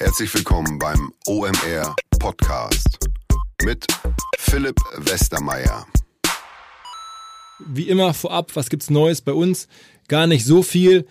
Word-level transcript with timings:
Herzlich 0.00 0.32
willkommen 0.32 0.78
beim 0.78 1.12
OMR 1.26 1.96
Podcast 2.20 3.00
mit 3.64 3.84
Philipp 4.38 4.76
Westermeier. 4.96 5.88
Wie 7.66 7.88
immer 7.88 8.14
vorab, 8.14 8.54
was 8.54 8.70
gibt's 8.70 8.90
Neues 8.90 9.22
bei 9.22 9.32
uns? 9.32 9.66
Gar 10.06 10.28
nicht 10.28 10.44
so 10.44 10.62
viel. 10.62 11.04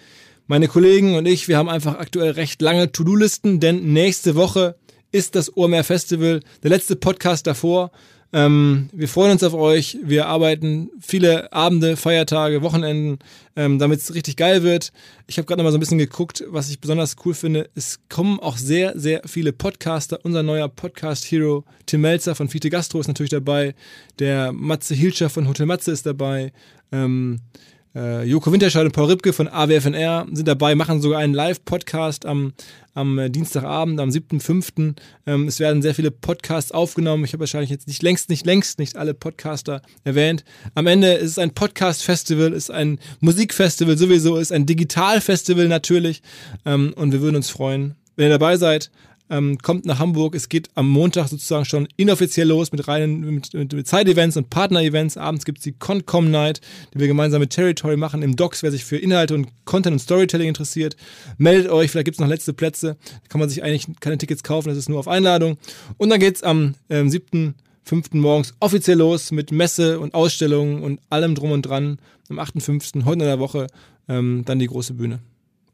Meine 0.45 0.69
Kollegen 0.69 1.17
und 1.17 1.25
ich, 1.25 1.49
wir 1.49 1.57
haben 1.57 1.67
einfach 1.67 1.99
aktuell 1.99 2.31
recht 2.31 2.61
lange 2.61 2.89
To-Do-Listen, 2.93 3.59
denn 3.59 3.91
nächste 3.91 4.35
Woche 4.35 4.77
ist 5.11 5.35
das 5.35 5.57
OMR 5.57 5.83
Festival, 5.83 6.39
der 6.63 6.69
letzte 6.69 6.95
Podcast 6.95 7.45
davor. 7.45 7.91
Ähm, 8.33 8.89
wir 8.91 9.07
freuen 9.07 9.31
uns 9.31 9.43
auf 9.43 9.53
euch. 9.53 9.97
Wir 10.03 10.27
arbeiten 10.27 10.89
viele 10.99 11.51
Abende, 11.53 11.95
Feiertage, 11.95 12.61
Wochenenden, 12.61 13.19
ähm, 13.55 13.79
damit 13.79 13.99
es 13.99 14.13
richtig 14.13 14.35
geil 14.35 14.63
wird. 14.63 14.91
Ich 15.27 15.37
habe 15.37 15.45
gerade 15.45 15.59
noch 15.59 15.63
mal 15.63 15.71
so 15.71 15.77
ein 15.77 15.79
bisschen 15.79 15.97
geguckt, 15.97 16.43
was 16.47 16.69
ich 16.69 16.81
besonders 16.81 17.15
cool 17.25 17.33
finde. 17.33 17.69
Es 17.73 17.99
kommen 18.09 18.39
auch 18.39 18.57
sehr, 18.57 18.97
sehr 18.99 19.21
viele 19.25 19.53
Podcaster. 19.53 20.19
Unser 20.23 20.43
neuer 20.43 20.67
Podcast-Hero 20.67 21.63
Tim 21.85 22.01
Melzer 22.01 22.35
von 22.35 22.49
Fiete 22.49 22.69
Gastro 22.69 22.99
ist 22.99 23.07
natürlich 23.07 23.29
dabei. 23.29 23.75
Der 24.19 24.51
Matze 24.51 24.93
Hilscher 24.93 25.29
von 25.29 25.47
Hotel 25.47 25.65
Matze 25.65 25.91
ist 25.91 26.05
dabei. 26.05 26.51
Ähm, 26.91 27.39
äh, 27.97 28.23
Joko 28.25 28.51
Winterscheid 28.51 28.85
und 28.85 28.91
Paul 28.91 29.07
Ripke 29.07 29.33
von 29.33 29.47
AWFNR 29.47 30.27
sind 30.31 30.47
dabei, 30.47 30.75
machen 30.75 31.01
sogar 31.01 31.19
einen 31.19 31.33
Live-Podcast 31.33 32.27
am, 32.27 32.53
am 32.93 33.17
äh, 33.17 33.29
Dienstagabend, 33.29 33.99
am 33.99 34.09
7.5. 34.09 34.95
Ähm, 35.25 35.47
es 35.47 35.59
werden 35.59 35.81
sehr 35.81 35.95
viele 35.95 36.11
Podcasts 36.11 36.71
aufgenommen. 36.71 37.25
Ich 37.25 37.33
habe 37.33 37.39
wahrscheinlich 37.41 37.71
jetzt 37.71 37.87
nicht 37.87 38.03
längst, 38.03 38.29
nicht 38.29 38.45
längst 38.45 38.77
nicht 38.77 38.97
alle 38.97 39.15
Podcaster 39.15 39.81
erwähnt. 40.03 40.43
Am 40.75 40.85
Ende 40.85 41.13
ist 41.13 41.31
es 41.31 41.39
ein 41.39 41.55
Podcast-Festival, 41.55 42.53
ist 42.53 42.69
ein 42.69 42.99
Musikfestival 43.19 43.97
sowieso, 43.97 44.37
ist 44.37 44.51
ein 44.51 44.67
Digital-Festival 44.67 45.67
natürlich. 45.67 46.21
Ähm, 46.65 46.93
und 46.95 47.11
wir 47.11 47.21
würden 47.21 47.37
uns 47.37 47.49
freuen, 47.49 47.95
wenn 48.15 48.27
ihr 48.27 48.37
dabei 48.37 48.57
seid 48.57 48.91
ähm, 49.29 49.57
kommt 49.59 49.85
nach 49.85 49.99
Hamburg. 49.99 50.35
Es 50.35 50.49
geht 50.49 50.69
am 50.75 50.89
Montag 50.89 51.27
sozusagen 51.27 51.65
schon 51.65 51.87
inoffiziell 51.97 52.47
los 52.47 52.71
mit 52.71 52.87
reinen 52.87 53.21
mit, 53.21 53.53
mit, 53.53 53.73
mit 53.73 53.87
Side-Events 53.87 54.37
und 54.37 54.49
Partner-Events. 54.49 55.17
Abends 55.17 55.45
gibt 55.45 55.59
es 55.59 55.63
die 55.63 55.73
Concom 55.73 56.31
Night, 56.31 56.61
die 56.93 56.99
wir 56.99 57.07
gemeinsam 57.07 57.39
mit 57.39 57.51
Territory 57.51 57.97
machen 57.97 58.21
im 58.21 58.35
Docs. 58.35 58.63
Wer 58.63 58.71
sich 58.71 58.85
für 58.85 58.97
Inhalte 58.97 59.35
und 59.35 59.47
Content 59.65 59.93
und 59.93 59.99
Storytelling 59.99 60.47
interessiert, 60.47 60.95
meldet 61.37 61.71
euch. 61.71 61.91
Vielleicht 61.91 62.05
gibt 62.05 62.15
es 62.15 62.21
noch 62.21 62.27
letzte 62.27 62.53
Plätze. 62.53 62.97
Da 63.05 63.27
kann 63.29 63.39
man 63.39 63.49
sich 63.49 63.63
eigentlich 63.63 63.87
keine 63.99 64.17
Tickets 64.17 64.43
kaufen, 64.43 64.69
das 64.69 64.77
ist 64.77 64.89
nur 64.89 64.99
auf 64.99 65.07
Einladung. 65.07 65.57
Und 65.97 66.09
dann 66.09 66.19
geht 66.19 66.37
es 66.37 66.43
am 66.43 66.75
ähm, 66.89 67.09
7. 67.09 67.55
5. 67.83 68.13
morgens 68.13 68.53
offiziell 68.59 68.97
los 68.97 69.31
mit 69.31 69.51
Messe 69.51 69.99
und 69.99 70.13
Ausstellungen 70.13 70.83
und 70.83 70.99
allem 71.09 71.35
drum 71.35 71.51
und 71.51 71.61
dran. 71.61 71.99
Am 72.29 72.37
8.5. 72.37 73.05
heute 73.05 73.19
in 73.19 73.19
der 73.19 73.39
Woche 73.39 73.67
ähm, 74.09 74.43
dann 74.45 74.59
die 74.59 74.67
große 74.67 74.93
Bühne. 74.93 75.19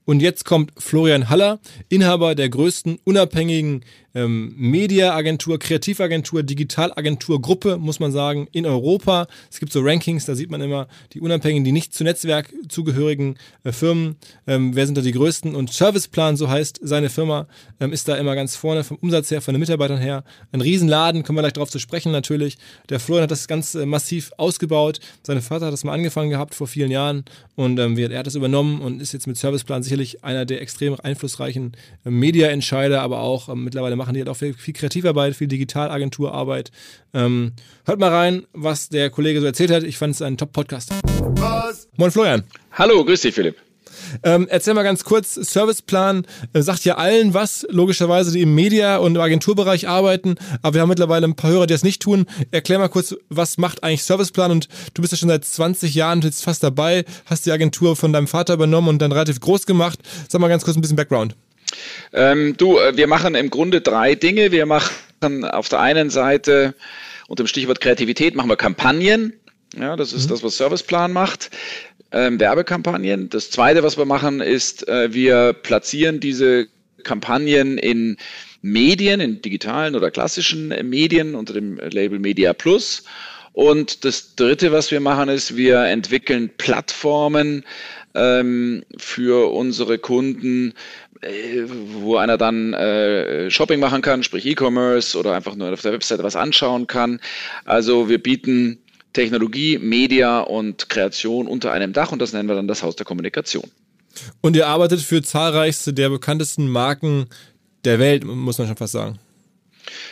Und 0.06 0.22
jetzt 0.22 0.46
kommt 0.46 0.72
Florian 0.78 1.30
Haller, 1.30 1.60
Inhaber 1.90 2.36
der 2.36 2.50
größten 2.50 3.00
unabhängigen 3.04 3.86
ähm, 4.16 4.54
Mediaagentur, 4.58 5.60
Kreativagentur, 5.60 6.44
Digitalagentur, 6.44 7.42
Gruppe, 7.42 7.78
muss 7.78 8.00
man 8.00 8.12
sagen, 8.12 8.48
in 8.52 8.66
Europa. 8.66 9.28
Es 9.52 9.60
gibt 9.60 9.72
so 9.72 9.82
Rankings, 9.82 10.26
da 10.26 10.36
sieht 10.36 10.52
man 10.52 10.62
immer 10.62 10.88
die 11.14 11.22
unabhängigen, 11.22 11.64
die 11.64 11.72
nicht 11.72 11.94
zu 11.94 12.04
Netzwerk 12.04 12.54
zugehörigen 12.70 13.38
äh, 13.64 13.72
Firmen. 13.72 14.16
Ähm, 14.48 14.76
wer 14.76 14.86
sind 14.86 14.98
da 14.98 15.02
die 15.02 15.12
größten? 15.12 15.56
Und 15.56 15.72
Serviceplan, 15.72 16.38
so 16.38 16.50
heißt 16.50 16.80
seine 16.82 17.10
Firma, 17.10 17.48
ähm, 17.80 17.92
ist 17.92 18.08
da 18.08 18.16
immer 18.16 18.36
ganz 18.36 18.56
vorne 18.56 18.84
vom 18.84 18.98
Umsatz 18.98 19.32
her, 19.32 19.42
von 19.42 19.54
den 19.54 19.60
Mitarbeitern 19.60 20.00
her. 20.00 20.24
Ein 20.52 20.62
Riesenladen, 20.62 21.24
kommen 21.24 21.38
wir 21.38 21.42
gleich 21.42 21.54
darauf 21.54 21.70
zu 21.70 21.80
sprechen 21.80 22.12
natürlich. 22.12 22.58
Der 22.90 23.00
Florian 23.00 23.24
hat 23.24 23.32
das 23.32 23.48
ganz 23.48 23.76
äh, 23.76 23.86
massiv 23.86 24.32
ausgebaut. 24.38 25.00
Sein 25.24 25.42
Vater 25.42 25.68
hat 25.68 25.74
das 25.74 25.84
mal 25.84 25.94
angefangen 25.94 26.30
gehabt 26.30 26.56
vor 26.56 26.68
vielen 26.68 26.92
Jahren 26.92 27.26
und 27.56 27.80
ähm, 27.80 27.98
er 27.98 28.20
hat 28.20 28.28
das 28.28 28.36
übernommen 28.36 28.82
und 28.82 29.02
ist 29.02 29.14
jetzt 29.14 29.28
mit 29.28 29.38
Serviceplan 29.38 29.84
sicherlich 29.84 30.24
einer 30.24 30.46
der 30.46 30.62
extrem 30.62 30.96
einflussreichen 31.00 31.74
äh, 32.06 32.10
Media-Entscheider, 32.10 33.02
aber 33.02 33.20
auch 33.20 33.50
ähm, 33.50 33.64
mittlerweile 33.64 33.96
machen 34.04 34.16
die 34.16 34.20
halt 34.20 34.28
auch 34.28 34.36
viel, 34.36 34.54
viel 34.54 34.74
Kreativarbeit, 34.74 35.34
viel 35.34 35.48
Digitalagenturarbeit. 35.48 36.72
Ähm, 37.14 37.54
hört 37.86 38.02
mal 38.02 38.10
rein, 38.10 38.46
was 38.52 38.90
der 38.90 39.10
Kollege 39.10 39.40
so 39.40 39.46
erzählt 39.46 39.72
hat. 39.72 39.84
Ich 39.84 39.98
fand 39.98 40.14
es 40.14 40.22
ein 40.22 40.36
Top-Podcast. 40.36 40.92
Moin 41.96 42.12
Florian. 42.12 42.44
Hallo, 42.74 43.06
grüß 43.06 43.22
dich 43.22 43.34
Philipp. 43.34 43.56
Ähm, 44.24 44.48
erzähl 44.50 44.74
mal 44.74 44.84
ganz 44.84 45.06
kurz, 45.06 45.36
Serviceplan 45.36 46.26
äh, 46.52 46.62
sagt 46.62 46.84
ja 46.84 46.96
allen 46.96 47.34
was, 47.34 47.66
logischerweise, 47.70 48.34
die 48.34 48.42
im 48.42 48.54
Media- 48.54 48.98
und 48.98 49.16
im 49.16 49.22
Agenturbereich 49.22 49.88
arbeiten, 49.88 50.36
aber 50.62 50.74
wir 50.74 50.82
haben 50.82 50.90
mittlerweile 50.90 51.26
ein 51.26 51.38
paar 51.38 51.52
Hörer, 51.52 51.66
die 51.66 51.74
das 51.74 51.84
nicht 51.84 52.02
tun. 52.02 52.26
Erklär 52.52 52.80
mal 52.80 52.90
kurz, 52.90 53.16
was 53.30 53.58
macht 53.58 53.84
eigentlich 53.84 54.04
Serviceplan 54.04 54.52
und 54.52 54.68
du 54.96 55.02
bist 55.02 55.14
ja 55.14 55.18
schon 55.18 55.30
seit 55.30 55.46
20 55.46 55.96
Jahren 55.96 56.20
jetzt 56.20 56.44
fast 56.44 56.62
dabei, 56.62 57.06
hast 57.26 57.46
die 57.46 57.52
Agentur 57.54 57.96
von 57.96 58.12
deinem 58.12 58.28
Vater 58.28 58.56
übernommen 58.56 58.90
und 58.90 59.02
dann 59.02 59.14
relativ 59.14 59.40
groß 59.40 59.66
gemacht. 59.66 60.00
Sag 60.28 60.42
mal 60.42 60.50
ganz 60.50 60.66
kurz 60.66 60.76
ein 60.76 60.82
bisschen 60.82 60.98
Background. 60.98 61.38
Ähm, 62.14 62.56
du, 62.58 62.78
äh, 62.78 62.96
wir 62.98 63.08
machen 63.08 63.36
im 63.36 63.50
Grunde 63.50 63.82
drei 63.82 64.16
Dinge. 64.16 64.52
Wir 64.52 64.66
machen 64.66 65.46
auf 65.46 65.70
der 65.70 65.80
einen 65.80 66.10
Seite 66.10 66.76
unter 67.28 67.44
dem 67.44 67.48
Stichwort 67.48 67.82
Kreativität 67.82 68.36
machen 68.36 68.50
wir 68.50 68.58
Kampagnen. 68.58 69.34
Ja, 69.78 69.96
das 69.96 70.14
ist 70.14 70.26
mhm. 70.26 70.30
das, 70.30 70.44
was 70.44 70.58
Serviceplan 70.58 71.12
macht. 71.12 71.50
Ähm, 72.12 72.40
Werbekampagnen. 72.40 73.30
Das 73.30 73.50
zweite, 73.50 73.82
was 73.82 73.98
wir 73.98 74.06
machen, 74.06 74.40
ist, 74.40 74.88
äh, 74.88 75.14
wir 75.14 75.54
platzieren 75.54 76.20
diese 76.20 76.68
Kampagnen 77.04 77.78
in 77.78 78.18
Medien, 78.62 79.20
in 79.20 79.42
digitalen 79.42 79.96
oder 79.96 80.12
klassischen 80.12 80.70
Medien 80.90 81.36
unter 81.36 81.54
dem 81.54 81.78
Label 81.78 82.20
Media 82.20 82.54
Plus. 82.54 83.04
Und 83.52 84.06
das 84.06 84.36
dritte, 84.36 84.72
was 84.72 84.92
wir 84.92 85.00
machen, 85.00 85.30
ist, 85.30 85.58
wir 85.58 85.84
entwickeln 85.86 86.50
Plattformen 86.58 87.64
ähm, 88.16 88.84
für 88.98 89.52
unsere 89.52 89.98
Kunden, 89.98 90.74
wo 92.02 92.18
einer 92.18 92.38
dann 92.38 92.74
äh, 92.74 93.50
Shopping 93.50 93.80
machen 93.80 94.02
kann, 94.02 94.24
sprich 94.24 94.46
E-Commerce 94.46 95.18
oder 95.18 95.34
einfach 95.34 95.56
nur 95.56 95.72
auf 95.72 95.82
der 95.82 95.94
Webseite 95.94 96.24
was 96.24 96.36
anschauen 96.36 96.88
kann. 96.88 97.20
Also 97.66 98.10
wir 98.10 98.22
bieten 98.22 98.80
Technologie, 99.14 99.78
Media 99.78 100.42
und 100.42 100.90
Kreation 100.90 101.48
unter 101.48 101.72
einem 101.72 101.94
Dach 101.94 102.12
und 102.12 102.20
das 102.20 102.34
nennen 102.34 102.50
wir 102.50 102.56
dann 102.56 102.68
das 102.68 102.84
Haus 102.84 102.96
der 102.96 103.06
Kommunikation. 103.06 103.70
Und 104.42 104.56
ihr 104.56 104.68
arbeitet 104.68 105.02
für 105.02 105.22
zahlreichste 105.22 105.94
der 105.94 106.10
bekanntesten 106.10 106.68
Marken 106.68 107.28
der 107.86 108.00
Welt, 108.00 108.24
muss 108.24 108.58
man 108.58 108.68
schon 108.68 108.78
fast 108.78 108.94
sagen. 108.94 109.20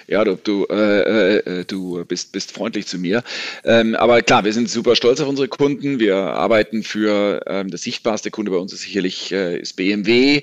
Ja, 0.08 0.24
du, 0.24 0.36
du, 0.36 0.66
äh, 0.70 1.38
äh, 1.38 1.66
du 1.66 2.04
bist, 2.06 2.32
bist 2.32 2.52
freundlich 2.52 2.88
zu 2.88 2.98
mir. 2.98 3.24
Ähm, 3.64 3.96
aber 3.96 4.22
klar, 4.22 4.44
wir 4.44 4.54
sind 4.54 4.70
super 4.70 4.96
stolz 4.96 5.20
auf 5.20 5.28
unsere 5.28 5.48
Kunden. 5.48 6.00
Wir 6.00 6.16
arbeiten 6.16 6.84
für 6.84 7.42
ähm, 7.48 7.70
das 7.72 7.84
sichtbarste 7.84 8.32
Kunde 8.32 8.52
bei 8.52 8.58
uns 8.58 8.74
ist 8.74 8.82
sicherlich 8.82 9.32
äh, 9.32 9.60
ist 9.60 9.76
BMW. 9.76 10.42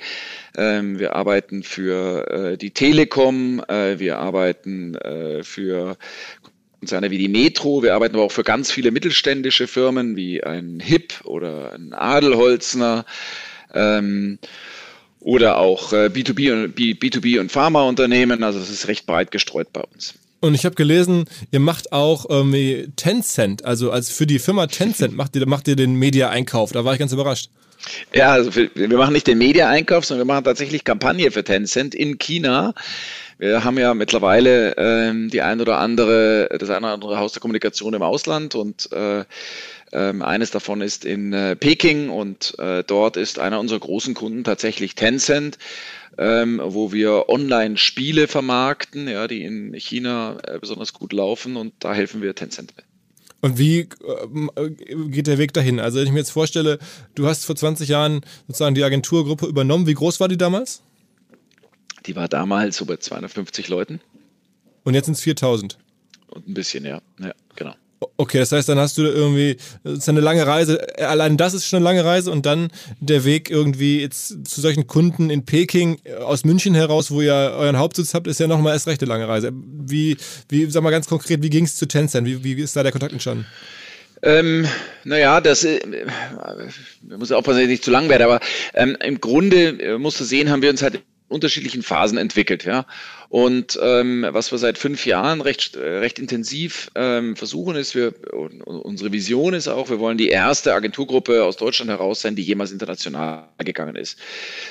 Ähm, 0.56 0.99
wir 0.99 1.15
arbeiten 1.15 1.62
für 1.62 2.31
äh, 2.31 2.56
die 2.56 2.71
Telekom. 2.71 3.62
Äh, 3.69 3.99
wir 3.99 4.19
arbeiten 4.19 4.94
äh, 4.97 5.43
für 5.43 5.97
Konzerne 6.81 7.10
wie 7.10 7.19
die 7.19 7.28
Metro. 7.28 7.83
Wir 7.83 7.95
arbeiten 7.95 8.15
aber 8.15 8.25
auch 8.25 8.33
für 8.33 8.45
ganz 8.45 8.71
viele 8.71 8.91
mittelständische 8.91 9.66
Firmen 9.66 10.16
wie 10.16 10.43
ein 10.43 10.81
HIP 10.81 11.25
oder 11.25 11.72
ein 11.75 11.93
Adelholzner. 11.93 13.05
Ähm, 13.75 14.39
oder 15.20 15.58
auch 15.58 15.92
B2B 15.92 16.52
und, 16.52 16.76
B2B 16.76 17.40
und 17.40 17.50
Pharmaunternehmen. 17.50 18.42
Also 18.42 18.58
das 18.58 18.70
ist 18.70 18.88
recht 18.88 19.06
breit 19.06 19.30
gestreut 19.30 19.72
bei 19.72 19.82
uns. 19.82 20.14
Und 20.40 20.54
ich 20.54 20.64
habe 20.64 20.76
gelesen, 20.76 21.24
ihr 21.50 21.60
macht 21.60 21.92
auch 21.92 22.28
irgendwie 22.28 22.88
Tencent, 22.94 23.64
also 23.64 23.90
als 23.90 24.10
für 24.10 24.26
die 24.26 24.38
Firma 24.38 24.68
Tencent 24.68 25.16
macht 25.16 25.34
ihr, 25.34 25.46
macht 25.48 25.66
ihr 25.66 25.74
den 25.74 25.94
Media-Einkauf. 25.94 26.70
Da 26.70 26.84
war 26.84 26.92
ich 26.92 27.00
ganz 27.00 27.12
überrascht. 27.12 27.50
Ja, 28.14 28.32
also 28.32 28.54
wir 28.54 28.98
machen 28.98 29.12
nicht 29.12 29.26
den 29.26 29.38
Media-Einkauf, 29.38 30.04
sondern 30.04 30.26
wir 30.26 30.32
machen 30.32 30.44
tatsächlich 30.44 30.84
Kampagne 30.84 31.30
für 31.30 31.42
Tencent 31.42 31.94
in 31.94 32.18
China. 32.18 32.74
Wir 33.38 33.62
haben 33.62 33.78
ja 33.78 33.94
mittlerweile 33.94 34.76
ähm, 34.76 35.30
die 35.30 35.42
ein 35.42 35.60
oder 35.60 35.78
andere, 35.78 36.48
das 36.58 36.70
eine 36.70 36.86
oder 36.86 36.94
andere 36.94 37.18
Haus 37.18 37.32
der 37.32 37.40
Kommunikation 37.40 37.94
im 37.94 38.02
Ausland 38.02 38.56
und 38.56 38.90
äh, 38.92 39.24
ähm, 39.93 40.22
eines 40.22 40.50
davon 40.50 40.81
ist 40.81 41.04
in 41.04 41.32
äh, 41.32 41.56
Peking 41.56 42.10
und 42.10 42.59
äh, 42.59 42.84
dort 42.84 43.16
ist 43.16 43.38
einer 43.38 43.60
unserer 43.60 43.81
großen 43.81 44.15
Kunden 44.15 44.44
tatsächlich 44.44 44.94
Tencent, 44.94 45.59
ähm, 46.16 46.60
wo 46.62 46.92
wir 46.92 47.28
Online-Spiele 47.28 48.28
vermarkten, 48.28 49.09
ja, 49.09 49.27
die 49.28 49.42
in 49.42 49.74
China 49.74 50.39
äh, 50.45 50.59
besonders 50.59 50.92
gut 50.92 51.12
laufen 51.12 51.57
und 51.57 51.72
da 51.80 51.95
helfen 51.95 52.22
wir 52.22 52.34
Tencent 52.34 52.74
mit. 52.77 52.84
Und 53.41 53.57
wie 53.57 53.80
äh, 53.80 54.71
geht 55.09 55.28
der 55.28 55.39
Weg 55.39 55.53
dahin? 55.53 55.78
Also 55.78 55.98
wenn 55.98 56.07
ich 56.07 56.12
mir 56.12 56.18
jetzt 56.18 56.30
vorstelle, 56.30 56.78
du 57.15 57.27
hast 57.27 57.45
vor 57.45 57.54
20 57.54 57.89
Jahren 57.89 58.22
sozusagen 58.48 58.74
die 58.74 58.83
Agenturgruppe 58.83 59.47
übernommen. 59.47 59.86
Wie 59.86 59.95
groß 59.95 60.18
war 60.18 60.28
die 60.28 60.36
damals? 60.36 60.83
Die 62.07 62.16
war 62.16 62.28
damals 62.28 62.77
so 62.77 62.84
bei 62.84 62.97
250 62.97 63.68
Leuten. 63.68 64.01
Und 64.83 64.95
jetzt 64.95 65.07
sind 65.07 65.15
es 65.15 65.21
4000? 65.21 65.78
Und 66.28 66.48
ein 66.48 66.54
bisschen, 66.54 66.84
ja. 66.84 67.01
Ja, 67.21 67.33
genau. 67.54 67.74
Okay, 68.16 68.39
das 68.39 68.53
heißt, 68.53 68.68
dann 68.68 68.78
hast 68.78 68.97
du 68.97 69.03
irgendwie, 69.03 69.56
eine 70.06 70.21
lange 70.21 70.47
Reise, 70.47 70.98
allein 70.98 71.36
das 71.36 71.54
ist 71.54 71.66
schon 71.66 71.78
eine 71.78 71.84
lange 71.84 72.04
Reise 72.04 72.30
und 72.30 72.47
dann 72.47 72.68
der 73.00 73.24
Weg 73.24 73.50
irgendwie 73.50 74.00
jetzt 74.00 74.47
zu 74.47 74.60
solchen 74.60 74.86
Kunden 74.86 75.30
in 75.30 75.45
Peking 75.45 75.98
äh, 76.04 76.15
aus 76.15 76.45
München 76.45 76.74
heraus, 76.74 77.10
wo 77.10 77.21
ihr 77.21 77.33
euren 77.33 77.78
Hauptsitz 77.78 78.15
habt, 78.15 78.27
ist 78.27 78.39
ja 78.39 78.47
nochmal 78.47 78.74
erst 78.74 78.86
recht 78.86 79.03
eine 79.03 79.09
lange 79.09 79.27
Reise. 79.27 79.50
Wie, 79.53 80.16
wie 80.48 80.71
sag 80.71 80.83
mal 80.83 80.91
ganz 80.91 81.09
konkret, 81.09 81.42
wie 81.42 81.50
ging 81.50 81.65
es 81.65 81.77
zu 81.77 81.86
Tencent? 81.86 82.27
Wie, 82.27 82.45
wie 82.45 82.62
ist 82.62 82.77
da 82.77 82.83
der 82.83 82.92
Kontakt 82.92 83.12
entstanden? 83.12 83.47
Ähm, 84.22 84.66
naja, 85.04 85.41
das 85.41 85.65
äh, 85.65 85.80
muss 87.03 87.33
aufpassen, 87.33 87.59
dass 87.59 87.65
ich 87.65 87.68
nicht 87.68 87.84
zu 87.84 87.91
lang 87.91 88.09
werde, 88.09 88.24
aber 88.24 88.41
ähm, 88.74 88.97
im 89.03 89.21
Grunde 89.21 89.80
äh, 89.80 89.98
musst 89.98 90.18
du 90.21 90.24
sehen, 90.24 90.50
haben 90.50 90.62
wir 90.62 90.71
uns 90.71 90.83
halt 90.83 91.03
unterschiedlichen 91.28 91.83
Phasen 91.83 92.19
entwickelt, 92.19 92.65
ja. 92.65 92.86
Und 93.28 93.78
ähm, 93.83 94.27
was 94.30 94.51
wir 94.51 94.59
seit 94.59 94.78
fünf 94.78 95.04
Jahren 95.04 95.42
recht, 95.42 95.77
äh, 95.77 95.98
recht 95.98 96.19
intensiv 96.19 96.91
ähm, 96.95 97.36
versuchen, 97.36 97.77
ist, 97.77 97.95
wir, 97.95 98.15
unsere 98.65 99.13
Vision 99.13 99.53
ist 99.53 99.69
auch, 99.69 99.91
wir 99.91 99.98
wollen 99.98 100.16
die 100.16 100.28
erste 100.28 100.72
Agenturgruppe 100.72 101.45
aus 101.45 101.59
Deutschland 101.59 101.91
heraus 101.91 102.22
sein, 102.22 102.36
die 102.36 102.42
jemals 102.42 102.72
international 102.72 103.48
gegangen 103.59 103.97
ist. 103.97 104.19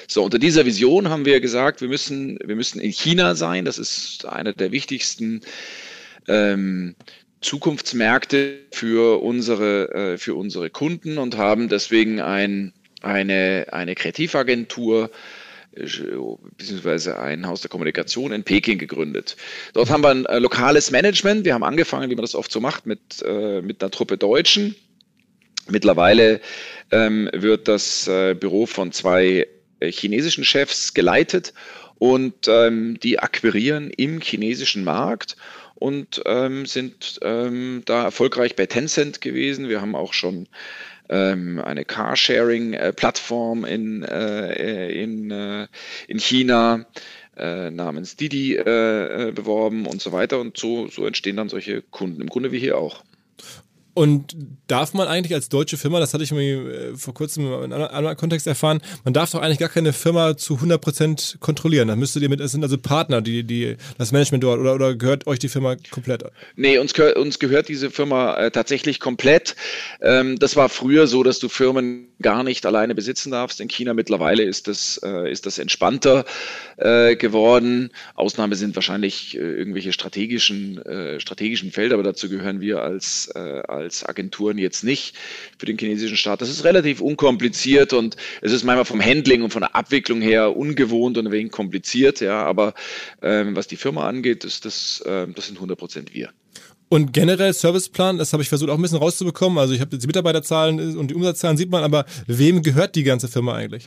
So, 0.07 0.23
unter 0.23 0.39
dieser 0.39 0.65
Vision 0.65 1.09
haben 1.09 1.25
wir 1.25 1.39
gesagt, 1.39 1.81
wir 1.81 1.87
müssen, 1.87 2.39
wir 2.43 2.55
müssen 2.55 2.79
in 2.79 2.91
China 2.91 3.35
sein. 3.35 3.63
Das 3.63 3.77
ist 3.77 4.25
einer 4.25 4.53
der 4.53 4.71
wichtigsten 4.71 5.41
ähm, 6.27 6.95
Zukunftsmärkte 7.41 8.57
für 8.71 9.21
unsere, 9.21 9.93
äh, 9.93 10.17
für 10.17 10.33
unsere 10.33 10.71
Kunden 10.71 11.19
und 11.19 11.37
haben 11.37 11.69
deswegen 11.69 12.19
ein, 12.19 12.73
eine, 13.03 13.67
eine 13.71 13.93
Kreativagentur 13.93 15.11
beziehungsweise 16.57 17.19
ein 17.19 17.47
Haus 17.47 17.61
der 17.61 17.69
Kommunikation 17.69 18.31
in 18.31 18.43
Peking 18.43 18.77
gegründet. 18.77 19.37
Dort 19.73 19.89
haben 19.89 20.03
wir 20.03 20.09
ein 20.09 20.25
äh, 20.25 20.39
lokales 20.39 20.91
Management. 20.91 21.45
Wir 21.45 21.53
haben 21.53 21.63
angefangen, 21.63 22.09
wie 22.09 22.15
man 22.15 22.23
das 22.23 22.35
oft 22.35 22.51
so 22.51 22.59
macht, 22.59 22.85
mit, 22.85 23.23
äh, 23.25 23.61
mit 23.61 23.81
einer 23.81 23.91
Truppe 23.91 24.17
Deutschen. 24.17 24.75
Mittlerweile 25.69 26.39
ähm, 26.91 27.29
wird 27.33 27.67
das 27.67 28.07
äh, 28.07 28.33
Büro 28.33 28.65
von 28.65 28.91
zwei 28.91 29.47
äh, 29.79 29.91
chinesischen 29.91 30.43
Chefs 30.43 30.93
geleitet 30.93 31.53
und 31.99 32.47
ähm, 32.47 32.99
die 33.01 33.19
akquirieren 33.19 33.89
im 33.89 34.21
chinesischen 34.21 34.83
Markt 34.83 35.35
und 35.75 36.21
ähm, 36.25 36.65
sind 36.65 37.19
ähm, 37.21 37.83
da 37.85 38.03
erfolgreich 38.03 38.55
bei 38.55 38.65
Tencent 38.65 39.21
gewesen. 39.21 39.69
Wir 39.69 39.81
haben 39.81 39.95
auch 39.95 40.13
schon 40.13 40.47
ähm, 41.09 41.59
eine 41.59 41.85
Carsharing-Plattform 41.85 43.65
in, 43.65 44.03
äh, 44.03 44.89
in, 44.91 45.31
äh, 45.31 45.67
in 46.07 46.19
China 46.19 46.85
äh, 47.37 47.69
namens 47.71 48.15
Didi 48.15 48.55
äh, 48.55 49.27
äh, 49.29 49.31
beworben 49.31 49.85
und 49.85 50.01
so 50.01 50.11
weiter. 50.11 50.39
Und 50.39 50.57
so, 50.57 50.87
so 50.87 51.05
entstehen 51.05 51.37
dann 51.37 51.49
solche 51.49 51.81
Kunden. 51.81 52.21
Im 52.21 52.29
Grunde 52.29 52.51
wie 52.51 52.59
hier 52.59 52.77
auch. 52.77 53.03
Und 53.97 54.35
darf 54.67 54.93
man 54.93 55.07
eigentlich 55.07 55.33
als 55.33 55.49
deutsche 55.49 55.75
Firma, 55.75 55.99
das 55.99 56.13
hatte 56.13 56.23
ich 56.23 56.31
mir 56.31 56.39
äh, 56.39 56.95
vor 56.95 57.15
kurzem 57.15 57.51
in 57.63 57.73
einem 57.73 57.87
anderen 57.87 58.15
Kontext 58.15 58.45
erfahren, 58.45 58.79
man 59.03 59.11
darf 59.15 59.31
doch 59.31 59.41
eigentlich 59.41 59.57
gar 59.57 59.69
keine 59.69 59.91
Firma 59.91 60.37
zu 60.37 60.57
100% 60.57 61.39
kontrollieren. 61.39 61.87
Da 61.87 61.95
müsstet 61.95 62.21
ihr 62.21 62.29
mit, 62.29 62.39
es 62.39 62.51
sind 62.51 62.61
also 62.61 62.77
Partner, 62.77 63.23
die, 63.23 63.43
die, 63.43 63.75
das 63.97 64.11
Management 64.11 64.43
dort, 64.43 64.59
oder, 64.59 64.75
oder 64.75 64.95
gehört 64.95 65.25
euch 65.25 65.39
die 65.39 65.49
Firma 65.49 65.77
komplett? 65.89 66.23
Nee, 66.55 66.77
uns, 66.77 66.93
uns 66.93 67.39
gehört 67.39 67.69
diese 67.69 67.89
Firma 67.89 68.35
äh, 68.35 68.51
tatsächlich 68.51 68.99
komplett. 68.99 69.55
Ähm, 69.99 70.37
das 70.37 70.55
war 70.55 70.69
früher 70.69 71.07
so, 71.07 71.23
dass 71.23 71.39
du 71.39 71.49
Firmen 71.49 72.09
gar 72.21 72.43
nicht 72.43 72.67
alleine 72.67 72.93
besitzen 72.93 73.31
darfst. 73.31 73.61
In 73.61 73.67
China 73.67 73.95
mittlerweile 73.95 74.43
ist 74.43 74.67
das, 74.67 74.99
äh, 75.03 75.31
ist 75.31 75.47
das 75.47 75.57
entspannter 75.57 76.25
äh, 76.77 77.15
geworden. 77.15 77.89
Ausnahme 78.13 78.55
sind 78.55 78.75
wahrscheinlich 78.75 79.35
äh, 79.35 79.39
irgendwelche 79.39 79.91
strategischen, 79.91 80.83
äh, 80.85 81.19
strategischen 81.19 81.71
Felder, 81.71 81.95
aber 81.95 82.03
dazu 82.03 82.29
gehören 82.29 82.61
wir 82.61 82.83
als, 82.83 83.31
als 83.31 83.86
als 83.87 84.05
Agenturen 84.05 84.57
jetzt 84.57 84.83
nicht 84.83 85.15
für 85.57 85.65
den 85.65 85.77
chinesischen 85.77 86.17
Staat. 86.17 86.41
Das 86.41 86.49
ist 86.49 86.63
relativ 86.63 86.99
unkompliziert 87.01 87.93
und 87.93 88.17
es 88.41 88.51
ist 88.51 88.63
manchmal 88.63 88.85
vom 88.85 89.01
Handling 89.03 89.41
und 89.43 89.51
von 89.51 89.61
der 89.61 89.75
Abwicklung 89.75 90.21
her 90.21 90.55
ungewohnt 90.55 91.17
und 91.17 91.27
ein 91.27 91.31
wenig 91.31 91.51
kompliziert, 91.51 92.19
ja, 92.19 92.43
aber 92.43 92.73
ähm, 93.21 93.55
was 93.55 93.67
die 93.67 93.77
Firma 93.77 94.07
angeht, 94.07 94.43
ist 94.43 94.65
das, 94.65 95.01
äh, 95.05 95.27
das 95.33 95.47
sind 95.47 95.55
100 95.55 95.77
Prozent 95.77 96.13
wir. 96.13 96.31
Und 96.89 97.11
generell 97.11 97.51
Serviceplan, 97.51 98.17
das 98.17 98.31
habe 98.31 98.41
ich 98.41 98.49
versucht 98.49 98.69
auch 98.69 98.75
ein 98.75 98.81
bisschen 98.81 98.97
rauszubekommen. 98.97 99.57
Also 99.57 99.73
ich 99.73 99.81
habe 99.81 99.97
die 99.97 100.07
Mitarbeiterzahlen 100.07 100.95
und 100.95 101.09
die 101.09 101.15
Umsatzzahlen 101.15 101.57
sieht 101.57 101.69
man, 101.69 101.83
aber 101.83 102.05
wem 102.27 102.63
gehört 102.63 102.95
die 102.95 103.03
ganze 103.03 103.27
Firma 103.27 103.55
eigentlich? 103.55 103.83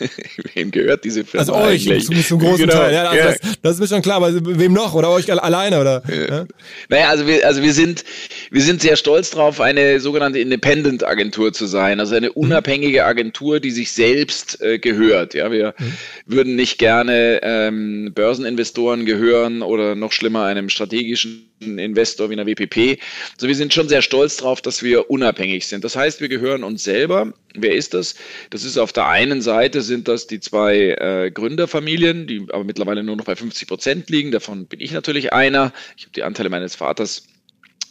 wem 0.54 0.70
gehört 0.70 1.04
diese 1.04 1.24
Firma 1.24 1.40
Also 1.40 1.54
euch 1.54 1.88
eigentlich? 1.88 2.04
zum, 2.04 2.22
zum 2.22 2.40
großen 2.40 2.66
genau. 2.66 2.74
Teil. 2.74 2.92
Ja, 2.92 3.04
also 3.04 3.16
ja. 3.16 3.24
Das, 3.32 3.58
das, 3.62 3.74
ist 3.74 3.80
mir 3.80 3.86
schon 3.86 4.02
klar, 4.02 4.16
aber 4.16 4.34
wem 4.58 4.74
noch? 4.74 4.92
Oder 4.92 5.08
euch 5.08 5.32
alleine? 5.32 5.80
Oder? 5.80 6.02
Ja. 6.08 6.44
Naja, 6.90 7.08
also 7.08 7.26
wir, 7.26 7.46
also 7.46 7.62
wir 7.62 7.72
sind, 7.72 8.04
wir 8.50 8.62
sind 8.62 8.82
sehr 8.82 8.96
stolz 8.96 9.30
drauf, 9.30 9.58
eine 9.58 9.98
sogenannte 10.00 10.38
Independent-Agentur 10.38 11.54
zu 11.54 11.64
sein. 11.64 12.00
Also 12.00 12.14
eine 12.16 12.28
mhm. 12.28 12.34
unabhängige 12.34 13.06
Agentur, 13.06 13.60
die 13.60 13.70
sich 13.70 13.92
selbst 13.92 14.60
äh, 14.60 14.78
gehört. 14.78 15.32
Ja, 15.32 15.50
wir 15.50 15.74
mhm. 15.78 15.92
würden 16.26 16.54
nicht 16.56 16.78
gerne 16.78 17.40
ähm, 17.42 18.12
Börseninvestoren 18.14 19.06
gehören 19.06 19.62
oder 19.62 19.94
noch 19.94 20.12
schlimmer 20.12 20.44
einem 20.44 20.68
strategischen 20.68 21.51
Investor 21.78 22.30
wie 22.30 22.34
einer 22.34 22.46
WPP. 22.46 22.98
Also 23.34 23.48
wir 23.48 23.54
sind 23.54 23.74
schon 23.74 23.88
sehr 23.88 24.02
stolz 24.02 24.38
darauf, 24.38 24.60
dass 24.60 24.82
wir 24.82 25.10
unabhängig 25.10 25.66
sind. 25.66 25.84
Das 25.84 25.96
heißt, 25.96 26.20
wir 26.20 26.28
gehören 26.28 26.64
uns 26.64 26.84
selber. 26.84 27.32
Wer 27.54 27.74
ist 27.74 27.94
das? 27.94 28.14
Das 28.50 28.64
ist 28.64 28.78
auf 28.78 28.92
der 28.92 29.08
einen 29.08 29.42
Seite 29.42 29.82
sind 29.82 30.08
das 30.08 30.26
die 30.26 30.40
zwei 30.40 30.96
äh, 30.98 31.30
Gründerfamilien, 31.30 32.26
die 32.26 32.46
aber 32.50 32.64
mittlerweile 32.64 33.02
nur 33.02 33.16
noch 33.16 33.24
bei 33.24 33.36
50 33.36 33.68
Prozent 33.68 34.10
liegen. 34.10 34.30
Davon 34.30 34.66
bin 34.66 34.80
ich 34.80 34.92
natürlich 34.92 35.32
einer. 35.32 35.72
Ich 35.96 36.04
habe 36.04 36.12
die 36.14 36.22
Anteile 36.22 36.48
meines 36.48 36.74
Vaters 36.74 37.26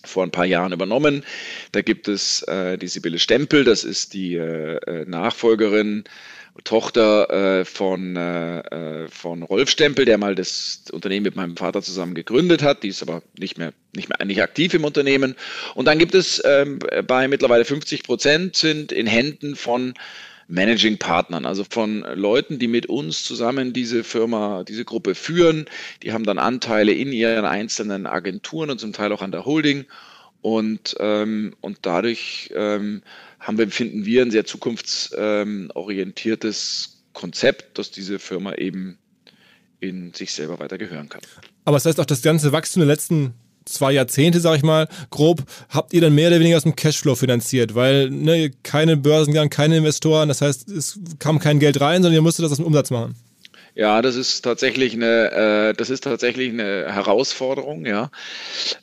vor 0.04 0.24
ein 0.24 0.32
paar 0.32 0.46
Jahren 0.46 0.74
übernommen. 0.74 1.24
Da 1.72 1.82
gibt 1.82 2.08
es 2.08 2.42
äh, 2.44 2.78
die 2.78 2.88
Sibylle 2.88 3.20
Stempel, 3.20 3.64
das 3.64 3.84
ist 3.84 4.14
die 4.14 4.36
äh, 4.36 4.78
äh 4.78 5.06
Nachfolgerin 5.06 6.04
Tochter 6.64 7.60
äh, 7.60 7.66
von, 7.66 8.16
äh, 8.16 8.60
äh, 8.60 9.08
von 9.10 9.44
Rolf 9.44 9.70
Stempel, 9.70 10.06
der 10.06 10.18
mal 10.18 10.36
das 10.36 10.84
Unternehmen 10.92 11.24
mit 11.24 11.36
meinem 11.36 11.58
Vater 11.58 11.82
zusammen 11.82 12.14
gegründet 12.14 12.62
hat. 12.64 12.84
Die 12.84 12.90
ist 12.90 13.02
aber 13.02 13.22
nicht 13.38 13.58
mehr, 13.58 13.74
nicht 13.96 14.10
mehr 14.10 14.26
nicht 14.26 14.42
aktiv 14.42 14.74
im 14.74 14.84
Unternehmen. 14.84 15.36
Und 15.76 15.86
dann 15.86 16.00
gibt 16.00 16.16
es 16.16 16.42
ähm, 16.46 16.80
bei 17.08 17.28
mittlerweile 17.28 17.66
50 17.66 18.04
Prozent 18.04 18.56
sind 18.56 18.92
in 18.92 19.08
Händen 19.08 19.56
von 19.56 19.94
Managing 20.48 20.98
Partnern, 20.98 21.46
also 21.46 21.64
von 21.64 22.02
Leuten, 22.14 22.60
die 22.60 22.68
mit 22.68 22.86
uns 22.88 23.24
zusammen 23.24 23.72
diese 23.72 24.04
Firma, 24.04 24.66
diese 24.66 24.84
Gruppe 24.84 25.16
führen. 25.16 25.66
Die 26.04 26.12
haben 26.12 26.26
dann 26.26 26.38
Anteile 26.38 26.92
in 26.92 27.14
ihren 27.14 27.46
einzelnen 27.46 28.06
Agenturen 28.06 28.70
und 28.70 28.80
zum 28.80 28.92
Teil 28.92 29.14
auch 29.14 29.22
an 29.22 29.32
der 29.32 29.46
Holding. 29.46 29.86
Und, 30.42 30.96
ähm, 31.00 31.56
und 31.62 31.80
dadurch 31.84 32.52
ähm, 32.54 33.02
haben 33.42 33.58
wir, 33.58 33.70
finden 33.70 34.06
wir, 34.06 34.22
ein 34.22 34.32
sehr 34.32 34.46
zukunftsorientiertes 34.46 37.04
Konzept, 37.14 37.78
dass 37.78 37.92
diese 37.92 38.20
Firma 38.20 38.54
eben 38.54 38.98
in 39.82 40.14
sich 40.14 40.32
selber 40.32 40.60
weiter 40.60 40.78
gehören 40.78 41.10
kann. 41.10 41.20
Aber 41.66 41.76
das 41.76 41.86
heißt 41.86 42.00
auch, 42.00 42.06
das 42.06 42.22
ganze 42.22 42.54
Wachstum 42.54 42.80
der 42.82 42.88
letzten 42.88 43.34
zwei 43.66 43.92
Jahrzehnte, 43.92 44.40
sag 44.40 44.58
ich 44.58 44.64
mal, 44.64 44.88
grob, 45.10 45.44
habt 45.70 45.94
ihr 45.94 46.02
dann 46.02 46.16
mehr 46.16 46.30
oder 46.30 46.40
weniger 46.40 46.58
aus 46.58 46.64
dem 46.64 46.76
Cashflow 46.76 47.16
finanziert, 47.16 47.76
weil 47.76 48.10
ne, 48.10 48.52
keine 48.64 48.98
Börsengang, 48.98 49.50
keine 49.50 49.78
Investoren, 49.78 50.30
das 50.30 50.42
heißt, 50.42 50.70
es 50.70 51.00
kam 51.20 51.40
kein 51.40 51.60
Geld 51.60 51.82
rein, 51.82 52.02
sondern 52.02 52.16
ihr 52.16 52.22
musstet 52.22 52.46
das 52.46 52.52
aus 52.52 52.58
dem 52.58 52.66
Umsatz 52.66 52.92
machen. 52.92 53.16
Ja, 53.74 54.02
das 54.02 54.16
ist 54.16 54.42
tatsächlich 54.42 54.94
eine, 54.94 55.32
äh, 55.32 55.74
das 55.74 55.90
ist 55.90 56.04
tatsächlich 56.04 56.52
eine 56.52 56.94
Herausforderung, 56.94 57.86
ja. 57.86 58.12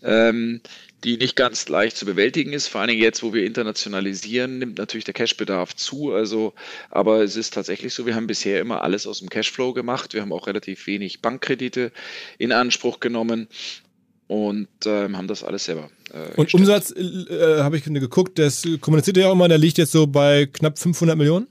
Ähm, 0.02 0.62
die 1.04 1.16
nicht 1.16 1.36
ganz 1.36 1.68
leicht 1.68 1.96
zu 1.96 2.06
bewältigen 2.06 2.52
ist. 2.52 2.66
Vor 2.66 2.80
allen 2.80 2.88
Dingen 2.88 3.02
jetzt, 3.02 3.22
wo 3.22 3.32
wir 3.32 3.44
internationalisieren, 3.44 4.58
nimmt 4.58 4.78
natürlich 4.78 5.04
der 5.04 5.14
Cashbedarf 5.14 5.76
zu. 5.76 6.12
Also, 6.12 6.54
aber 6.90 7.22
es 7.22 7.36
ist 7.36 7.54
tatsächlich 7.54 7.94
so, 7.94 8.06
wir 8.06 8.14
haben 8.14 8.26
bisher 8.26 8.60
immer 8.60 8.82
alles 8.82 9.06
aus 9.06 9.20
dem 9.20 9.28
Cashflow 9.28 9.72
gemacht. 9.72 10.14
Wir 10.14 10.22
haben 10.22 10.32
auch 10.32 10.46
relativ 10.46 10.86
wenig 10.86 11.20
Bankkredite 11.20 11.92
in 12.38 12.52
Anspruch 12.52 12.98
genommen 13.00 13.48
und 14.26 14.68
ähm, 14.86 15.16
haben 15.16 15.28
das 15.28 15.44
alles 15.44 15.64
selber. 15.64 15.88
Äh, 16.12 16.34
und 16.36 16.52
Umsatz 16.52 16.90
äh, 16.90 17.60
habe 17.60 17.76
ich 17.76 17.84
geguckt, 17.84 18.38
das 18.38 18.66
kommuniziert 18.80 19.16
ja 19.16 19.28
auch 19.28 19.32
immer, 19.32 19.48
der 19.48 19.58
liegt 19.58 19.78
jetzt 19.78 19.92
so 19.92 20.06
bei 20.06 20.46
knapp 20.46 20.78
500 20.78 21.16
Millionen. 21.16 21.46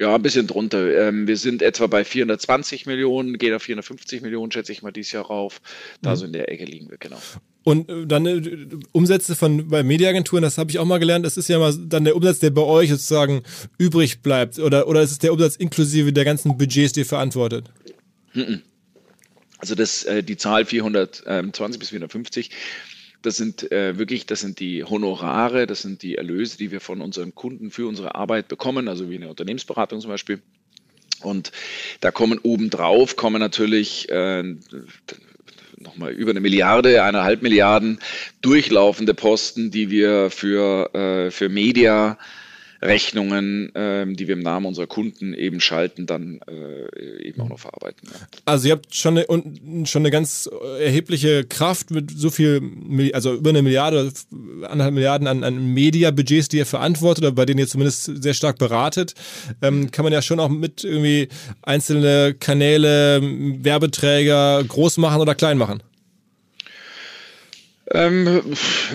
Ja, 0.00 0.14
ein 0.14 0.22
bisschen 0.22 0.46
drunter. 0.46 1.08
Ähm, 1.08 1.26
wir 1.26 1.36
sind 1.36 1.62
etwa 1.62 1.86
bei 1.86 2.04
420 2.04 2.86
Millionen, 2.86 3.38
gehen 3.38 3.54
auf 3.54 3.62
450 3.62 4.22
Millionen, 4.22 4.52
schätze 4.52 4.72
ich 4.72 4.82
mal, 4.82 4.90
dieses 4.90 5.12
Jahr 5.12 5.26
rauf. 5.26 5.60
Da 6.02 6.10
mhm. 6.10 6.16
so 6.16 6.26
in 6.26 6.32
der 6.32 6.50
Ecke 6.50 6.64
liegen 6.64 6.90
wir, 6.90 6.98
genau. 6.98 7.20
Und 7.64 7.88
äh, 7.88 8.06
dann 8.06 8.26
äh, 8.26 8.68
Umsätze 8.92 9.34
von 9.34 9.68
bei 9.68 9.82
Mediaagenturen, 9.82 10.42
das 10.42 10.58
habe 10.58 10.70
ich 10.70 10.78
auch 10.78 10.84
mal 10.84 10.98
gelernt, 10.98 11.24
das 11.24 11.36
ist 11.36 11.48
ja 11.48 11.58
mal 11.58 11.74
dann 11.74 12.04
der 12.04 12.14
Umsatz, 12.14 12.38
der 12.38 12.50
bei 12.50 12.62
euch 12.62 12.90
sozusagen 12.90 13.42
übrig 13.78 14.20
bleibt. 14.20 14.58
Oder, 14.58 14.86
oder 14.86 15.02
ist 15.02 15.10
es 15.10 15.18
der 15.18 15.32
Umsatz 15.32 15.56
inklusive 15.56 16.12
der 16.12 16.24
ganzen 16.24 16.56
Budgets, 16.56 16.92
die 16.92 17.00
ihr 17.00 17.06
verantwortet? 17.06 17.70
Mhm. 18.34 18.60
Also 19.58 19.74
das, 19.74 20.04
äh, 20.04 20.22
die 20.22 20.36
Zahl 20.36 20.66
420 20.66 21.78
bis 21.80 21.88
450 21.88 22.50
das 23.22 23.38
sind 23.38 23.62
wirklich, 23.70 24.26
das 24.26 24.40
sind 24.40 24.60
die 24.60 24.84
Honorare, 24.84 25.66
das 25.66 25.80
sind 25.80 26.02
die 26.02 26.16
Erlöse, 26.16 26.58
die 26.58 26.70
wir 26.70 26.82
von 26.82 27.00
unseren 27.00 27.34
Kunden 27.34 27.70
für 27.70 27.88
unsere 27.88 28.16
Arbeit 28.16 28.48
bekommen, 28.48 28.86
also 28.86 29.08
wie 29.08 29.14
eine 29.14 29.30
Unternehmensberatung 29.30 30.02
zum 30.02 30.10
Beispiel. 30.10 30.42
Und 31.22 31.50
da 32.00 32.10
kommen 32.10 32.38
obendrauf, 32.42 33.16
kommen 33.16 33.40
natürlich 33.40 34.10
äh, 34.10 34.56
nochmal 35.78 36.12
über 36.12 36.30
eine 36.30 36.40
Milliarde, 36.40 37.02
eineinhalb 37.02 37.42
Milliarden 37.42 37.98
durchlaufende 38.42 39.14
Posten, 39.14 39.70
die 39.70 39.90
wir 39.90 40.30
für, 40.30 40.94
äh, 40.94 41.30
für 41.30 41.48
Media 41.48 42.18
Rechnungen, 42.84 43.72
ähm, 43.74 44.14
die 44.14 44.28
wir 44.28 44.34
im 44.34 44.42
Namen 44.42 44.66
unserer 44.66 44.86
Kunden 44.86 45.32
eben 45.32 45.60
schalten, 45.60 46.06
dann 46.06 46.40
äh, 46.46 47.22
eben 47.22 47.40
auch 47.40 47.48
noch 47.48 47.58
verarbeiten. 47.58 48.08
Ja. 48.12 48.18
Also 48.44 48.68
ihr 48.68 48.72
habt 48.72 48.94
schon 48.94 49.18
eine, 49.18 49.86
schon 49.86 50.02
eine 50.02 50.10
ganz 50.10 50.48
erhebliche 50.78 51.44
Kraft 51.44 51.90
mit 51.90 52.10
so 52.10 52.30
viel, 52.30 52.60
also 53.14 53.34
über 53.34 53.50
eine 53.50 53.62
Milliarde, 53.62 54.12
anderthalb 54.62 54.94
Milliarden 54.94 55.26
an, 55.26 55.44
an 55.44 55.72
Media-Budgets, 55.72 56.48
die 56.48 56.58
ihr 56.58 56.66
verantwortet 56.66 57.24
oder 57.24 57.32
bei 57.32 57.46
denen 57.46 57.60
ihr 57.60 57.68
zumindest 57.68 58.22
sehr 58.22 58.34
stark 58.34 58.58
beratet. 58.58 59.14
Ähm, 59.62 59.90
kann 59.90 60.04
man 60.04 60.12
ja 60.12 60.20
schon 60.20 60.38
auch 60.38 60.50
mit 60.50 60.84
irgendwie 60.84 61.28
einzelne 61.62 62.34
Kanäle, 62.38 63.20
Werbeträger 63.22 64.62
groß 64.62 64.98
machen 64.98 65.20
oder 65.22 65.34
klein 65.34 65.56
machen. 65.56 65.82
Ähm, 67.90 68.42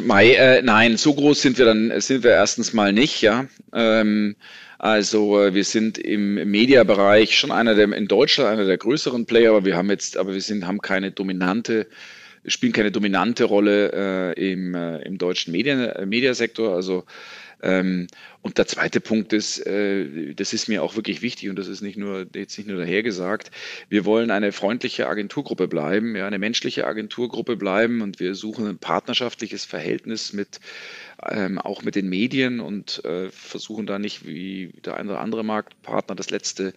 Mai, 0.04 0.34
äh, 0.34 0.62
nein, 0.62 0.98
so 0.98 1.14
groß 1.14 1.42
sind 1.42 1.58
wir 1.58 1.66
dann, 1.66 1.92
sind 2.02 2.24
wir 2.24 2.32
erstens 2.32 2.74
mal 2.74 2.92
nicht, 2.92 3.22
ja. 3.22 3.46
Ähm, 3.74 4.36
also 4.78 5.42
äh, 5.42 5.54
wir 5.54 5.64
sind 5.64 5.98
im 5.98 6.36
Mediabereich 6.50 7.38
schon 7.38 7.52
einer 7.52 7.76
der 7.76 7.92
in 7.94 8.08
Deutschland 8.08 8.50
einer 8.50 8.66
der 8.66 8.78
größeren 8.78 9.26
Player, 9.26 9.52
aber 9.52 9.66
wir 9.66 9.76
haben 9.76 9.90
jetzt, 9.90 10.18
aber 10.18 10.34
wir 10.34 10.42
sind 10.42 10.66
haben 10.66 10.80
keine 10.80 11.12
dominante 11.12 11.88
spielen 12.46 12.74
keine 12.74 12.92
dominante 12.92 13.44
Rolle 13.46 14.36
äh, 14.36 14.52
im, 14.52 14.76
äh, 14.76 15.00
im 15.00 15.18
deutschen 15.18 15.52
Medien, 15.52 15.82
äh, 15.82 16.06
Mediasektor. 16.06 16.76
Also 16.76 17.06
und 17.62 18.58
der 18.58 18.68
zweite 18.68 19.02
Punkt 19.02 19.34
ist, 19.34 19.60
äh, 19.68 20.34
das 20.34 20.54
ist 20.54 20.70
mir 20.70 20.82
auch 20.82 20.96
wirklich 20.96 21.22
wichtig 21.22 21.50
und 21.50 21.58
das 21.58 21.68
ist 21.68 21.82
nicht 21.82 21.98
nur 21.98 22.26
jetzt 22.34 22.58
nicht 22.58 22.68
nur 22.68 22.78
dahergesagt. 22.78 23.52
Wir 23.90 24.06
wollen 24.06 24.32
eine 24.32 24.54
freundliche 24.54 25.08
Agenturgruppe 25.08 25.68
bleiben, 25.68 26.16
ja, 26.16 26.26
eine 26.26 26.40
menschliche 26.40 26.88
Agenturgruppe 26.88 27.58
bleiben 27.58 28.02
und 28.02 28.20
wir 28.22 28.36
suchen 28.36 28.68
ein 28.68 28.78
partnerschaftliches 28.78 29.66
Verhältnis 29.66 30.32
mit 30.32 30.62
ähm, 31.28 31.60
auch 31.60 31.84
mit 31.84 31.96
den 31.96 32.08
Medien 32.08 32.62
und 32.62 33.04
äh, 33.04 33.30
versuchen 33.30 33.86
da 33.86 34.00
nicht 34.00 34.26
wie 34.26 34.72
der 34.86 34.96
eine 34.96 35.10
oder 35.10 35.20
andere 35.20 35.44
Marktpartner 35.44 36.16
das 36.16 36.30
letzte 36.30 36.74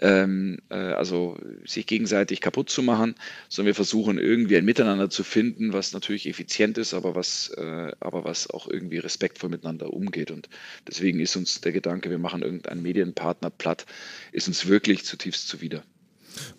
ähm, 0.00 0.58
äh, 0.70 0.74
also 0.74 1.38
sich 1.64 1.86
gegenseitig 1.86 2.40
kaputt 2.40 2.70
zu 2.70 2.82
machen, 2.82 3.14
sondern 3.48 3.68
wir 3.68 3.74
versuchen 3.74 4.18
irgendwie 4.18 4.56
ein 4.56 4.64
Miteinander 4.64 5.10
zu 5.10 5.24
finden, 5.24 5.72
was 5.72 5.92
natürlich 5.92 6.28
effizient 6.28 6.78
ist, 6.78 6.94
aber 6.94 7.14
was, 7.14 7.50
äh, 7.56 7.92
aber 8.00 8.24
was 8.24 8.50
auch 8.50 8.68
irgendwie 8.68 8.98
respektvoll 8.98 9.50
miteinander 9.50 9.92
umgeht. 9.92 10.30
Und 10.30 10.48
deswegen 10.86 11.20
ist 11.20 11.36
uns 11.36 11.60
der 11.60 11.72
Gedanke, 11.72 12.10
wir 12.10 12.18
machen 12.18 12.42
irgendeinen 12.42 12.82
Medienpartner 12.82 13.50
platt, 13.50 13.86
ist 14.32 14.48
uns 14.48 14.66
wirklich 14.66 15.04
zutiefst 15.04 15.48
zuwider. 15.48 15.82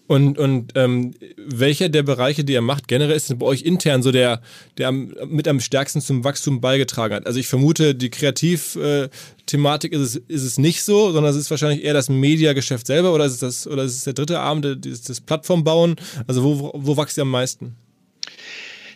Und, 0.07 0.37
und 0.37 0.73
ähm, 0.75 1.13
welcher 1.37 1.87
der 1.87 2.03
Bereiche, 2.03 2.43
die 2.43 2.53
ihr 2.53 2.61
macht, 2.61 2.89
generell 2.89 3.15
ist 3.15 3.37
bei 3.39 3.45
euch 3.45 3.61
intern 3.61 4.03
so 4.03 4.11
der, 4.11 4.41
der 4.77 4.91
mit 4.91 5.47
am 5.47 5.61
stärksten 5.61 6.01
zum 6.01 6.25
Wachstum 6.25 6.59
beigetragen 6.59 7.15
hat? 7.15 7.25
Also 7.27 7.39
ich 7.39 7.47
vermute, 7.47 7.95
die 7.95 8.09
Kreativthematik 8.09 9.93
ist 9.93 10.01
es, 10.01 10.15
ist 10.27 10.43
es 10.43 10.57
nicht 10.57 10.83
so, 10.83 11.13
sondern 11.13 11.31
es 11.31 11.37
ist 11.37 11.49
wahrscheinlich 11.49 11.83
eher 11.83 11.93
das 11.93 12.09
Mediageschäft 12.09 12.87
selber 12.87 13.13
oder 13.13 13.25
ist 13.25 13.33
es, 13.33 13.39
das, 13.39 13.67
oder 13.67 13.83
ist 13.83 13.95
es 13.95 14.03
der 14.03 14.13
dritte 14.13 14.39
Arm, 14.39 14.61
das, 14.61 15.01
das 15.03 15.21
Plattformbauen? 15.21 15.95
Also 16.27 16.43
wo, 16.43 16.71
wo 16.73 16.97
wächst 16.97 17.17
ihr 17.17 17.21
am 17.21 17.31
meisten? 17.31 17.75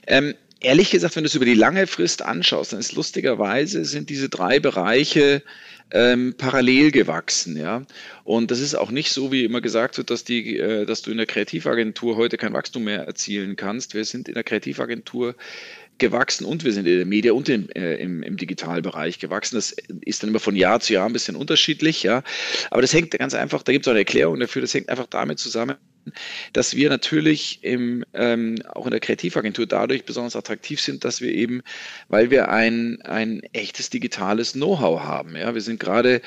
Ähm, 0.07 0.33
ehrlich 0.59 0.89
gesagt, 0.89 1.15
wenn 1.15 1.23
du 1.23 1.27
es 1.27 1.35
über 1.35 1.45
die 1.45 1.53
lange 1.53 1.87
Frist 1.87 2.23
anschaust, 2.23 2.73
dann 2.73 2.79
ist 2.79 2.93
lustigerweise 2.93 3.85
sind 3.85 4.09
diese 4.09 4.29
drei 4.29 4.59
Bereiche 4.59 5.43
ähm, 5.91 6.33
parallel 6.37 6.91
gewachsen, 6.91 7.57
ja. 7.57 7.83
Und 8.23 8.51
das 8.51 8.59
ist 8.59 8.75
auch 8.75 8.91
nicht 8.91 9.11
so, 9.11 9.31
wie 9.31 9.45
immer 9.45 9.61
gesagt 9.61 9.97
wird, 9.97 10.09
dass 10.09 10.23
die, 10.23 10.57
äh, 10.57 10.85
dass 10.85 11.01
du 11.01 11.11
in 11.11 11.17
der 11.17 11.25
Kreativagentur 11.25 12.17
heute 12.17 12.37
kein 12.37 12.53
Wachstum 12.53 12.85
mehr 12.85 13.05
erzielen 13.05 13.55
kannst. 13.55 13.93
Wir 13.93 14.05
sind 14.05 14.27
in 14.27 14.33
der 14.33 14.43
Kreativagentur 14.43 15.35
gewachsen 15.97 16.45
und 16.45 16.63
wir 16.63 16.73
sind 16.73 16.87
in 16.87 16.97
der 16.97 17.05
Media 17.05 17.33
und 17.33 17.47
im, 17.49 17.69
äh, 17.69 17.95
im, 17.95 18.23
im 18.23 18.37
Digitalbereich 18.37 19.19
gewachsen. 19.19 19.55
Das 19.55 19.75
ist 20.01 20.23
dann 20.23 20.29
immer 20.29 20.39
von 20.39 20.55
Jahr 20.55 20.79
zu 20.79 20.93
Jahr 20.93 21.07
ein 21.07 21.13
bisschen 21.13 21.35
unterschiedlich, 21.35 22.03
ja. 22.03 22.23
Aber 22.71 22.81
das 22.81 22.93
hängt 22.93 23.11
ganz 23.11 23.33
einfach, 23.33 23.63
da 23.63 23.71
gibt 23.71 23.85
es 23.85 23.87
auch 23.87 23.93
eine 23.93 24.01
Erklärung 24.01 24.39
dafür, 24.39 24.61
das 24.61 24.73
hängt 24.73 24.89
einfach 24.89 25.07
damit 25.07 25.39
zusammen, 25.39 25.75
dass 26.53 26.75
wir 26.75 26.89
natürlich 26.89 27.59
im, 27.63 28.03
ähm, 28.13 28.57
auch 28.73 28.85
in 28.85 28.91
der 28.91 28.99
Kreativagentur 28.99 29.65
dadurch 29.65 30.05
besonders 30.05 30.35
attraktiv 30.35 30.81
sind, 30.81 31.03
dass 31.03 31.21
wir 31.21 31.31
eben, 31.31 31.61
weil 32.09 32.29
wir 32.29 32.49
ein, 32.49 33.01
ein 33.03 33.41
echtes 33.53 33.89
digitales 33.89 34.53
Know-how 34.53 35.01
haben. 35.01 35.35
Ja, 35.35 35.53
wir 35.53 35.61
sind 35.61 35.79
gerade 35.79 36.21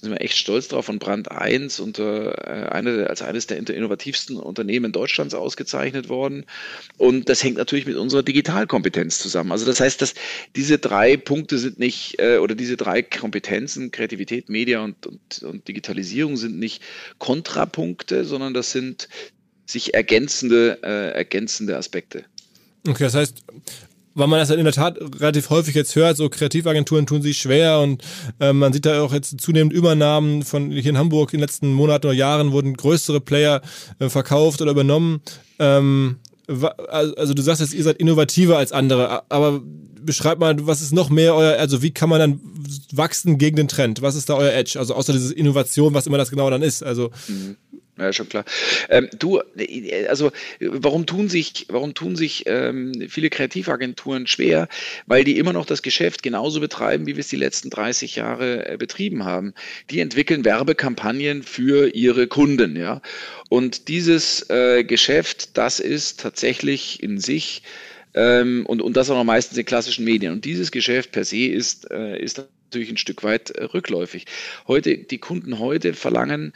sind 0.00 0.10
wir 0.10 0.20
echt 0.20 0.36
stolz 0.36 0.68
drauf 0.68 0.86
von 0.86 0.98
Brand 0.98 1.30
1 1.30 1.80
unter 1.80 2.46
äh, 2.46 2.68
eine, 2.68 3.08
als 3.08 3.22
eines 3.22 3.46
der 3.46 3.58
innovativsten 3.58 4.36
Unternehmen 4.36 4.92
Deutschlands 4.92 5.34
ausgezeichnet 5.34 6.08
worden. 6.08 6.44
Und 6.98 7.28
das 7.28 7.42
hängt 7.42 7.56
natürlich 7.56 7.86
mit 7.86 7.96
unserer 7.96 8.22
Digitalkompetenz 8.22 9.18
zusammen. 9.18 9.52
Also 9.52 9.64
das 9.64 9.80
heißt, 9.80 10.00
dass 10.02 10.14
diese 10.54 10.78
drei 10.78 11.16
Punkte 11.16 11.58
sind 11.58 11.78
nicht, 11.78 12.18
äh, 12.18 12.38
oder 12.38 12.54
diese 12.54 12.76
drei 12.76 13.02
Kompetenzen, 13.02 13.90
Kreativität, 13.90 14.48
Media 14.48 14.84
und, 14.84 15.06
und, 15.06 15.42
und 15.42 15.66
Digitalisierung 15.66 16.36
sind 16.36 16.58
nicht 16.58 16.82
Kontrapunkte, 17.18 18.24
sondern 18.24 18.52
das 18.52 18.72
sind 18.72 19.08
sich 19.64 19.94
ergänzende, 19.94 20.78
äh, 20.82 21.16
ergänzende 21.16 21.76
Aspekte. 21.76 22.24
Okay, 22.86 23.04
das 23.04 23.14
heißt, 23.14 23.42
weil 24.16 24.28
man 24.28 24.40
das 24.40 24.48
halt 24.48 24.58
in 24.58 24.64
der 24.64 24.72
Tat 24.72 24.98
relativ 25.20 25.50
häufig 25.50 25.74
jetzt 25.74 25.94
hört, 25.94 26.16
so 26.16 26.28
Kreativagenturen 26.28 27.06
tun 27.06 27.20
sich 27.20 27.38
schwer 27.38 27.80
und 27.80 28.02
äh, 28.40 28.52
man 28.52 28.72
sieht 28.72 28.86
da 28.86 29.02
auch 29.02 29.12
jetzt 29.12 29.40
zunehmend 29.40 29.74
Übernahmen 29.74 30.42
von 30.42 30.70
hier 30.70 30.90
in 30.90 30.98
Hamburg 30.98 31.32
in 31.32 31.38
den 31.38 31.42
letzten 31.42 31.72
Monaten 31.72 32.06
oder 32.06 32.16
Jahren 32.16 32.50
wurden 32.50 32.74
größere 32.74 33.20
Player 33.20 33.60
äh, 33.98 34.08
verkauft 34.08 34.62
oder 34.62 34.70
übernommen. 34.70 35.20
Ähm, 35.58 36.16
also 36.48 37.34
du 37.34 37.42
sagst 37.42 37.60
jetzt, 37.60 37.74
ihr 37.74 37.82
seid 37.82 37.98
innovativer 37.98 38.56
als 38.56 38.72
andere, 38.72 39.30
aber 39.30 39.60
beschreibt 40.00 40.40
mal, 40.40 40.54
was 40.66 40.80
ist 40.80 40.92
noch 40.92 41.10
mehr 41.10 41.34
euer, 41.34 41.58
also 41.58 41.82
wie 41.82 41.90
kann 41.90 42.08
man 42.08 42.20
dann 42.20 42.40
wachsen 42.92 43.36
gegen 43.36 43.56
den 43.56 43.68
Trend? 43.68 44.00
Was 44.00 44.14
ist 44.14 44.30
da 44.30 44.34
euer 44.34 44.52
Edge? 44.52 44.78
Also 44.78 44.94
außer 44.94 45.12
diese 45.12 45.34
Innovation, 45.34 45.92
was 45.92 46.06
immer 46.06 46.18
das 46.18 46.30
genau 46.30 46.48
dann 46.48 46.62
ist. 46.62 46.82
Also 46.82 47.10
mhm. 47.28 47.56
Ja, 47.98 48.12
schon 48.12 48.28
klar. 48.28 48.44
Ähm, 48.90 49.08
du, 49.18 49.40
also 50.08 50.30
warum 50.60 51.06
tun 51.06 51.30
sich, 51.30 51.64
warum 51.70 51.94
tun 51.94 52.14
sich 52.14 52.44
ähm, 52.46 52.92
viele 53.08 53.30
Kreativagenturen 53.30 54.26
schwer? 54.26 54.68
Weil 55.06 55.24
die 55.24 55.38
immer 55.38 55.54
noch 55.54 55.64
das 55.64 55.80
Geschäft 55.80 56.22
genauso 56.22 56.60
betreiben, 56.60 57.06
wie 57.06 57.16
wir 57.16 57.20
es 57.20 57.28
die 57.28 57.36
letzten 57.36 57.70
30 57.70 58.16
Jahre 58.16 58.68
äh, 58.68 58.76
betrieben 58.76 59.24
haben. 59.24 59.54
Die 59.90 60.00
entwickeln 60.00 60.44
Werbekampagnen 60.44 61.42
für 61.42 61.88
ihre 61.94 62.26
Kunden, 62.26 62.76
ja. 62.76 63.00
Und 63.48 63.88
dieses 63.88 64.48
äh, 64.50 64.84
Geschäft, 64.84 65.56
das 65.56 65.80
ist 65.80 66.20
tatsächlich 66.20 67.02
in 67.02 67.18
sich 67.18 67.62
ähm, 68.12 68.66
und, 68.66 68.82
und 68.82 68.96
das 68.96 69.08
auch 69.08 69.16
noch 69.16 69.24
meistens 69.24 69.56
in 69.56 69.64
klassischen 69.64 70.04
Medien. 70.04 70.32
Und 70.32 70.44
dieses 70.44 70.70
Geschäft 70.70 71.12
per 71.12 71.24
se 71.24 71.46
ist, 71.46 71.90
äh, 71.90 72.18
ist 72.18 72.46
natürlich 72.66 72.90
ein 72.90 72.96
Stück 72.96 73.22
weit 73.22 73.50
äh, 73.50 73.64
rückläufig. 73.64 74.26
Heute, 74.66 74.98
die 74.98 75.18
Kunden 75.18 75.58
heute 75.58 75.94
verlangen 75.94 76.52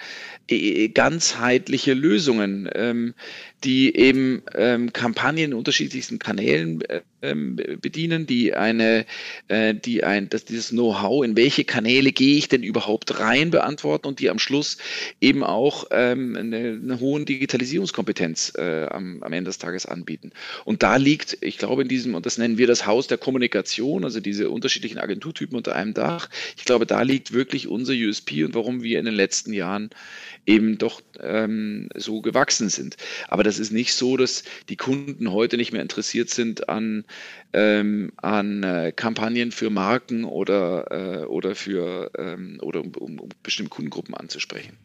äh, 0.49 0.89
ganzheitliche 0.89 1.95
Lösungen, 1.95 2.69
ähm, 2.75 3.15
die 3.65 3.97
eben 3.97 4.43
ähm, 4.55 4.93
Kampagnen 4.93 5.45
in 5.47 5.55
unterschiedlichsten 5.55 6.19
Kanälen 6.19 6.81
äh, 6.83 7.01
bedienen, 7.21 8.27
die 8.27 8.55
eine, 8.55 9.05
äh, 9.49 9.75
die 9.75 10.05
ein, 10.05 10.29
dass 10.29 10.45
dieses 10.45 10.71
Know-how, 10.71 11.25
in 11.25 11.37
welche 11.37 11.65
Kanäle 11.65 12.13
gehe 12.13 12.37
ich 12.37 12.49
denn 12.49 12.63
überhaupt 12.63 13.21
rein, 13.21 13.51
beantworten 13.51 14.09
und 14.09 14.21
die 14.21 14.31
am 14.31 14.39
Schluss 14.39 14.79
eben 15.21 15.45
auch 15.45 15.87
ähm, 15.91 16.37
eine, 16.37 16.81
eine 16.83 17.01
hohe 17.01 17.25
Digitalisierungskompetenz 17.25 18.55
äh, 18.57 18.87
am, 18.87 19.23
am 19.23 19.33
Ende 19.33 19.49
des 19.49 19.59
Tages 19.59 19.85
anbieten. 19.87 20.33
Und 20.65 20.83
da 20.83 20.97
liegt, 20.97 21.39
ich 21.43 21.59
glaube, 21.59 21.83
in 21.83 21.89
diesem, 21.89 22.15
und 22.15 22.25
das 22.25 22.39
nennen 22.39 22.59
wir 22.59 22.67
das 22.67 22.87
Haus 22.87 23.07
der 23.07 23.19
Kommunikation, 23.19 24.05
also 24.05 24.21
diese 24.21 24.49
unterschiedlichen 24.51 24.99
Agenturtypen 24.99 25.57
unter 25.57 25.77
einem 25.77 25.95
Dach, 25.95 26.31
ich 26.57 26.65
glaube, 26.65 26.87
da 26.87 27.03
liegt 27.03 27.33
wirklich 27.33 27.69
unser 27.69 27.93
USP 27.93 28.45
und 28.45 28.55
warum 28.55 28.83
wir 28.83 28.99
in 28.99 29.05
den 29.05 29.15
letzten 29.15 29.53
Jahren 29.53 29.91
eben 30.47 30.79
doch 30.79 31.03
ähm, 31.21 31.89
so 31.95 32.21
gewachsen 32.23 32.71
sind. 32.71 32.97
Aber 33.29 33.43
das 33.43 33.59
ist 33.59 33.73
nicht 33.73 33.93
so, 33.93 34.17
dass 34.17 34.43
die 34.69 34.77
Kunden 34.77 35.33
heute 35.33 35.57
nicht 35.57 35.73
mehr 35.73 35.83
interessiert 35.83 36.31
sind 36.31 36.69
an, 36.69 37.05
ähm, 37.53 38.13
an 38.17 38.63
äh, 38.63 38.93
Kampagnen 38.95 39.53
für 39.53 39.71
Marken 39.71 40.25
oder, 40.25 40.87
äh, 40.91 41.25
oder 41.25 41.55
für 41.55 42.11
ähm, 42.17 42.59
oder 42.63 42.81
um, 42.81 42.93
um, 42.97 43.21
um 43.21 43.29
bestimmte 43.43 43.71
Kundengruppen 43.71 44.15
anzusprechen. 44.15 44.77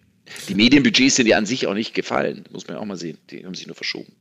Die 0.50 0.55
Medienbudgets 0.55 1.15
sind 1.15 1.27
ja 1.27 1.38
an 1.38 1.46
sich 1.46 1.67
auch 1.67 1.74
nicht 1.75 1.94
gefallen, 1.94 2.46
muss 2.51 2.67
man 2.67 2.77
auch 2.77 2.86
mal 2.86 2.98
sehen. 2.98 3.17
Die 3.29 3.46
haben 3.46 3.53
sich 3.53 3.67
nur 3.67 3.75
verschoben. 3.75 4.13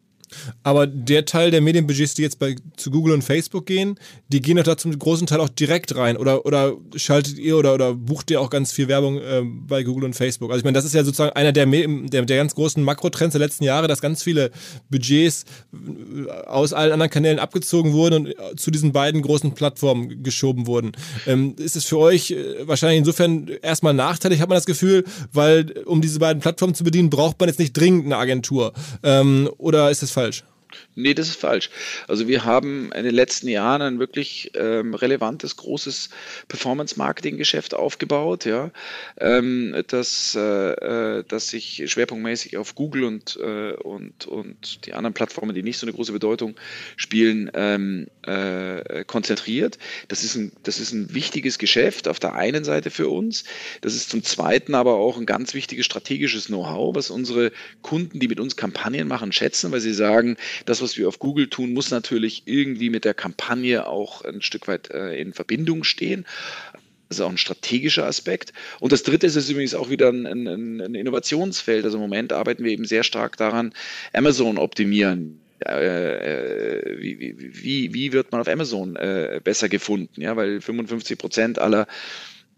Aber 0.63 0.87
der 0.87 1.25
Teil 1.25 1.51
der 1.51 1.61
Medienbudgets, 1.61 2.15
die 2.15 2.23
jetzt 2.23 2.39
bei, 2.39 2.57
zu 2.77 2.91
Google 2.91 3.15
und 3.15 3.23
Facebook 3.23 3.67
gehen, 3.67 3.99
die 4.29 4.41
gehen 4.41 4.57
doch 4.57 4.65
da 4.65 4.77
zum 4.77 4.99
großen 4.99 5.27
Teil 5.27 5.41
auch 5.41 5.49
direkt 5.49 5.97
rein. 5.97 6.17
Oder, 6.17 6.47
oder 6.47 6.75
schaltet 6.97 7.39
ihr 7.39 7.57
oder, 7.57 7.75
oder 7.75 7.95
bucht 7.95 8.31
ihr 8.31 8.41
auch 8.41 8.51
ganz 8.51 8.73
viel 8.73 8.89
Werbung 8.89 9.19
äh, 9.19 9.43
bei 9.45 9.83
Google 9.83 10.05
und 10.05 10.15
Facebook? 10.15 10.51
Also 10.51 10.59
ich 10.59 10.65
meine, 10.65 10.75
das 10.75 10.85
ist 10.85 10.95
ja 10.95 11.05
sozusagen 11.05 11.33
einer 11.33 11.53
der, 11.53 11.67
der, 11.67 12.23
der 12.23 12.37
ganz 12.37 12.55
großen 12.55 12.83
Makrotrends 12.83 13.33
der 13.33 13.41
letzten 13.41 13.65
Jahre, 13.65 13.89
dass 13.89 14.01
ganz 14.01 14.23
viele 14.23 14.51
Budgets 14.91 15.45
äh, 15.73 16.31
aus 16.47 16.73
allen 16.73 16.93
anderen 16.93 17.11
Kanälen 17.11 17.39
abgezogen 17.39 17.93
wurden 17.93 18.27
und 18.27 18.27
äh, 18.29 18.57
zu 18.57 18.71
diesen 18.71 18.93
beiden 18.93 19.23
großen 19.23 19.53
Plattformen 19.55 20.23
geschoben 20.23 20.67
wurden. 20.67 20.93
Ähm, 21.27 21.55
ist 21.59 21.77
es 21.77 21.85
für 21.85 21.99
euch 21.99 22.31
äh, 22.31 22.67
wahrscheinlich 22.67 22.99
insofern 22.99 23.49
erstmal 23.63 23.95
nachteilig, 23.95 24.41
hat 24.41 24.49
man 24.49 24.57
das 24.57 24.67
Gefühl, 24.67 25.05
weil 25.33 25.73
um 25.87 26.01
diese 26.01 26.19
beiden 26.19 26.41
Plattformen 26.41 26.75
zu 26.75 26.85
bedienen, 26.85 27.11
braucht 27.11 27.39
man 27.41 27.49
jetzt 27.49 27.59
nicht 27.59 27.73
dringend 27.73 28.07
eine 28.07 28.17
Agentur. 28.17 28.73
Ähm, 29.03 29.51
oder 29.59 29.91
ist 29.91 30.03
das 30.03 30.11
falsch? 30.15 30.45
Nee, 30.97 31.15
das 31.15 31.29
ist 31.29 31.41
falsch. 31.41 31.71
Also 32.07 32.29
wir 32.29 32.45
haben 32.45 32.93
in 32.93 33.05
den 33.05 33.15
letzten 33.15 33.49
Jahren 33.49 33.83
ein 33.83 33.99
wirklich 33.99 34.53
ähm, 34.55 34.95
relevantes, 34.95 35.57
großes 35.57 36.11
Performance-Marketing-Geschäft 36.47 37.75
aufgebaut, 37.75 38.45
ja, 38.45 38.71
ähm, 39.19 39.75
das, 39.89 40.37
äh, 40.37 41.19
äh, 41.19 41.25
das 41.27 41.49
sich 41.49 41.83
schwerpunktmäßig 41.87 42.59
auf 42.59 42.77
Google 42.77 43.05
und, 43.05 43.37
äh, 43.43 43.73
und, 43.73 44.27
und 44.27 44.87
die 44.87 44.93
anderen 44.93 45.15
Plattformen, 45.15 45.53
die 45.53 45.65
nicht 45.65 45.79
so 45.79 45.87
eine 45.87 45.95
große 45.95 46.13
Bedeutung 46.13 46.55
spielen, 46.97 47.51
ähm, 47.55 48.07
äh, 48.23 49.05
konzentriert. 49.05 49.79
Das 50.07 50.23
ist, 50.23 50.37
ein, 50.37 50.53
das 50.63 50.79
ist 50.79 50.93
ein 50.93 51.13
wichtiges 51.13 51.59
Geschäft 51.59 52.07
auf 52.07 52.21
der 52.21 52.35
einen 52.35 52.63
Seite 52.63 52.91
für 52.91 53.09
uns. 53.09 53.43
Das 53.81 53.97
ist 53.97 54.11
zum 54.11 54.23
Zweiten 54.23 54.77
aber 54.77 54.95
auch 54.95 55.19
ein 55.19 55.27
ganz 55.27 55.55
wichtiges 55.55 55.87
strategisches 55.87 56.47
Know-how, 56.47 56.95
was 56.95 57.11
unsere 57.11 57.51
Kunden, 57.83 58.21
die 58.21 58.29
mit 58.29 58.39
uns 58.39 58.55
Kampagnen 58.55 59.09
machen, 59.09 59.33
schätzen, 59.33 59.73
weil 59.73 59.81
sie 59.81 59.93
sagen, 59.93 60.37
das, 60.67 60.84
was 60.85 60.97
wir 60.97 61.09
auf 61.09 61.19
Google 61.19 61.49
tun, 61.49 61.73
muss 61.73 61.91
natürlich 61.91 62.43
irgendwie 62.47 62.91
mit 62.91 63.05
der 63.05 63.15
Kampagne 63.15 63.87
auch 63.87 64.23
ein 64.23 64.43
Stück 64.43 64.69
weit 64.69 64.91
äh, 64.91 65.19
in 65.21 65.33
Verbindung 65.33 65.83
stehen. 65.83 66.25
Das 67.09 67.19
ist 67.19 67.25
auch 67.25 67.31
ein 67.31 67.39
strategischer 67.39 68.07
Aspekt. 68.07 68.53
Und 68.81 68.93
das 68.93 69.03
dritte 69.03 69.27
ist, 69.27 69.37
ist 69.37 69.51
übrigens 69.51 69.75
auch 69.75 69.91
wieder 69.91 70.09
ein, 70.09 70.27
ein, 70.27 70.81
ein, 70.81 70.95
Innovationsfeld. 70.95 71.85
Also 71.85 71.97
im 71.97 72.03
Moment 72.03 72.33
arbeiten 72.33 72.65
wir 72.65 72.73
eben 72.73 72.85
sehr 72.85 73.03
stark 73.03 73.37
daran, 73.37 73.73
Amazon 74.13 74.59
optimieren. 74.59 75.41
Äh, 75.65 76.83
äh 76.83 77.01
wie, 77.01 77.37
wie, 77.39 77.95
wie, 77.95 78.13
wird 78.13 78.33
man 78.33 78.41
auf 78.41 78.49
Amazon 78.49 78.97
äh, 78.97 79.41
besser 79.43 79.69
gefunden? 79.69 80.21
Ja, 80.21 80.37
weil 80.37 80.61
55 80.61 81.19
Prozent 81.19 81.59
aller 81.59 81.87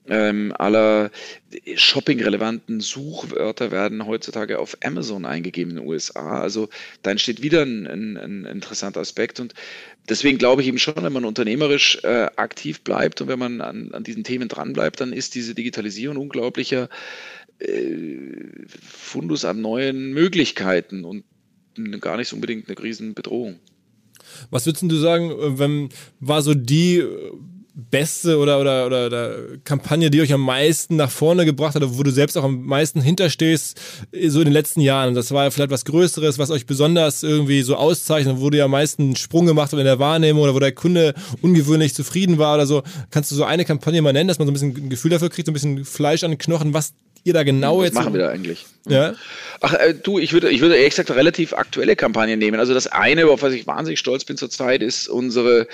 ähm, 0.08 0.52
aller 0.56 1.10
shopping-relevanten 1.74 2.80
Suchwörter 2.80 3.70
werden 3.70 4.06
heutzutage 4.06 4.58
auf 4.58 4.76
Amazon 4.82 5.24
eingegeben 5.24 5.70
in 5.70 5.76
den 5.76 5.86
USA. 5.86 6.40
Also 6.40 6.68
da 7.02 7.10
entsteht 7.10 7.42
wieder 7.42 7.62
ein, 7.62 7.86
ein, 7.86 8.16
ein 8.16 8.44
interessanter 8.44 9.00
Aspekt. 9.00 9.40
Und 9.40 9.54
deswegen 10.08 10.38
glaube 10.38 10.62
ich 10.62 10.68
eben 10.68 10.78
schon, 10.78 11.02
wenn 11.02 11.12
man 11.12 11.24
unternehmerisch 11.24 11.98
äh, 12.02 12.28
aktiv 12.36 12.82
bleibt 12.82 13.20
und 13.20 13.28
wenn 13.28 13.38
man 13.38 13.60
an, 13.60 13.92
an 13.92 14.04
diesen 14.04 14.24
Themen 14.24 14.48
dranbleibt, 14.48 15.00
dann 15.00 15.12
ist 15.12 15.34
diese 15.34 15.54
Digitalisierung 15.54 16.16
unglaublicher 16.16 16.88
äh, 17.58 18.66
Fundus 18.80 19.44
an 19.44 19.60
neuen 19.60 20.12
Möglichkeiten 20.12 21.04
und 21.04 21.24
gar 22.00 22.16
nicht 22.16 22.32
unbedingt 22.32 22.68
eine 22.68 22.82
Riesenbedrohung. 22.82 23.58
Was 24.50 24.66
würdest 24.66 24.82
du 24.82 24.96
sagen, 24.96 25.30
äh, 25.30 25.58
wenn 25.58 25.88
war 26.20 26.42
so 26.42 26.54
die 26.54 27.02
beste 27.76 28.38
oder, 28.38 28.58
oder, 28.58 28.86
oder, 28.86 29.06
oder 29.06 29.36
Kampagne, 29.64 30.10
die 30.10 30.22
euch 30.22 30.32
am 30.32 30.40
meisten 30.40 30.96
nach 30.96 31.10
vorne 31.10 31.44
gebracht 31.44 31.74
hat, 31.74 31.82
wo 31.84 32.02
du 32.02 32.10
selbst 32.10 32.38
auch 32.38 32.44
am 32.44 32.64
meisten 32.64 33.02
hinterstehst, 33.02 33.78
so 34.28 34.38
in 34.38 34.46
den 34.46 34.54
letzten 34.54 34.80
Jahren? 34.80 35.14
Das 35.14 35.30
war 35.30 35.50
vielleicht 35.50 35.70
was 35.70 35.84
Größeres, 35.84 36.38
was 36.38 36.50
euch 36.50 36.64
besonders 36.64 37.22
irgendwie 37.22 37.60
so 37.60 37.76
auszeichnet, 37.76 38.36
wo 38.40 38.48
du 38.48 38.56
ja 38.56 38.64
am 38.64 38.70
meisten 38.70 39.02
einen 39.02 39.16
Sprung 39.16 39.44
gemacht 39.44 39.72
habt 39.72 39.78
in 39.80 39.84
der 39.84 39.98
Wahrnehmung 39.98 40.42
oder 40.42 40.54
wo 40.54 40.58
der 40.58 40.72
Kunde 40.72 41.14
ungewöhnlich 41.42 41.94
zufrieden 41.94 42.38
war 42.38 42.54
oder 42.54 42.66
so. 42.66 42.82
Kannst 43.10 43.30
du 43.30 43.34
so 43.34 43.44
eine 43.44 43.66
Kampagne 43.66 44.00
mal 44.00 44.14
nennen, 44.14 44.28
dass 44.28 44.38
man 44.38 44.46
so 44.46 44.52
ein 44.52 44.54
bisschen 44.54 44.86
ein 44.86 44.88
Gefühl 44.88 45.10
dafür 45.10 45.28
kriegt, 45.28 45.44
so 45.44 45.52
ein 45.52 45.54
bisschen 45.54 45.84
Fleisch 45.84 46.24
an 46.24 46.30
den 46.30 46.38
Knochen, 46.38 46.72
was 46.72 46.94
ihr 47.24 47.34
da 47.34 47.42
genau 47.42 47.78
was 47.78 47.86
jetzt. 47.86 47.94
machen 47.94 48.14
wir 48.14 48.22
da 48.22 48.30
eigentlich? 48.30 48.64
Ja. 48.88 49.14
Ach, 49.60 49.74
äh, 49.74 49.92
du, 49.92 50.18
ich 50.18 50.32
würde, 50.32 50.48
ich 50.48 50.62
würde 50.62 50.76
ehrlich 50.76 50.96
gesagt 50.96 51.10
relativ 51.10 51.52
aktuelle 51.52 51.94
Kampagnen 51.94 52.38
nehmen. 52.38 52.58
Also 52.58 52.72
das 52.72 52.86
eine, 52.86 53.26
auf 53.26 53.42
was 53.42 53.52
ich 53.52 53.66
wahnsinnig 53.66 53.98
stolz 53.98 54.24
bin 54.24 54.38
zurzeit, 54.38 54.80
ist 54.80 55.08
unsere 55.08 55.66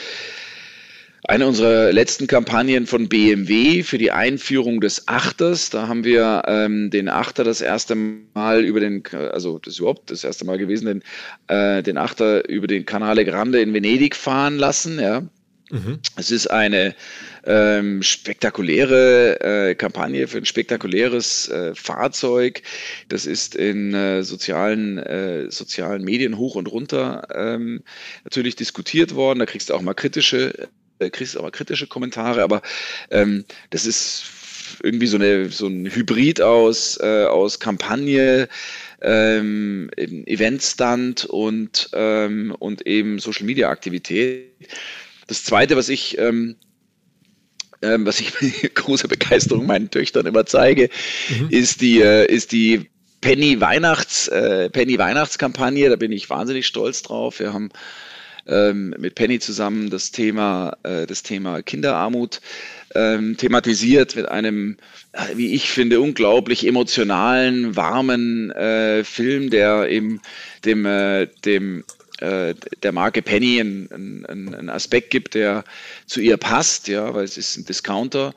eine 1.25 1.47
unserer 1.47 1.93
letzten 1.93 2.27
Kampagnen 2.27 2.87
von 2.87 3.09
BMW 3.09 3.85
für 3.85 3.99
die 3.99 4.11
Einführung 4.11 4.81
des 4.81 5.07
Achters. 5.07 5.71
Da 5.71 5.87
haben 5.87 6.05
wir 6.05 6.43
ähm, 6.47 6.91
den 6.91 7.09
Achter 7.09 7.45
das 7.45 7.61
erste 7.61 7.95
Mal 7.95 8.65
über 8.65 8.81
den, 8.81 9.05
also 9.33 9.59
das 9.59 9.75
ist 9.75 9.81
überhaupt 9.81 10.11
das 10.11 10.25
erste 10.25 10.45
Mal 10.45 10.59
gewesen, 10.59 10.87
den, 10.87 11.03
äh, 11.47 11.83
den 11.83 11.97
Achter 11.97 12.49
über 12.49 12.67
den 12.67 12.87
Canale 12.87 13.25
Grande 13.25 13.61
in 13.61 13.73
Venedig 13.73 14.17
fahren 14.17 14.57
lassen. 14.59 14.99
Ja. 14.99 15.23
Mhm. 15.71 16.01
Es 16.17 16.33
ist 16.33 16.49
eine 16.49 16.95
ähm, 17.45 18.03
spektakuläre 18.03 19.41
äh, 19.41 19.75
Kampagne 19.77 20.27
für 20.27 20.39
ein 20.39 20.45
spektakuläres 20.45 21.49
äh, 21.49 21.73
Fahrzeug. 21.77 22.63
Das 23.09 23.27
ist 23.27 23.55
in 23.55 23.95
äh, 23.95 24.25
sozialen, 24.25 24.99
äh, 24.99 25.51
sozialen 25.51 26.03
Medien 26.03 26.37
hoch 26.37 26.57
und 26.57 26.67
runter 26.67 27.29
ähm, 27.33 27.85
natürlich 28.25 28.57
diskutiert 28.57 29.15
worden. 29.15 29.39
Da 29.39 29.47
kriegst 29.47 29.71
du 29.71 29.75
auch 29.75 29.83
mal 29.83 29.95
kritische 29.95 30.69
äh, 31.03 31.11
kriegst 31.11 31.37
aber 31.37 31.51
kritische 31.51 31.87
Kommentare, 31.87 32.43
aber 32.43 32.63
ähm, 33.11 33.45
das 33.71 33.87
ist 33.87 34.25
irgendwie 34.83 35.07
so, 35.07 35.17
eine, 35.17 35.49
so 35.51 35.67
ein 35.67 35.87
Hybrid 35.87 36.41
aus, 36.41 36.99
äh, 37.01 37.25
aus 37.25 37.61
Kampagne, 37.61 38.49
ähm, 39.01 39.91
Eventstand 39.97 41.25
und, 41.25 41.91
ähm, 41.93 42.55
und 42.59 42.87
eben 42.87 43.19
Social 43.19 43.47
Media 43.47 43.69
Aktivität. 43.69 44.53
Das 45.27 45.45
zweite, 45.45 45.77
was 45.77 45.89
ich, 45.89 46.19
ähm, 46.19 46.57
ähm, 47.83 48.07
was 48.07 48.21
ich 48.21 48.41
mit 48.63 48.75
großer 48.75 49.09
Begeisterung 49.09 49.67
meinen 49.67 49.91
Töchtern 49.91 50.27
immer 50.27 50.47
zeige, 50.47 50.89
mhm. 51.29 51.49
ist 51.51 51.81
die, 51.81 52.01
äh, 52.01 52.27
ist 52.27 52.53
die 52.53 52.89
Penny 53.21 53.61
Weihnachts, 53.61 54.29
äh, 54.29 54.69
Penny 54.71 54.99
Weihnachtskampagne. 54.99 55.89
Da 55.89 55.97
bin 55.97 56.13
ich 56.13 56.29
wahnsinnig 56.29 56.67
stolz 56.67 57.03
drauf. 57.03 57.39
Wir 57.39 57.53
haben 57.53 57.71
ähm, 58.47 58.95
mit 58.99 59.15
Penny 59.15 59.39
zusammen 59.39 59.91
das 59.91 60.11
Thema, 60.11 60.77
äh, 60.83 61.07
das 61.07 61.23
Thema 61.23 61.63
Kinderarmut 61.63 62.41
ähm, 62.95 63.37
thematisiert 63.37 64.17
mit 64.17 64.29
einem, 64.29 64.77
äh, 65.13 65.37
wie 65.37 65.55
ich 65.55 65.71
finde, 65.71 66.01
unglaublich 66.01 66.67
emotionalen, 66.67 67.77
warmen 67.77 68.51
äh, 68.51 69.05
Film, 69.05 69.51
der 69.51 69.89
eben 69.89 70.21
dem, 70.65 70.87
äh, 70.87 71.29
dem 71.45 71.85
äh, 72.19 72.55
der 72.83 72.93
Marke 72.93 73.23
Penny 73.23 73.61
einen, 73.61 73.89
einen, 73.93 74.55
einen 74.55 74.71
Aspekt 74.71 75.11
gibt, 75.11 75.35
der 75.35 75.65
zu 76.07 76.21
ihr 76.21 76.37
passt, 76.37 76.89
ja, 76.89 77.15
weil 77.15 77.25
es 77.25 77.37
ist 77.37 77.57
ein 77.57 77.65
Discounter 77.65 78.35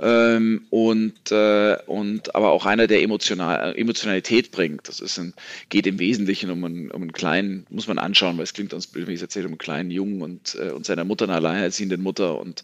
ähm, 0.00 0.66
und, 0.70 1.30
äh, 1.30 1.76
und 1.86 2.34
aber 2.34 2.50
auch 2.50 2.66
einer, 2.66 2.86
der 2.86 3.02
emotional, 3.02 3.76
Emotionalität 3.76 4.50
bringt. 4.50 4.88
Das 4.88 5.00
ist 5.00 5.18
ein, 5.18 5.34
geht 5.68 5.86
im 5.86 5.98
Wesentlichen 5.98 6.50
um 6.50 6.64
einen, 6.64 6.90
um 6.90 7.02
einen 7.02 7.12
kleinen, 7.12 7.66
muss 7.70 7.86
man 7.86 7.98
anschauen, 7.98 8.36
weil 8.36 8.44
es 8.44 8.54
klingt 8.54 8.74
uns, 8.74 8.94
wie 8.94 9.12
ich 9.12 9.22
erzähle, 9.22 9.46
um 9.46 9.52
einen 9.52 9.58
kleinen 9.58 9.90
Jungen 9.90 10.22
und, 10.22 10.56
äh, 10.60 10.70
und 10.70 10.84
seiner 10.86 11.04
Mutter, 11.04 11.24
einer 11.24 11.36
alleinerziehenden 11.36 12.02
Mutter. 12.02 12.38
Und 12.40 12.62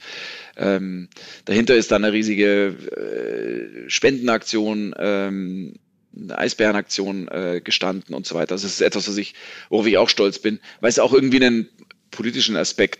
ähm, 0.57 1.09
dahinter 1.45 1.77
ist 1.77 1.91
dann 1.93 2.05
eine 2.05 2.13
riesige 2.13 2.67
äh, 2.67 3.89
Spendenaktion. 3.89 4.95
Ähm, 4.99 5.75
eine 6.13 6.39
Eisbärenaktion 6.39 7.29
äh, 7.29 7.61
gestanden 7.63 8.17
und 8.17 8.27
so 8.27 8.35
weiter. 8.35 8.57
Das 8.57 8.65
ist 8.65 8.81
etwas, 8.81 9.09
was 9.09 9.17
ich, 9.17 9.35
worauf 9.69 9.87
ich 9.87 9.97
auch 9.97 10.09
stolz 10.09 10.41
bin, 10.41 10.59
weil 10.81 10.89
es 10.89 10.99
auch 10.99 11.13
irgendwie 11.13 11.37
einen 11.37 11.69
politischen 12.11 12.57
Aspekt 12.57 12.99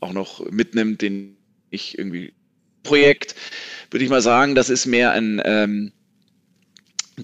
auch 0.00 0.14
noch 0.14 0.50
mitnimmt, 0.50 1.02
den 1.02 1.36
ich 1.70 1.98
irgendwie 1.98 2.32
Projekt, 2.84 3.34
würde 3.90 4.04
ich 4.04 4.10
mal 4.10 4.22
sagen, 4.22 4.54
das 4.54 4.70
ist 4.70 4.86
mehr 4.86 5.10
ein 5.10 5.42
ähm, 5.44 5.92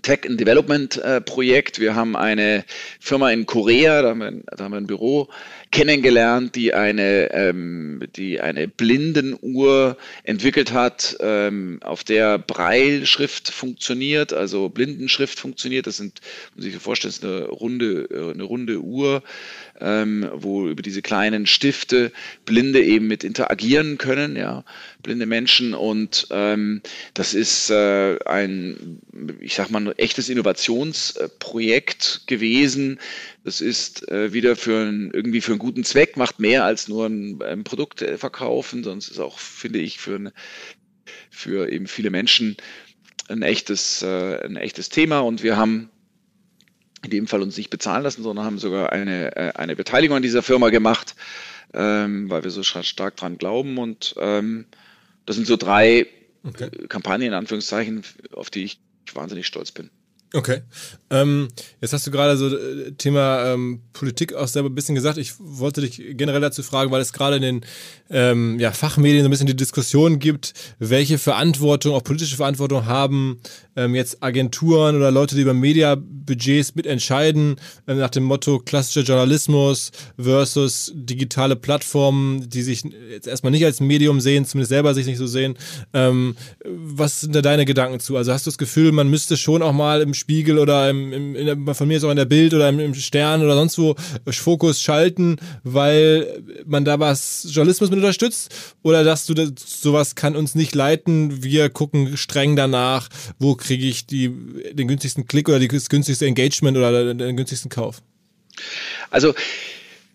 Tech 0.03 0.21
and 0.29 0.41
Development 0.41 0.97
äh, 0.99 1.21
Projekt. 1.21 1.79
Wir 1.79 1.95
haben 1.95 2.17
eine 2.17 2.65
Firma 3.01 3.31
in 3.31 3.47
Korea, 3.47 4.03
da 4.03 4.09
haben 4.11 4.21
wir, 4.21 4.43
da 4.57 4.65
haben 4.65 4.73
wir 4.73 4.79
ein 4.79 4.87
Büro 4.87 5.29
kennengelernt, 5.71 6.57
die 6.57 6.75
eine, 6.75 7.33
ähm, 7.33 8.03
die 8.17 8.41
eine 8.41 8.67
Blindenuhr 8.67 9.97
entwickelt 10.25 10.73
hat, 10.73 11.17
ähm, 11.21 11.79
auf 11.83 12.03
der 12.03 12.39
Breilschrift 12.39 13.51
funktioniert, 13.51 14.33
also 14.33 14.69
Blindenschrift 14.69 15.39
funktioniert. 15.39 15.87
Das 15.87 15.97
sind, 15.97 16.21
muss 16.57 16.65
ich 16.65 16.73
sich 16.73 16.83
vorstellen, 16.83 17.11
ist 17.11 17.25
eine 17.25 17.45
runde, 17.47 18.09
äh, 18.11 18.33
eine 18.33 18.43
runde 18.43 18.81
Uhr, 18.81 19.23
ähm, 19.81 20.29
wo 20.35 20.69
über 20.69 20.83
diese 20.83 21.03
kleinen 21.03 21.47
Stifte 21.47 22.11
Blinde 22.45 22.83
eben 22.83 23.07
mit 23.07 23.23
interagieren 23.23 23.97
können, 23.97 24.35
ja, 24.37 24.65
blinde 25.03 25.27
Menschen. 25.27 25.75
Und 25.75 26.27
ähm, 26.31 26.83
das 27.15 27.33
ist 27.33 27.71
äh, 27.71 28.19
ein, 28.25 29.01
ich 29.41 29.55
sag 29.55 29.71
mal, 29.71 29.87
ein 29.87 29.99
echtes 29.99 30.29
Innovationsprojekt 30.29 32.23
gewesen, 32.27 32.99
das 33.45 33.61
ist 33.61 34.09
äh, 34.09 34.33
wieder 34.33 34.57
für 34.57 34.87
ein, 34.87 35.11
irgendwie 35.13 35.41
für 35.41 35.53
einen 35.53 35.59
guten 35.59 35.85
Zweck, 35.85 36.17
macht 36.17 36.41
mehr 36.41 36.65
als 36.65 36.89
nur 36.89 37.07
ein, 37.07 37.41
ein 37.43 37.65
Produkt 37.65 38.03
äh, 38.03 38.19
verkaufen, 38.19 38.85
sonst 38.85 39.09
ist 39.09 39.19
auch, 39.19 39.39
finde 39.39 39.79
ich, 39.79 39.99
für, 39.99 40.17
eine, 40.17 40.33
für 41.31 41.71
eben 41.71 41.87
viele 41.87 42.11
Menschen 42.11 42.57
ein 43.29 43.43
echtes, 43.43 44.03
äh, 44.03 44.45
ein 44.45 44.57
echtes 44.57 44.89
Thema. 44.91 45.21
Und 45.21 45.43
wir 45.43 45.57
haben 45.57 45.91
in 47.03 47.11
dem 47.11 47.27
Fall 47.27 47.41
uns 47.41 47.57
nicht 47.57 47.71
bezahlen 47.71 48.03
lassen, 48.03 48.23
sondern 48.23 48.45
haben 48.45 48.59
sogar 48.59 48.93
eine, 48.93 49.35
äh, 49.37 49.53
eine 49.55 49.75
Beteiligung 49.75 50.19
an 50.19 50.23
dieser 50.23 50.43
Firma 50.43 50.69
gemacht, 50.69 51.15
ähm, 51.73 52.29
weil 52.29 52.45
wir 52.45 52.51
so 52.51 52.63
stark 52.63 53.17
dran 53.17 53.39
glauben. 53.39 53.79
Und 53.79 54.15
ähm, 54.19 54.67
das 55.25 55.37
sind 55.37 55.47
so 55.47 55.57
drei 55.57 56.07
okay. 56.45 56.71
Kampagnen, 56.89 57.29
in 57.29 57.35
Anführungszeichen, 57.35 58.03
auf 58.33 58.51
die 58.51 58.65
ich 58.65 58.81
wahnsinnig 59.15 59.47
stolz 59.47 59.73
bin. 59.73 59.91
Okay. 60.33 60.61
Ähm, 61.11 61.49
jetzt 61.81 61.93
hast 61.93 62.07
du 62.07 62.13
gerade 62.13 62.37
so 62.37 62.55
äh, 62.57 62.93
Thema 62.93 63.53
ähm, 63.53 63.81
Politik 63.93 64.33
auch 64.33 64.47
selber 64.47 64.69
ein 64.69 64.75
bisschen 64.77 64.95
gesagt. 64.95 65.19
Ich 65.19 65.33
wollte 65.39 65.81
dich 65.81 66.01
generell 66.11 66.41
dazu 66.41 66.63
fragen, 66.63 66.93
weil 66.93 67.01
es 67.01 67.13
gerade 67.13 67.37
in 67.37 67.43
den 67.43 67.61
ähm, 68.11 68.61
ja, 68.61 68.71
Fachmedien 68.71 69.23
so 69.23 69.29
ein 69.29 69.31
bisschen 69.33 69.49
die 69.49 69.57
Diskussion 69.57 70.21
gibt, 70.21 70.55
welche 70.79 71.19
Verantwortung, 71.19 71.95
auch 71.95 72.05
politische 72.05 72.37
Verantwortung 72.37 72.87
haben 72.87 73.41
ähm, 73.77 73.95
jetzt 73.95 74.23
Agenturen 74.23 74.97
oder 74.97 75.11
Leute, 75.11 75.35
die 75.35 75.43
über 75.43 75.55
Media 75.55 75.97
Budgets 75.99 76.75
mitentscheiden, 76.75 77.57
äh, 77.87 77.95
nach 77.95 78.11
dem 78.11 78.25
Motto 78.25 78.59
klassischer 78.59 79.03
Journalismus 79.03 79.91
versus 80.17 80.93
digitale 80.95 81.57
Plattformen, 81.57 82.49
die 82.49 82.63
sich 82.63 82.85
jetzt 83.11 83.27
erstmal 83.27 83.51
nicht 83.51 83.65
als 83.65 83.81
Medium 83.81 84.21
sehen, 84.21 84.45
zumindest 84.45 84.71
selber 84.71 84.95
sich 84.95 85.07
nicht 85.07 85.19
so 85.19 85.27
sehen. 85.27 85.57
Ähm, 85.93 86.37
was 86.65 87.21
sind 87.21 87.35
da 87.35 87.43
deine 87.43 87.65
Gedanken 87.65 88.01
zu? 88.01 88.17
Also 88.17 88.33
hast 88.33 88.47
du 88.47 88.51
das 88.51 88.59
Gefühl, 88.59 88.93
man 88.93 89.09
müsste 89.09 89.37
schon 89.37 89.63
auch 89.63 89.73
mal 89.73 90.03
im 90.03 90.15
Spiegel 90.21 90.59
oder 90.59 90.89
im, 90.91 91.13
im, 91.13 91.67
der, 91.67 91.75
von 91.75 91.89
mir 91.89 91.97
ist 91.97 92.05
auch 92.05 92.11
in 92.11 92.17
der 92.17 92.25
Bild 92.25 92.55
oder 92.55 92.69
im, 92.69 92.79
im 92.79 92.95
Stern 92.95 93.43
oder 93.43 93.55
sonst 93.55 93.79
wo 93.79 93.97
Fokus 94.31 94.81
schalten, 94.81 95.37
weil 95.65 96.43
man 96.67 96.85
da 96.85 97.01
was 97.01 97.49
Journalismus 97.51 97.91
mit 97.91 97.99
unterstützt? 97.99 98.75
Oder 98.83 99.05
sagst 99.05 99.29
du, 99.29 99.35
das, 99.35 99.53
sowas 99.67 100.15
kann 100.15 100.37
uns 100.37 100.55
nicht 100.55 100.75
leiten, 100.75 101.43
wir 101.43 101.71
gucken 101.71 102.17
streng 102.17 102.57
danach, 102.57 103.09
wo 103.39 103.55
kriege 103.55 103.87
ich 103.87 104.07
die, 104.07 104.31
den 104.73 104.89
günstigsten 104.89 105.27
Klick 105.27 105.49
oder 105.49 105.59
das 105.59 105.89
günstigste 105.89 106.27
Engagement 106.27 106.77
oder 106.77 107.15
den 107.15 107.37
günstigsten 107.37 107.71
Kauf? 107.71 108.03
Also 109.11 109.35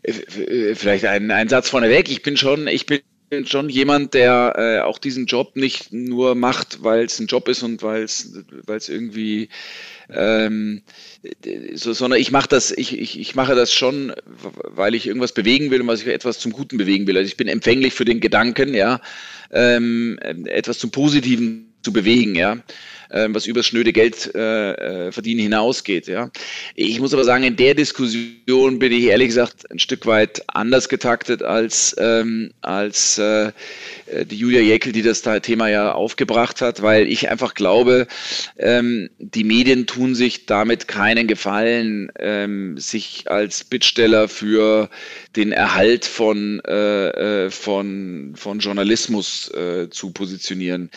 äh, 0.03 0.75
vielleicht 0.75 1.05
ein, 1.05 1.31
ein 1.31 1.49
Satz 1.49 1.69
vorneweg. 1.69 2.09
Ich 2.09 2.21
bin 2.21 2.37
schon, 2.37 2.67
ich 2.67 2.85
bin 2.85 3.01
schon 3.45 3.69
jemand, 3.69 4.13
der 4.13 4.53
äh, 4.57 4.79
auch 4.81 4.99
diesen 4.99 5.25
Job 5.25 5.55
nicht 5.55 5.91
nur 5.91 6.35
macht, 6.35 6.83
weil 6.83 7.05
es 7.05 7.19
ein 7.19 7.27
Job 7.27 7.47
ist 7.47 7.63
und 7.63 7.81
weil 7.83 8.03
es 8.03 8.89
irgendwie 8.89 9.49
ähm, 10.09 10.81
so, 11.73 11.93
sondern 11.93 12.19
ich 12.19 12.31
mache 12.31 12.47
das, 12.47 12.71
ich, 12.71 12.97
ich, 12.97 13.19
ich 13.19 13.35
mache 13.35 13.55
das 13.55 13.73
schon, 13.73 14.13
weil 14.25 14.95
ich 14.95 15.07
irgendwas 15.07 15.33
bewegen 15.33 15.71
will 15.71 15.81
und 15.81 15.87
was 15.87 16.01
ich 16.01 16.07
etwas 16.07 16.39
zum 16.39 16.51
Guten 16.51 16.77
bewegen 16.77 17.07
will. 17.07 17.17
Also 17.17 17.27
ich 17.27 17.37
bin 17.37 17.47
empfänglich 17.47 17.93
für 17.93 18.05
den 18.05 18.19
Gedanken, 18.19 18.73
ja, 18.73 19.01
ähm, 19.51 20.17
etwas 20.45 20.79
zum 20.79 20.91
Positiven 20.91 21.73
zu 21.81 21.93
bewegen, 21.93 22.35
ja. 22.35 22.57
Ähm, 23.11 23.35
was 23.35 23.45
über 23.45 23.63
schnöde 23.63 23.93
Geld 23.93 24.33
äh, 24.35 25.07
äh, 25.07 25.11
verdienen 25.11 25.41
hinausgeht. 25.41 26.07
Ja. 26.07 26.31
Ich 26.75 26.99
muss 26.99 27.13
aber 27.13 27.23
sagen, 27.23 27.43
in 27.43 27.55
der 27.55 27.73
Diskussion 27.73 28.79
bin 28.79 28.91
ich 28.91 29.05
ehrlich 29.05 29.27
gesagt 29.27 29.69
ein 29.71 29.79
Stück 29.79 30.05
weit 30.05 30.43
anders 30.47 30.89
getaktet 30.89 31.43
als, 31.43 31.95
ähm, 31.99 32.51
als 32.61 33.17
äh, 33.17 33.51
die 34.29 34.37
Julia 34.37 34.61
Jäckel, 34.61 34.91
die 34.91 35.01
das 35.01 35.23
Thema 35.41 35.67
ja 35.67 35.91
aufgebracht 35.93 36.61
hat, 36.61 36.81
weil 36.81 37.07
ich 37.07 37.29
einfach 37.29 37.53
glaube, 37.53 38.07
ähm, 38.57 39.09
die 39.19 39.43
Medien 39.43 39.87
tun 39.87 40.15
sich 40.15 40.45
damit 40.45 40.87
keinen 40.87 41.27
Gefallen, 41.27 42.11
ähm, 42.19 42.77
sich 42.77 43.29
als 43.29 43.63
Bittsteller 43.63 44.27
für 44.27 44.89
den 45.35 45.51
Erhalt 45.51 46.05
von, 46.05 46.61
äh, 46.65 47.45
äh 47.45 47.51
von, 47.51 48.33
von 48.35 48.59
Journalismus 48.59 49.49
äh, 49.51 49.89
zu 49.89 50.11
positionieren. 50.11 50.89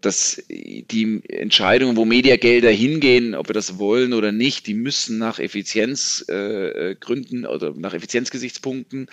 Das, 0.00 0.42
die 0.48 1.22
Entscheidungen, 1.28 1.96
wo 1.96 2.04
Mediagelder 2.04 2.70
hingehen, 2.70 3.34
ob 3.34 3.48
wir 3.48 3.54
das 3.54 3.78
wollen 3.78 4.12
oder 4.12 4.32
nicht, 4.32 4.66
die 4.66 4.74
müssen 4.74 5.18
nach 5.18 5.38
Effizienzgründen 5.38 7.44
äh, 7.44 7.46
oder 7.46 7.72
nach 7.74 7.94
Effizienzgesichtspunkten 7.94 9.08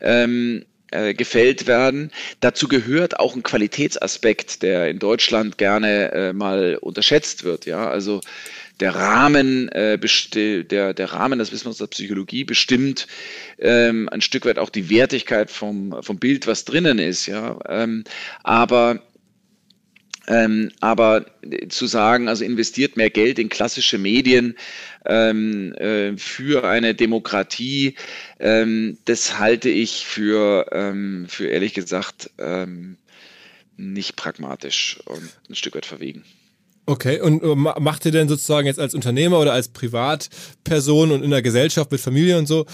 ähm, 0.00 0.64
äh, 0.90 1.12
gefällt 1.12 1.66
werden. 1.66 2.10
Dazu 2.40 2.66
gehört 2.66 3.20
auch 3.20 3.36
ein 3.36 3.42
Qualitätsaspekt, 3.42 4.62
der 4.62 4.88
in 4.88 4.98
Deutschland 4.98 5.58
gerne 5.58 6.12
äh, 6.12 6.32
mal 6.32 6.78
unterschätzt 6.80 7.44
wird. 7.44 7.66
Ja, 7.66 7.90
also 7.90 8.22
der 8.80 8.94
Rahmen, 8.94 9.68
äh, 9.70 9.98
der, 9.98 10.94
der 10.94 11.12
Rahmen, 11.12 11.38
das 11.38 11.52
wissen 11.52 11.66
wir 11.66 11.70
aus 11.70 11.78
der 11.78 11.86
Psychologie, 11.88 12.44
bestimmt 12.44 13.06
ähm, 13.58 14.08
ein 14.10 14.20
Stück 14.20 14.44
weit 14.44 14.58
auch 14.58 14.70
die 14.70 14.90
Wertigkeit 14.90 15.50
vom, 15.50 16.02
vom 16.02 16.18
Bild, 16.18 16.46
was 16.46 16.64
drinnen 16.64 16.98
ist. 16.98 17.26
Ja, 17.26 17.58
ähm, 17.68 18.04
aber 18.42 19.02
ähm, 20.28 20.70
aber 20.80 21.24
zu 21.70 21.86
sagen, 21.86 22.28
also 22.28 22.44
investiert 22.44 22.98
mehr 22.98 23.08
Geld 23.08 23.38
in 23.38 23.48
klassische 23.48 23.96
Medien 23.96 24.56
ähm, 25.06 25.72
äh, 25.74 26.18
für 26.18 26.68
eine 26.68 26.94
Demokratie, 26.94 27.94
ähm, 28.38 28.98
das 29.06 29.38
halte 29.38 29.70
ich 29.70 30.04
für, 30.04 30.66
ähm, 30.72 31.26
für 31.30 31.46
ehrlich 31.46 31.72
gesagt 31.72 32.30
ähm, 32.38 32.98
nicht 33.78 34.16
pragmatisch 34.16 34.98
und 35.06 35.30
ein 35.48 35.54
Stück 35.54 35.74
weit 35.76 35.86
verwegen. 35.86 36.24
Okay, 36.88 37.20
und 37.20 37.42
äh, 37.42 37.54
macht 37.54 38.06
ihr 38.06 38.12
denn 38.12 38.30
sozusagen 38.30 38.66
jetzt 38.66 38.80
als 38.80 38.94
Unternehmer 38.94 39.38
oder 39.40 39.52
als 39.52 39.68
Privatperson 39.68 41.10
und 41.10 41.22
in 41.22 41.30
der 41.30 41.42
Gesellschaft 41.42 41.92
mit 41.92 42.00
Familie 42.00 42.38
und 42.38 42.46
so, 42.46 42.64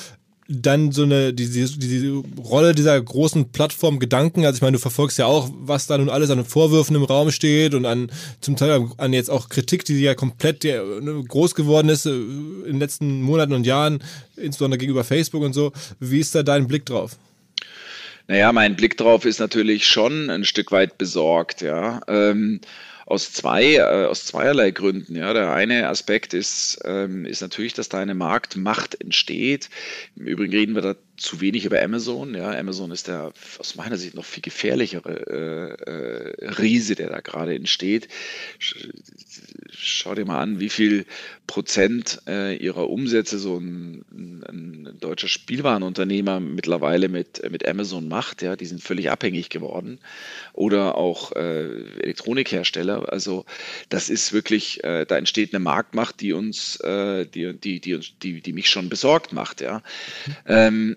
dann 0.46 0.92
so 0.92 1.02
eine, 1.02 1.34
diese, 1.34 1.76
diese 1.76 2.22
Rolle 2.38 2.76
dieser 2.76 3.00
großen 3.00 3.50
Plattform 3.50 3.98
Gedanken, 3.98 4.44
also 4.44 4.58
ich 4.58 4.62
meine, 4.62 4.76
du 4.76 4.78
verfolgst 4.78 5.18
ja 5.18 5.26
auch, 5.26 5.50
was 5.52 5.88
da 5.88 5.98
nun 5.98 6.10
alles 6.10 6.30
an 6.30 6.44
Vorwürfen 6.44 6.94
im 6.94 7.02
Raum 7.02 7.32
steht 7.32 7.74
und 7.74 7.86
an 7.86 8.08
zum 8.40 8.54
Teil 8.54 8.86
an 8.98 9.12
jetzt 9.12 9.30
auch 9.30 9.48
Kritik, 9.48 9.84
die 9.84 10.00
ja 10.00 10.14
komplett 10.14 10.62
ne, 10.62 11.24
groß 11.26 11.56
geworden 11.56 11.88
ist 11.88 12.06
äh, 12.06 12.10
in 12.10 12.64
den 12.64 12.78
letzten 12.78 13.20
Monaten 13.20 13.52
und 13.52 13.66
Jahren, 13.66 13.98
insbesondere 14.36 14.78
gegenüber 14.78 15.02
Facebook 15.02 15.42
und 15.42 15.54
so. 15.54 15.72
Wie 15.98 16.20
ist 16.20 16.36
da 16.36 16.44
dein 16.44 16.68
Blick 16.68 16.86
drauf? 16.86 17.16
Naja, 18.28 18.52
mein 18.52 18.76
Blick 18.76 18.96
drauf 18.96 19.24
ist 19.24 19.40
natürlich 19.40 19.88
schon 19.88 20.30
ein 20.30 20.44
Stück 20.44 20.70
weit 20.70 20.98
besorgt, 20.98 21.62
ja. 21.62 22.00
Ähm, 22.06 22.60
aus 23.06 23.32
zwei, 23.32 23.74
äh, 23.74 24.06
aus 24.06 24.24
zweierlei 24.24 24.70
Gründen. 24.70 25.16
Ja, 25.16 25.32
der 25.32 25.52
eine 25.52 25.88
Aspekt 25.88 26.34
ist, 26.34 26.80
ähm, 26.84 27.26
ist 27.26 27.42
natürlich, 27.42 27.74
dass 27.74 27.88
da 27.88 27.98
eine 27.98 28.14
Marktmacht 28.14 29.00
entsteht. 29.00 29.68
Im 30.16 30.26
Übrigen 30.26 30.52
reden 30.52 30.74
wir 30.74 30.82
da 30.82 30.94
zu 31.16 31.40
wenig 31.40 31.64
über 31.64 31.80
Amazon. 31.80 32.34
Ja, 32.34 32.50
Amazon 32.58 32.90
ist 32.90 33.08
der 33.08 33.32
aus 33.58 33.76
meiner 33.76 33.96
Sicht 33.96 34.14
noch 34.14 34.24
viel 34.24 34.42
gefährlichere 34.42 35.78
äh, 35.86 36.44
äh, 36.44 36.50
Riese, 36.50 36.94
der 36.94 37.08
da 37.08 37.20
gerade 37.20 37.54
entsteht. 37.54 38.08
Schau 39.70 40.14
dir 40.14 40.24
mal 40.24 40.40
an, 40.40 40.60
wie 40.60 40.68
viel 40.68 41.06
Prozent 41.46 42.20
äh, 42.26 42.56
ihrer 42.56 42.90
Umsätze 42.90 43.38
so 43.38 43.58
ein, 43.58 44.04
ein, 44.12 44.44
ein, 44.48 44.98
deutscher 45.00 45.28
Spielwarenunternehmer 45.28 46.40
mittlerweile 46.40 47.08
mit, 47.08 47.48
mit 47.50 47.66
Amazon 47.66 48.08
macht. 48.08 48.42
Ja, 48.42 48.56
die 48.56 48.66
sind 48.66 48.82
völlig 48.82 49.10
abhängig 49.10 49.50
geworden. 49.50 50.00
Oder 50.52 50.96
auch 50.96 51.32
äh, 51.32 51.64
Elektronikhersteller. 52.00 53.12
Also 53.12 53.44
das 53.88 54.10
ist 54.10 54.32
wirklich, 54.32 54.82
äh, 54.84 55.04
da 55.04 55.16
entsteht 55.16 55.54
eine 55.54 55.62
Marktmacht, 55.62 56.20
die 56.20 56.32
uns, 56.32 56.76
äh, 56.80 57.26
die, 57.26 57.54
die, 57.54 57.80
die, 57.80 58.00
die, 58.22 58.40
die 58.40 58.52
mich 58.52 58.68
schon 58.68 58.88
besorgt 58.88 59.32
macht. 59.32 59.60
Ja. 59.60 59.82
Ähm, 60.46 60.96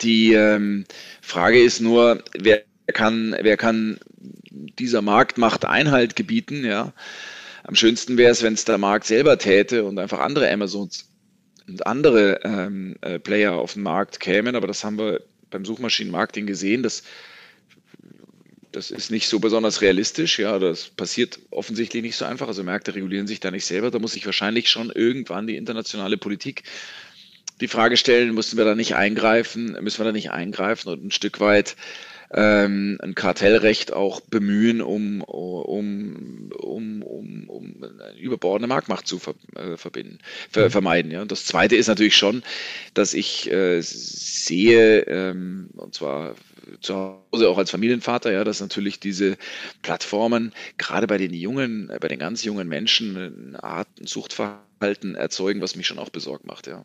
die 0.00 0.32
ähm, 0.32 0.84
Frage 1.20 1.62
ist 1.62 1.80
nur, 1.80 2.22
wer 2.38 2.62
kann, 2.92 3.36
wer 3.40 3.56
kann 3.56 3.98
dieser 4.50 5.02
Marktmacht 5.02 5.64
Einhalt 5.64 6.16
gebieten, 6.16 6.64
ja. 6.64 6.92
Am 7.64 7.74
schönsten 7.74 8.16
wäre 8.16 8.32
es, 8.32 8.42
wenn 8.42 8.54
es 8.54 8.64
der 8.64 8.78
Markt 8.78 9.06
selber 9.06 9.38
täte 9.38 9.84
und 9.84 9.98
einfach 9.98 10.20
andere 10.20 10.50
Amazons 10.50 11.10
und 11.66 11.86
andere 11.86 12.40
ähm, 12.44 12.96
äh, 13.02 13.18
Player 13.18 13.52
auf 13.52 13.74
den 13.74 13.82
Markt 13.82 14.20
kämen, 14.20 14.56
aber 14.56 14.66
das 14.66 14.84
haben 14.84 14.98
wir 14.98 15.22
beim 15.50 15.64
Suchmaschinenmarketing 15.64 16.46
gesehen, 16.46 16.82
das, 16.82 17.02
das 18.72 18.90
ist 18.90 19.10
nicht 19.10 19.28
so 19.28 19.38
besonders 19.38 19.82
realistisch, 19.82 20.38
ja, 20.38 20.58
das 20.58 20.88
passiert 20.88 21.38
offensichtlich 21.50 22.02
nicht 22.02 22.16
so 22.16 22.24
einfach, 22.24 22.48
also 22.48 22.62
Märkte 22.62 22.94
regulieren 22.94 23.26
sich 23.26 23.40
da 23.40 23.50
nicht 23.50 23.66
selber, 23.66 23.90
da 23.90 23.98
muss 23.98 24.12
sich 24.12 24.24
wahrscheinlich 24.24 24.70
schon 24.70 24.90
irgendwann 24.90 25.46
die 25.46 25.56
internationale 25.56 26.16
Politik 26.16 26.62
die 27.60 27.68
Frage 27.68 27.96
stellen, 27.96 28.34
müssen 28.34 28.56
wir 28.56 28.64
da 28.64 28.74
nicht 28.74 28.94
eingreifen, 28.94 29.76
müssen 29.80 30.00
wir 30.00 30.04
da 30.04 30.12
nicht 30.12 30.30
eingreifen 30.30 30.90
und 30.90 31.04
ein 31.04 31.10
Stück 31.10 31.40
weit 31.40 31.76
ähm, 32.30 32.98
ein 33.02 33.14
Kartellrecht 33.14 33.92
auch 33.92 34.20
bemühen, 34.20 34.82
um, 34.82 35.22
um, 35.22 36.52
um, 36.52 37.02
um, 37.02 37.48
um 37.48 37.74
eine 37.82 38.18
überbordene 38.18 38.66
Marktmacht 38.66 39.06
zu 39.06 39.18
ver, 39.18 39.34
äh, 39.56 39.76
verbinden, 39.76 40.18
ver, 40.50 40.66
mhm. 40.66 40.70
vermeiden. 40.70 41.10
Ja. 41.10 41.22
Und 41.22 41.32
das 41.32 41.46
Zweite 41.46 41.76
ist 41.76 41.86
natürlich 41.86 42.16
schon, 42.16 42.42
dass 42.94 43.14
ich 43.14 43.50
äh, 43.50 43.80
sehe, 43.80 45.00
ähm, 45.06 45.70
und 45.76 45.94
zwar 45.94 46.34
zu 46.82 47.22
Hause 47.32 47.48
auch 47.48 47.56
als 47.56 47.70
Familienvater, 47.70 48.30
ja, 48.30 48.44
dass 48.44 48.60
natürlich 48.60 49.00
diese 49.00 49.38
Plattformen 49.80 50.52
gerade 50.76 51.06
bei 51.06 51.16
den 51.16 51.32
jungen, 51.32 51.90
bei 52.00 52.08
den 52.08 52.18
ganz 52.18 52.44
jungen 52.44 52.68
Menschen 52.68 53.16
eine 53.16 53.64
Art 53.64 53.88
Suchtverhalten 54.02 55.14
erzeugen, 55.14 55.62
was 55.62 55.76
mich 55.76 55.86
schon 55.86 55.98
auch 55.98 56.10
besorgt 56.10 56.44
macht, 56.44 56.66
ja. 56.66 56.84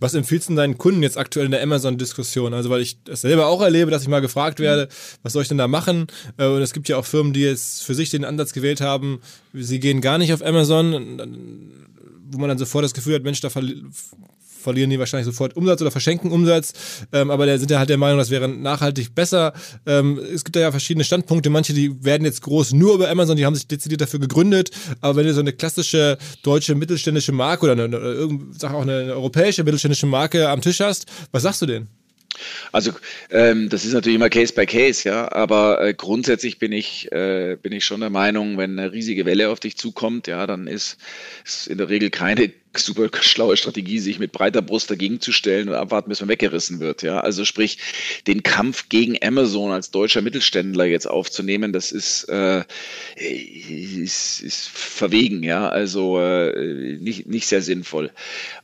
Was 0.00 0.14
empfiehlst 0.14 0.50
du 0.50 0.54
deinen 0.54 0.76
Kunden 0.76 1.02
jetzt 1.02 1.16
aktuell 1.16 1.46
in 1.46 1.52
der 1.52 1.62
Amazon-Diskussion? 1.62 2.52
Also, 2.52 2.68
weil 2.68 2.82
ich 2.82 3.02
das 3.04 3.22
selber 3.22 3.46
auch 3.46 3.62
erlebe, 3.62 3.90
dass 3.90 4.02
ich 4.02 4.08
mal 4.08 4.20
gefragt 4.20 4.60
werde, 4.60 4.88
was 5.22 5.32
soll 5.32 5.42
ich 5.42 5.48
denn 5.48 5.58
da 5.58 5.66
machen? 5.66 6.08
Äh, 6.36 6.46
und 6.46 6.60
es 6.60 6.72
gibt 6.72 6.88
ja 6.88 6.98
auch 6.98 7.06
Firmen, 7.06 7.32
die 7.32 7.40
jetzt 7.40 7.82
für 7.82 7.94
sich 7.94 8.10
den 8.10 8.24
Ansatz 8.24 8.52
gewählt 8.52 8.80
haben, 8.80 9.20
sie 9.54 9.80
gehen 9.80 10.00
gar 10.00 10.18
nicht 10.18 10.32
auf 10.32 10.44
Amazon, 10.44 10.92
wo 12.30 12.38
man 12.38 12.48
dann 12.48 12.58
sofort 12.58 12.84
das 12.84 12.94
Gefühl 12.94 13.14
hat, 13.14 13.22
Mensch, 13.22 13.40
da 13.40 13.50
verlieren 14.66 14.90
die 14.90 14.98
wahrscheinlich 14.98 15.26
sofort 15.26 15.54
Umsatz 15.56 15.80
oder 15.80 15.92
verschenken 15.92 16.32
Umsatz. 16.32 16.72
Ähm, 17.12 17.30
aber 17.30 17.46
der 17.46 17.60
sind 17.60 17.70
ja 17.70 17.78
halt 17.78 17.88
der 17.88 17.98
Meinung, 17.98 18.18
das 18.18 18.30
wäre 18.30 18.48
nachhaltig 18.48 19.14
besser. 19.14 19.52
Ähm, 19.86 20.18
es 20.18 20.42
gibt 20.42 20.56
da 20.56 20.60
ja 20.60 20.72
verschiedene 20.72 21.04
Standpunkte. 21.04 21.50
Manche, 21.50 21.72
die 21.72 22.04
werden 22.04 22.24
jetzt 22.24 22.42
groß 22.42 22.72
nur 22.72 22.94
über 22.94 23.08
Amazon, 23.08 23.36
die 23.36 23.46
haben 23.46 23.54
sich 23.54 23.68
dezidiert 23.68 24.00
dafür 24.00 24.18
gegründet. 24.18 24.70
Aber 25.00 25.14
wenn 25.16 25.26
du 25.26 25.32
so 25.34 25.40
eine 25.40 25.52
klassische 25.52 26.18
deutsche 26.42 26.74
mittelständische 26.74 27.30
Marke 27.30 27.70
oder, 27.70 27.84
eine, 27.84 27.86
oder 27.86 28.28
sag 28.58 28.74
auch 28.74 28.82
eine, 28.82 29.12
europäische 29.12 29.62
mittelständische 29.62 30.06
Marke 30.06 30.48
am 30.48 30.60
Tisch 30.60 30.80
hast, 30.80 31.06
was 31.30 31.44
sagst 31.44 31.62
du 31.62 31.66
denen? 31.66 31.88
Also 32.72 32.92
ähm, 33.30 33.68
das 33.68 33.84
ist 33.84 33.92
natürlich 33.92 34.16
immer 34.16 34.28
Case 34.28 34.52
by 34.52 34.66
Case, 34.66 35.08
ja, 35.08 35.30
aber 35.32 35.80
äh, 35.82 35.94
grundsätzlich 35.94 36.58
bin 36.58 36.72
ich, 36.72 37.10
äh, 37.12 37.56
bin 37.60 37.72
ich 37.72 37.84
schon 37.84 38.00
der 38.00 38.10
Meinung, 38.10 38.58
wenn 38.58 38.78
eine 38.78 38.92
riesige 38.92 39.24
Welle 39.24 39.50
auf 39.50 39.60
dich 39.60 39.76
zukommt, 39.76 40.26
ja, 40.26 40.46
dann 40.46 40.66
ist, 40.66 40.98
ist 41.44 41.68
in 41.68 41.78
der 41.78 41.88
Regel 41.88 42.10
keine 42.10 42.52
super 42.78 43.08
schlaue 43.20 43.56
Strategie, 43.56 43.98
sich 43.98 44.18
mit 44.18 44.32
breiter 44.32 44.62
Brust 44.62 44.90
dagegen 44.90 45.20
zu 45.20 45.32
stellen 45.32 45.68
und 45.68 45.74
abwarten, 45.74 46.08
bis 46.08 46.20
man 46.20 46.28
weggerissen 46.28 46.80
wird. 46.80 47.02
Ja, 47.02 47.20
also 47.20 47.44
sprich, 47.44 47.78
den 48.26 48.42
Kampf 48.42 48.88
gegen 48.88 49.16
Amazon 49.22 49.72
als 49.72 49.90
deutscher 49.90 50.22
Mittelständler 50.22 50.84
jetzt 50.84 51.06
aufzunehmen, 51.06 51.72
das 51.72 51.92
ist, 51.92 52.24
äh, 52.28 52.64
ist, 53.16 54.40
ist 54.40 54.68
verwegen. 54.68 55.42
Ja, 55.42 55.68
also 55.68 56.20
äh, 56.20 56.98
nicht, 57.00 57.26
nicht 57.26 57.46
sehr 57.46 57.62
sinnvoll. 57.62 58.10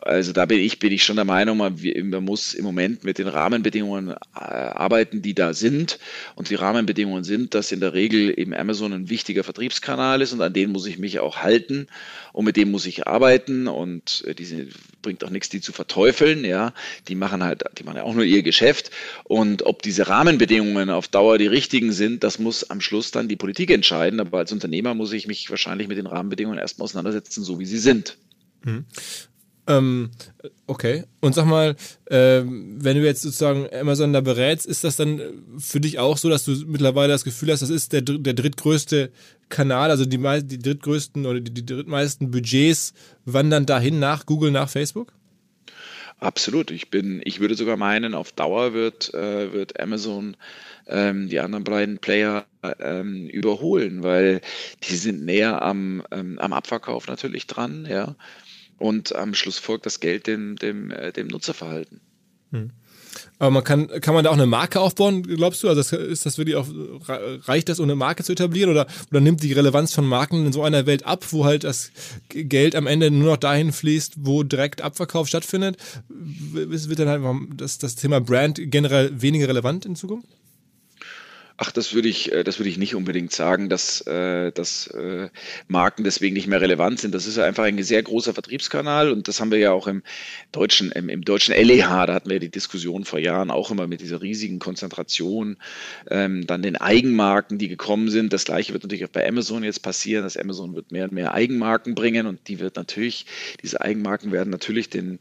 Also 0.00 0.32
da 0.32 0.46
bin 0.46 0.58
ich, 0.58 0.78
bin 0.78 0.92
ich 0.92 1.04
schon 1.04 1.16
der 1.16 1.24
Meinung, 1.24 1.58
man, 1.58 1.78
man 2.04 2.24
muss 2.24 2.54
im 2.54 2.64
Moment 2.64 3.04
mit 3.04 3.18
den 3.18 3.28
Rahmenbedingungen 3.28 4.10
äh, 4.10 4.14
arbeiten, 4.34 5.22
die 5.22 5.34
da 5.34 5.54
sind. 5.54 5.98
Und 6.34 6.50
die 6.50 6.54
Rahmenbedingungen 6.54 7.24
sind, 7.24 7.54
dass 7.54 7.72
in 7.72 7.80
der 7.80 7.94
Regel 7.94 8.38
eben 8.38 8.54
Amazon 8.54 8.92
ein 8.92 9.10
wichtiger 9.10 9.44
Vertriebskanal 9.44 10.22
ist 10.22 10.32
und 10.32 10.40
an 10.42 10.52
den 10.52 10.72
muss 10.72 10.86
ich 10.86 10.98
mich 10.98 11.20
auch 11.20 11.38
halten 11.38 11.86
und 12.32 12.44
mit 12.44 12.56
dem 12.56 12.70
muss 12.70 12.86
ich 12.86 13.06
arbeiten 13.06 13.68
und 13.68 14.01
äh, 14.26 14.34
die 14.34 14.68
bringt 15.02 15.24
auch 15.24 15.30
nichts, 15.30 15.48
die 15.48 15.60
zu 15.60 15.72
verteufeln, 15.72 16.44
ja. 16.44 16.72
Die 17.08 17.14
machen 17.14 17.42
halt, 17.42 17.64
die 17.78 17.84
machen 17.84 17.96
ja 17.96 18.02
auch 18.02 18.14
nur 18.14 18.24
ihr 18.24 18.42
Geschäft 18.42 18.90
und 19.24 19.64
ob 19.64 19.82
diese 19.82 20.08
Rahmenbedingungen 20.08 20.90
auf 20.90 21.08
Dauer 21.08 21.38
die 21.38 21.46
richtigen 21.46 21.92
sind, 21.92 22.24
das 22.24 22.38
muss 22.38 22.70
am 22.70 22.80
Schluss 22.80 23.10
dann 23.10 23.28
die 23.28 23.36
Politik 23.36 23.70
entscheiden, 23.70 24.20
aber 24.20 24.38
als 24.38 24.52
Unternehmer 24.52 24.94
muss 24.94 25.12
ich 25.12 25.26
mich 25.26 25.50
wahrscheinlich 25.50 25.88
mit 25.88 25.98
den 25.98 26.06
Rahmenbedingungen 26.06 26.58
erstmal 26.58 26.84
auseinandersetzen, 26.84 27.42
so 27.44 27.58
wie 27.58 27.66
sie 27.66 27.78
sind. 27.78 28.16
Mhm. 28.64 28.84
Ähm, 29.66 30.10
okay. 30.66 31.04
Und 31.20 31.34
sag 31.34 31.46
mal, 31.46 31.76
äh, 32.06 32.42
wenn 32.44 32.96
du 32.96 33.04
jetzt 33.04 33.22
sozusagen 33.22 33.68
Amazon 33.72 34.12
da 34.12 34.20
berätst, 34.20 34.66
ist 34.66 34.84
das 34.84 34.96
dann 34.96 35.20
für 35.58 35.80
dich 35.80 35.98
auch 35.98 36.16
so, 36.16 36.28
dass 36.28 36.44
du 36.44 36.52
mittlerweile 36.66 37.12
das 37.12 37.24
Gefühl 37.24 37.52
hast, 37.52 37.62
das 37.62 37.70
ist 37.70 37.92
der, 37.92 38.02
der 38.02 38.34
drittgrößte 38.34 39.12
Kanal, 39.48 39.90
also 39.90 40.04
die, 40.04 40.18
die 40.44 40.58
drittgrößten 40.58 41.26
oder 41.26 41.40
die, 41.40 41.54
die 41.54 41.66
drittmeisten 41.66 42.30
Budgets 42.30 42.94
wandern 43.24 43.66
dahin 43.66 44.00
nach 44.00 44.26
Google, 44.26 44.50
nach 44.50 44.68
Facebook? 44.68 45.12
Absolut. 46.18 46.70
Ich 46.70 46.88
bin, 46.90 47.20
ich 47.24 47.40
würde 47.40 47.56
sogar 47.56 47.76
meinen, 47.76 48.14
auf 48.14 48.32
Dauer 48.32 48.74
wird, 48.74 49.12
äh, 49.12 49.52
wird 49.52 49.80
Amazon 49.80 50.36
ähm, 50.86 51.28
die 51.28 51.40
anderen 51.40 51.64
beiden 51.64 51.98
Player 51.98 52.46
ähm, 52.80 53.28
überholen, 53.28 54.02
weil 54.02 54.40
die 54.84 54.96
sind 54.96 55.24
näher 55.24 55.62
am, 55.62 56.02
ähm, 56.12 56.38
am 56.38 56.52
Abverkauf 56.52 57.08
natürlich 57.08 57.46
dran, 57.46 57.86
ja 57.88 58.16
und 58.82 59.14
am 59.14 59.32
Schluss 59.34 59.58
folgt 59.58 59.86
das 59.86 60.00
Geld 60.00 60.26
dem, 60.26 60.56
dem, 60.56 60.90
äh, 60.90 61.12
dem 61.12 61.28
Nutzerverhalten. 61.28 62.00
Hm. 62.50 62.70
Aber 63.38 63.50
man 63.50 63.62
kann, 63.62 63.88
kann 64.00 64.14
man 64.14 64.24
da 64.24 64.30
auch 64.30 64.34
eine 64.34 64.46
Marke 64.46 64.80
aufbauen, 64.80 65.22
glaubst 65.22 65.62
du? 65.62 65.68
Also 65.68 65.96
ist 65.96 66.26
das 66.26 66.38
wirklich 66.38 66.56
auch, 66.56 66.66
reicht 67.46 67.68
das, 67.68 67.78
um 67.78 67.84
eine 67.84 67.94
Marke 67.94 68.24
zu 68.24 68.32
etablieren 68.32 68.70
oder, 68.70 68.86
oder 69.10 69.20
nimmt 69.20 69.42
die 69.42 69.52
Relevanz 69.52 69.92
von 69.92 70.06
Marken 70.06 70.46
in 70.46 70.52
so 70.52 70.62
einer 70.62 70.86
Welt 70.86 71.04
ab, 71.06 71.24
wo 71.30 71.44
halt 71.44 71.62
das 71.62 71.92
Geld 72.28 72.74
am 72.74 72.86
Ende 72.86 73.10
nur 73.10 73.32
noch 73.32 73.36
dahin 73.36 73.72
fließt, 73.72 74.14
wo 74.16 74.42
direkt 74.42 74.80
Abverkauf 74.80 75.28
stattfindet? 75.28 75.76
Wird 76.08 76.98
dann 76.98 77.08
halt 77.08 77.22
das, 77.56 77.78
das 77.78 77.94
Thema 77.94 78.20
Brand 78.20 78.58
generell 78.64 79.20
weniger 79.20 79.46
relevant 79.46 79.84
in 79.84 79.94
Zukunft? 79.94 80.26
Ach, 81.58 81.70
das 81.70 81.94
würde 81.94 82.08
ich, 82.08 82.32
äh, 82.32 82.44
das 82.44 82.58
würde 82.58 82.70
ich 82.70 82.78
nicht 82.78 82.94
unbedingt 82.94 83.32
sagen, 83.32 83.68
dass, 83.68 84.00
äh, 84.06 84.52
dass 84.52 84.86
äh, 84.88 85.28
Marken 85.68 86.04
deswegen 86.04 86.34
nicht 86.34 86.46
mehr 86.46 86.60
relevant 86.60 87.00
sind. 87.00 87.14
Das 87.14 87.26
ist 87.26 87.38
einfach 87.38 87.64
ein 87.64 87.82
sehr 87.82 88.02
großer 88.02 88.32
Vertriebskanal 88.32 89.12
und 89.12 89.28
das 89.28 89.40
haben 89.40 89.50
wir 89.50 89.58
ja 89.58 89.72
auch 89.72 89.86
im 89.86 90.02
deutschen, 90.50 90.92
im, 90.92 91.08
im 91.08 91.22
deutschen 91.22 91.54
LEH, 91.54 92.06
da 92.06 92.14
hatten 92.14 92.30
wir 92.30 92.40
die 92.40 92.50
Diskussion 92.50 93.04
vor 93.04 93.18
Jahren 93.18 93.50
auch 93.50 93.70
immer 93.70 93.86
mit 93.86 94.00
dieser 94.00 94.22
riesigen 94.22 94.58
Konzentration, 94.58 95.56
ähm, 96.10 96.46
dann 96.46 96.62
den 96.62 96.76
Eigenmarken, 96.76 97.58
die 97.58 97.68
gekommen 97.68 98.08
sind. 98.08 98.32
Das 98.32 98.44
gleiche 98.44 98.72
wird 98.72 98.82
natürlich 98.82 99.04
auch 99.04 99.10
bei 99.10 99.26
Amazon 99.26 99.62
jetzt 99.64 99.82
passieren. 99.82 100.24
Das 100.24 100.36
Amazon 100.36 100.74
wird 100.74 100.90
mehr 100.90 101.04
und 101.04 101.12
mehr 101.12 101.34
Eigenmarken 101.34 101.94
bringen 101.94 102.26
und 102.26 102.48
die 102.48 102.60
wird 102.60 102.76
natürlich, 102.76 103.26
diese 103.62 103.80
Eigenmarken 103.80 104.32
werden 104.32 104.50
natürlich 104.50 104.88
den 104.88 105.18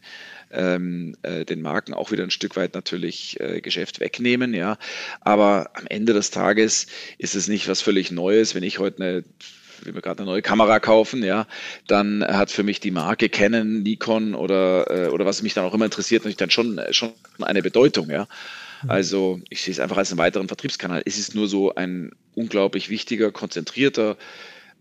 ähm, 0.53 1.15
äh, 1.23 1.45
den 1.45 1.61
Marken 1.61 1.93
auch 1.93 2.11
wieder 2.11 2.23
ein 2.23 2.31
Stück 2.31 2.55
weit 2.55 2.73
natürlich 2.73 3.39
äh, 3.39 3.61
Geschäft 3.61 3.99
wegnehmen, 3.99 4.53
ja. 4.53 4.77
Aber 5.21 5.71
am 5.73 5.87
Ende 5.87 6.13
des 6.13 6.31
Tages 6.31 6.87
ist 7.17 7.35
es 7.35 7.47
nicht 7.47 7.67
was 7.67 7.81
völlig 7.81 8.11
Neues, 8.11 8.55
wenn 8.55 8.63
ich 8.63 8.79
heute 8.79 9.03
eine 9.03 9.23
will 9.85 9.93
mir 9.93 10.01
gerade 10.01 10.21
eine 10.21 10.29
neue 10.29 10.41
Kamera 10.41 10.79
kaufen, 10.79 11.23
ja, 11.23 11.47
dann 11.87 12.23
hat 12.23 12.51
für 12.51 12.63
mich 12.63 12.79
die 12.79 12.91
Marke 12.91 13.29
Canon, 13.29 13.81
Nikon 13.83 14.35
oder, 14.35 14.89
äh, 14.89 15.09
oder 15.09 15.25
was 15.25 15.41
mich 15.41 15.53
dann 15.53 15.65
auch 15.65 15.73
immer 15.73 15.85
interessiert, 15.85 16.21
natürlich 16.21 16.37
dann 16.37 16.51
schon, 16.51 16.79
schon 16.91 17.13
eine 17.39 17.61
Bedeutung, 17.61 18.09
ja. 18.09 18.27
Mhm. 18.83 18.89
Also 18.89 19.41
ich 19.49 19.61
sehe 19.61 19.71
es 19.71 19.79
einfach 19.79 19.97
als 19.97 20.11
einen 20.11 20.19
weiteren 20.19 20.47
Vertriebskanal. 20.47 21.01
Es 21.05 21.17
ist 21.17 21.35
nur 21.35 21.47
so 21.47 21.73
ein 21.75 22.11
unglaublich 22.35 22.89
wichtiger, 22.89 23.31
konzentrierter 23.31 24.17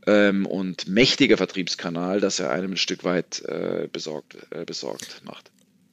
ähm, 0.07 0.47
und 0.47 0.89
mächtiger 0.89 1.37
Vertriebskanal, 1.37 2.21
dass 2.21 2.41
er 2.41 2.51
einem 2.51 2.73
ein 2.73 2.77
Stück 2.77 3.05
weit 3.05 3.43
äh, 3.47 3.89
besorgt, 3.93 4.37
äh, 4.51 4.65
besorgt 4.65 5.23
macht. 5.25 5.51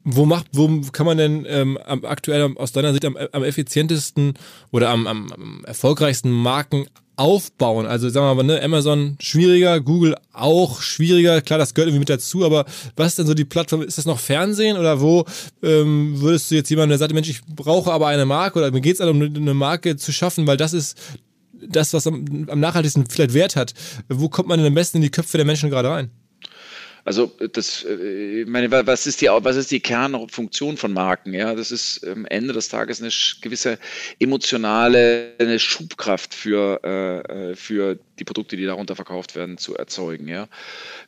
Wo 0.10 0.26
macht, 0.26 0.48
wo 0.54 0.82
kann 0.94 1.06
man 1.06 1.18
denn 1.18 1.46
ähm, 1.50 1.78
aktuell 1.86 2.56
aus 2.56 2.72
deiner 2.72 2.94
Sicht 2.94 3.04
am, 3.04 3.18
am 3.18 3.44
effizientesten 3.44 4.36
oder 4.72 4.90
am, 4.90 5.06
am, 5.06 5.30
am, 5.34 5.66
erfolgreichsten 5.66 6.32
Marken 6.32 6.86
aufbauen? 7.18 7.86
Also 7.86 8.08
sagen 8.08 8.26
wir 8.26 8.36
mal, 8.42 8.44
ne, 8.44 8.64
Amazon 8.64 9.18
schwieriger, 9.20 9.82
Google 9.82 10.16
auch 10.32 10.82
schwieriger, 10.82 11.42
klar, 11.42 11.60
das 11.60 11.74
gehört 11.74 11.90
irgendwie 11.90 12.00
mit 12.00 12.10
dazu, 12.10 12.46
aber 12.46 12.64
was 12.96 13.08
ist 13.08 13.20
denn 13.20 13.28
so 13.28 13.34
die 13.34 13.44
Plattform? 13.44 13.82
Ist 13.82 13.98
das 13.98 14.06
noch 14.06 14.20
Fernsehen 14.20 14.78
oder 14.78 15.02
wo 15.02 15.26
ähm, 15.62 16.22
würdest 16.22 16.52
du 16.52 16.56
jetzt 16.56 16.70
jemanden, 16.70 16.92
der 16.92 17.00
sagt, 17.00 17.14
Mensch, 17.14 17.30
ich 17.30 17.44
brauche 17.44 17.92
aber 17.92 18.08
eine 18.08 18.26
Marke 18.26 18.60
oder 18.60 18.72
mir 18.72 18.80
geht 18.80 18.96
es 18.96 19.02
also 19.02 19.12
um 19.12 19.22
eine 19.22 19.54
Marke 19.54 19.98
zu 19.98 20.14
schaffen, 20.14 20.48
weil 20.48 20.56
das 20.56 20.72
ist 20.72 20.98
das, 21.68 21.94
was 21.94 22.08
am, 22.08 22.48
am 22.50 22.62
nachhaltigsten 22.62 23.08
vielleicht 23.10 23.34
Wert 23.34 23.58
hat. 23.58 23.74
Wo 24.08 24.30
kommt 24.30 24.48
man 24.48 24.58
denn 24.58 24.68
am 24.68 24.74
besten 24.74 25.00
in 25.00 25.04
die 25.04 25.12
Köpfe 25.12 25.36
der 25.36 25.46
Menschen 25.46 25.70
gerade 25.70 25.90
rein? 25.90 26.12
Also 27.08 27.32
das, 27.54 27.86
äh, 27.86 28.44
meine, 28.48 28.70
was 28.70 29.08
ist 29.08 29.22
die, 29.22 29.28
was 29.28 29.56
ist 29.56 29.72
die 29.72 29.80
Kernfunktion 29.80 30.76
von 30.76 30.92
Marken? 30.92 31.34
Ja, 31.34 31.56
das 31.56 31.72
ist 31.72 32.06
am 32.06 32.26
Ende 32.26 32.52
des 32.52 32.68
Tages 32.68 33.02
eine 33.02 33.10
gewisse 33.40 33.80
emotionale 34.20 35.32
eine 35.40 35.58
Schubkraft 35.58 36.34
für, 36.34 36.84
äh, 36.84 37.56
für 37.56 37.98
die 38.20 38.26
Produkte, 38.26 38.58
die 38.58 38.66
darunter 38.66 38.98
verkauft 38.98 39.38
werden, 39.38 39.58
zu 39.58 39.74
erzeugen. 39.74 40.28
Ja, 40.28 40.50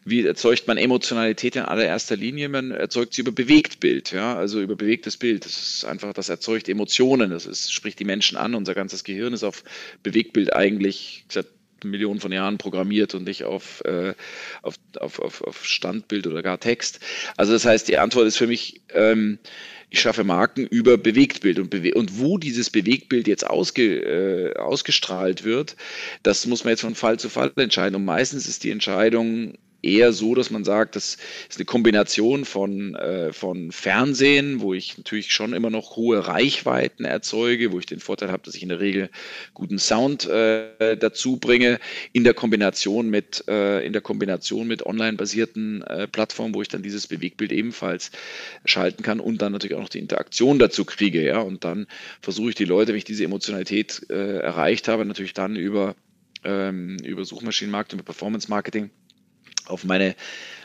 wie 0.05 0.25
erzeugt 0.25 0.69
man 0.69 0.77
Emotionalität 0.77 1.57
in 1.57 1.63
allererster 1.63 2.15
Linie? 2.15 2.47
Man 2.47 2.71
erzeugt 2.71 3.13
sie 3.13 3.21
über 3.21 3.33
Bewegtbild. 3.33 4.13
Ja, 4.13 4.37
also 4.37 4.61
über 4.61 4.77
bewegtes 4.77 5.17
Bild. 5.17 5.43
Das 5.43 5.57
ist 5.57 5.83
einfach, 5.83 6.13
das 6.13 6.29
erzeugt 6.29 6.69
Emotionen. 6.69 7.29
Das 7.29 7.45
ist, 7.45 7.73
spricht 7.73 7.99
die 7.99 8.05
Menschen 8.05 8.37
an. 8.37 8.55
Unser 8.55 8.73
ganzes 8.73 9.03
Gehirn 9.03 9.33
ist 9.33 9.43
auf 9.43 9.65
Bewegtbild 10.01 10.55
eigentlich 10.55 11.25
gesagt, 11.27 11.49
Millionen 11.83 12.19
von 12.19 12.31
Jahren 12.31 12.57
programmiert 12.57 13.15
und 13.15 13.25
nicht 13.25 13.43
auf, 13.43 13.83
äh, 13.85 14.13
auf, 14.61 14.75
auf, 14.99 15.41
auf, 15.41 15.65
Standbild 15.65 16.27
oder 16.27 16.41
gar 16.41 16.59
Text. 16.59 16.99
Also 17.37 17.53
das 17.53 17.65
heißt, 17.65 17.87
die 17.87 17.97
Antwort 17.97 18.27
ist 18.27 18.37
für 18.37 18.47
mich, 18.47 18.81
ähm, 18.93 19.39
ich 19.89 20.01
schaffe 20.01 20.23
Marken 20.23 20.65
über 20.67 20.97
Bewegtbild 20.97 21.59
und, 21.59 21.69
Bewe 21.69 21.93
und 21.95 22.19
wo 22.19 22.37
dieses 22.37 22.69
Bewegtbild 22.69 23.27
jetzt 23.27 23.47
ausge, 23.47 24.53
äh, 24.53 24.55
ausgestrahlt 24.57 25.43
wird, 25.43 25.75
das 26.23 26.45
muss 26.45 26.63
man 26.63 26.71
jetzt 26.71 26.81
von 26.81 26.95
Fall 26.95 27.19
zu 27.19 27.29
Fall 27.29 27.51
entscheiden. 27.55 27.95
Und 27.95 28.05
meistens 28.05 28.47
ist 28.47 28.63
die 28.63 28.71
Entscheidung 28.71 29.57
eher 29.81 30.13
so, 30.13 30.35
dass 30.35 30.49
man 30.49 30.63
sagt, 30.63 30.95
das 30.95 31.17
ist 31.49 31.57
eine 31.57 31.65
Kombination 31.65 32.45
von, 32.45 32.95
äh, 32.95 33.31
von 33.33 33.71
Fernsehen, 33.71 34.59
wo 34.61 34.73
ich 34.73 34.97
natürlich 34.97 35.31
schon 35.31 35.53
immer 35.53 35.69
noch 35.69 35.95
hohe 35.95 36.27
Reichweiten 36.27 37.05
erzeuge, 37.05 37.71
wo 37.71 37.79
ich 37.79 37.85
den 37.85 37.99
Vorteil 37.99 38.31
habe, 38.31 38.43
dass 38.43 38.55
ich 38.55 38.63
in 38.63 38.69
der 38.69 38.79
Regel 38.79 39.09
guten 39.53 39.79
Sound 39.79 40.25
äh, 40.27 40.97
dazu 40.97 41.37
bringe, 41.37 41.79
in 42.11 42.23
der 42.23 42.33
Kombination 42.33 43.09
mit, 43.09 43.43
äh, 43.47 43.85
in 43.85 43.93
der 43.93 44.01
Kombination 44.01 44.67
mit 44.67 44.85
online-basierten 44.85 45.81
äh, 45.83 46.07
Plattformen, 46.07 46.53
wo 46.53 46.61
ich 46.61 46.67
dann 46.67 46.83
dieses 46.83 47.07
Bewegbild 47.07 47.51
ebenfalls 47.51 48.11
schalten 48.65 49.03
kann 49.03 49.19
und 49.19 49.41
dann 49.41 49.53
natürlich 49.53 49.75
auch 49.75 49.81
noch 49.81 49.89
die 49.89 49.99
Interaktion 49.99 50.59
dazu 50.59 50.85
kriege. 50.85 51.23
Ja? 51.23 51.39
Und 51.39 51.63
dann 51.63 51.87
versuche 52.21 52.49
ich 52.49 52.55
die 52.55 52.65
Leute, 52.65 52.91
wenn 52.91 52.97
ich 52.97 53.05
diese 53.05 53.23
Emotionalität 53.23 54.05
äh, 54.09 54.39
erreicht 54.39 54.87
habe, 54.87 55.05
natürlich 55.05 55.33
dann 55.33 55.55
über, 55.55 55.95
ähm, 56.43 56.97
über 57.03 57.23
Suchmaschinenmarketing, 57.23 57.99
über 57.99 58.05
Performance 58.05 58.49
Marketing 58.49 58.89
auf 59.69 59.83
meine 59.83 60.15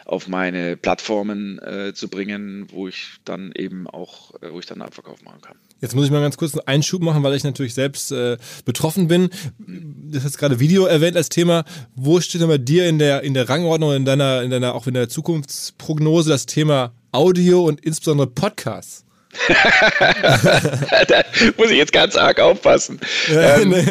auf 0.06 0.28
meine 0.28 0.76
Plattformen 0.76 1.58
äh, 1.60 1.94
zu 1.94 2.08
bringen, 2.08 2.66
wo 2.70 2.88
ich 2.88 3.16
dann 3.24 3.52
eben 3.56 3.86
auch, 3.86 4.34
äh, 4.42 4.52
wo 4.52 4.58
ich 4.58 4.66
dann 4.66 4.80
einen 4.80 4.88
Abverkauf 4.88 5.22
machen 5.22 5.40
kann. 5.40 5.56
Jetzt 5.80 5.94
muss 5.94 6.04
ich 6.04 6.10
mal 6.10 6.20
ganz 6.20 6.36
kurz 6.36 6.54
einen 6.54 6.66
Einschub 6.66 7.02
machen, 7.02 7.22
weil 7.22 7.34
ich 7.34 7.44
natürlich 7.44 7.74
selbst 7.74 8.12
äh, 8.12 8.36
betroffen 8.64 9.08
bin. 9.08 9.30
Das 9.58 10.24
hast 10.24 10.38
gerade 10.38 10.60
Video 10.60 10.84
erwähnt 10.84 11.16
als 11.16 11.28
Thema. 11.30 11.64
Wo 11.94 12.20
steht 12.20 12.40
denn 12.42 12.48
bei 12.48 12.58
dir 12.58 12.86
in 12.88 12.98
der 12.98 13.22
in 13.22 13.34
der 13.34 13.48
Rangordnung 13.48 13.94
in 13.94 14.04
deiner 14.04 14.42
in 14.42 14.50
deiner 14.50 14.74
auch 14.74 14.86
in 14.86 14.94
der 14.94 15.08
Zukunftsprognose 15.08 16.30
das 16.30 16.46
Thema 16.46 16.92
Audio 17.12 17.64
und 17.64 17.80
insbesondere 17.80 18.26
Podcasts? 18.26 19.04
da 21.08 21.24
muss 21.56 21.70
ich 21.70 21.78
jetzt 21.78 21.92
ganz 21.92 22.16
arg 22.16 22.40
aufpassen. 22.40 23.00
Ja, 23.28 23.58
ähm, 23.58 23.70
nee. 23.70 23.84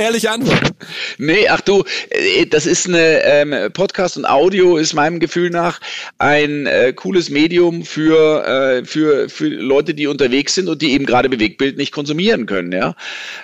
ehrliche 0.00 0.30
Antwort. 0.30 0.72
Nee, 1.18 1.48
ach 1.48 1.60
du, 1.60 1.84
äh, 2.10 2.46
das 2.46 2.66
ist 2.66 2.88
eine 2.88 3.22
ähm, 3.24 3.72
Podcast 3.72 4.16
und 4.16 4.24
Audio 4.24 4.76
ist 4.76 4.94
meinem 4.94 5.20
Gefühl 5.20 5.50
nach 5.50 5.80
ein 6.18 6.66
äh, 6.66 6.92
cooles 6.92 7.30
Medium 7.30 7.84
für, 7.84 8.46
äh, 8.46 8.84
für, 8.84 9.28
für 9.28 9.48
Leute, 9.48 9.94
die 9.94 10.06
unterwegs 10.06 10.54
sind 10.54 10.68
und 10.68 10.82
die 10.82 10.92
eben 10.92 11.06
gerade 11.06 11.28
Bewegtbild 11.28 11.76
nicht 11.76 11.92
konsumieren 11.92 12.46
können. 12.46 12.72
Ja? 12.72 12.94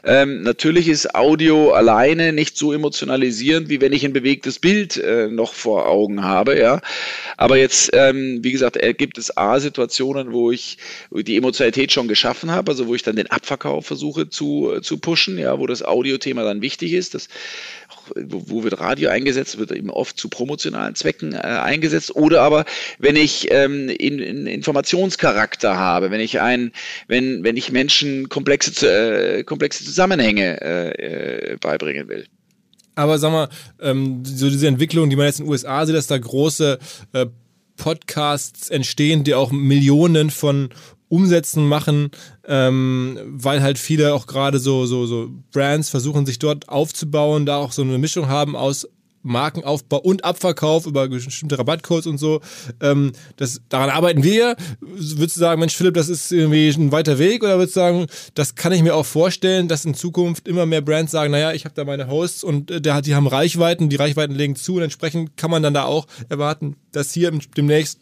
Ähm, 0.05 0.43
natürlich 0.43 0.89
ist 0.89 1.15
Audio 1.15 1.73
alleine 1.73 2.33
nicht 2.33 2.57
so 2.57 2.73
emotionalisierend, 2.73 3.69
wie 3.69 3.81
wenn 3.81 3.93
ich 3.93 4.05
ein 4.05 4.13
bewegtes 4.13 4.59
Bild 4.59 4.97
äh, 4.97 5.29
noch 5.29 5.55
vor 5.55 5.89
Augen 5.89 6.25
habe. 6.25 6.59
Ja? 6.59 6.81
Aber 7.37 7.57
jetzt, 7.57 7.91
ähm, 7.93 8.41
wie 8.43 8.53
gesagt, 8.53 8.79
gibt 8.99 9.19
es 9.19 9.37
A-Situationen, 9.37 10.33
wo 10.33 10.46
ich 10.51 10.79
die 11.11 11.37
Emotionalität 11.37 11.93
schon 11.93 12.09
geschaffen 12.09 12.51
habe, 12.51 12.71
also 12.71 12.87
wo 12.87 12.95
ich 12.95 13.03
dann 13.03 13.17
den 13.17 13.31
Abverkauf 13.31 13.87
versuche 13.87 14.29
zu, 14.29 14.81
zu 14.83 14.99
pushen, 14.99 15.39
ja, 15.39 15.59
wo 15.59 15.67
das 15.67 15.83
Audiothema 15.83 16.45
dann 16.45 16.63
wichtig 16.63 16.93
ist. 16.93 17.15
Das, 17.15 17.29
wo, 18.15 18.43
wo 18.47 18.65
wird 18.65 18.81
Radio 18.81 19.11
eingesetzt? 19.11 19.59
Wird 19.59 19.73
eben 19.73 19.91
oft 19.91 20.19
zu 20.19 20.29
promotionalen 20.29 20.95
Zwecken 20.95 21.33
äh, 21.33 21.39
eingesetzt. 21.39 22.15
Oder 22.15 22.43
aber, 22.43 22.65
wenn 22.99 23.17
ich 23.17 23.49
ähm, 23.51 23.89
in, 23.89 24.19
in 24.19 24.47
Informationscharakter 24.47 25.77
habe, 25.77 26.11
wenn 26.11 26.21
ich 26.21 26.41
ein, 26.41 26.73
wenn, 27.09 27.45
wenn 27.45 27.57
ich 27.57 27.73
Menschen 27.73 28.29
komplexe, 28.29 29.39
äh, 29.39 29.45
komplexe 29.45 29.85
Zusammenhänge 29.85 30.61
äh, 30.61 31.53
äh, 31.53 31.57
beibringen 31.61 32.09
will. 32.09 32.27
Aber 32.95 33.19
sag 33.19 33.31
mal, 33.31 33.49
ähm, 33.81 34.25
so 34.25 34.49
diese 34.49 34.69
Entwicklung, 34.69 35.11
die 35.11 35.17
man 35.17 35.27
jetzt 35.27 35.39
in 35.39 35.45
den 35.45 35.51
USA 35.51 35.85
sieht, 35.85 35.95
dass 35.95 36.07
da 36.07 36.17
große 36.17 36.79
äh, 37.13 37.27
Podcasts 37.77 38.69
entstehen, 38.71 39.25
die 39.25 39.35
auch 39.35 39.53
Millionen 39.53 40.31
von 40.31 40.71
Umsätzen 41.09 41.69
machen, 41.69 42.11
ähm, 42.47 43.19
weil 43.27 43.63
halt 43.63 43.79
viele 43.79 44.13
auch 44.15 44.27
gerade 44.27 44.59
so, 44.59 44.87
so, 44.87 45.07
so 45.07 45.31
Brands 45.53 45.89
versuchen, 45.89 46.27
sich 46.27 46.39
dort 46.39 46.69
aufzubauen, 46.69 47.47
da 47.47 47.59
auch 47.59 47.73
so 47.73 47.83
eine 47.83 47.99
Mischung 47.99 48.29
haben 48.29 48.57
aus 48.57 48.89
Markenaufbau 49.27 49.99
und 49.99 50.25
Abverkauf 50.25 50.87
über 50.87 51.09
bestimmte 51.09 51.59
Rabattcodes 51.59 52.07
und 52.07 52.19
so. 52.19 52.41
Ähm, 52.81 53.13
das, 53.37 53.61
daran 53.69 53.91
arbeiten 53.91 54.23
wir. 54.23 54.57
Würdest 54.81 55.37
du 55.37 55.41
sagen, 55.41 55.61
Mensch, 55.61 55.77
Philipp, 55.77 55.95
das 55.95 56.09
ist 56.09 56.33
irgendwie 56.33 56.69
ein 56.69 56.93
weiter 56.93 57.19
Weg? 57.19 57.43
Oder 57.43 57.59
würdest 57.59 57.77
du 57.77 57.81
sagen, 57.81 58.07
das 58.35 58.55
kann 58.55 58.73
ich 58.73 58.83
mir 58.83 58.95
auch 58.95 59.07
vorstellen, 59.07 59.69
dass 59.69 59.85
in 59.85 59.95
Zukunft 59.95 60.49
immer 60.49 60.67
mehr 60.67 60.81
Brands 60.81 61.13
sagen, 61.13 61.33
naja, 61.33 61.53
ich 61.53 61.65
habe 61.65 61.75
da 61.75 61.85
meine 61.85 62.09
Hosts 62.09 62.45
und 62.45 62.71
äh, 62.71 62.81
die 63.03 63.15
haben 63.15 63.27
Reichweiten, 63.27 63.89
die 63.89 63.97
Reichweiten 63.97 64.35
legen 64.35 64.57
zu 64.57 64.77
und 64.77 64.83
entsprechend 64.83 65.37
kann 65.37 65.51
man 65.51 65.63
dann 65.63 65.75
da 65.75 65.85
auch 65.85 66.07
erwarten, 66.29 66.77
dass 66.93 67.13
hier 67.13 67.33
demnächst 67.57 68.01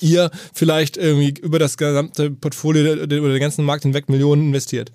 ihr 0.00 0.30
vielleicht 0.54 0.96
irgendwie 0.96 1.34
über 1.40 1.58
das 1.58 1.76
gesamte 1.76 2.30
Portfolio 2.30 2.92
oder 2.92 3.06
den 3.06 3.40
ganzen 3.40 3.64
Markt 3.64 3.82
hinweg 3.82 4.08
Millionen 4.08 4.46
investiert. 4.46 4.92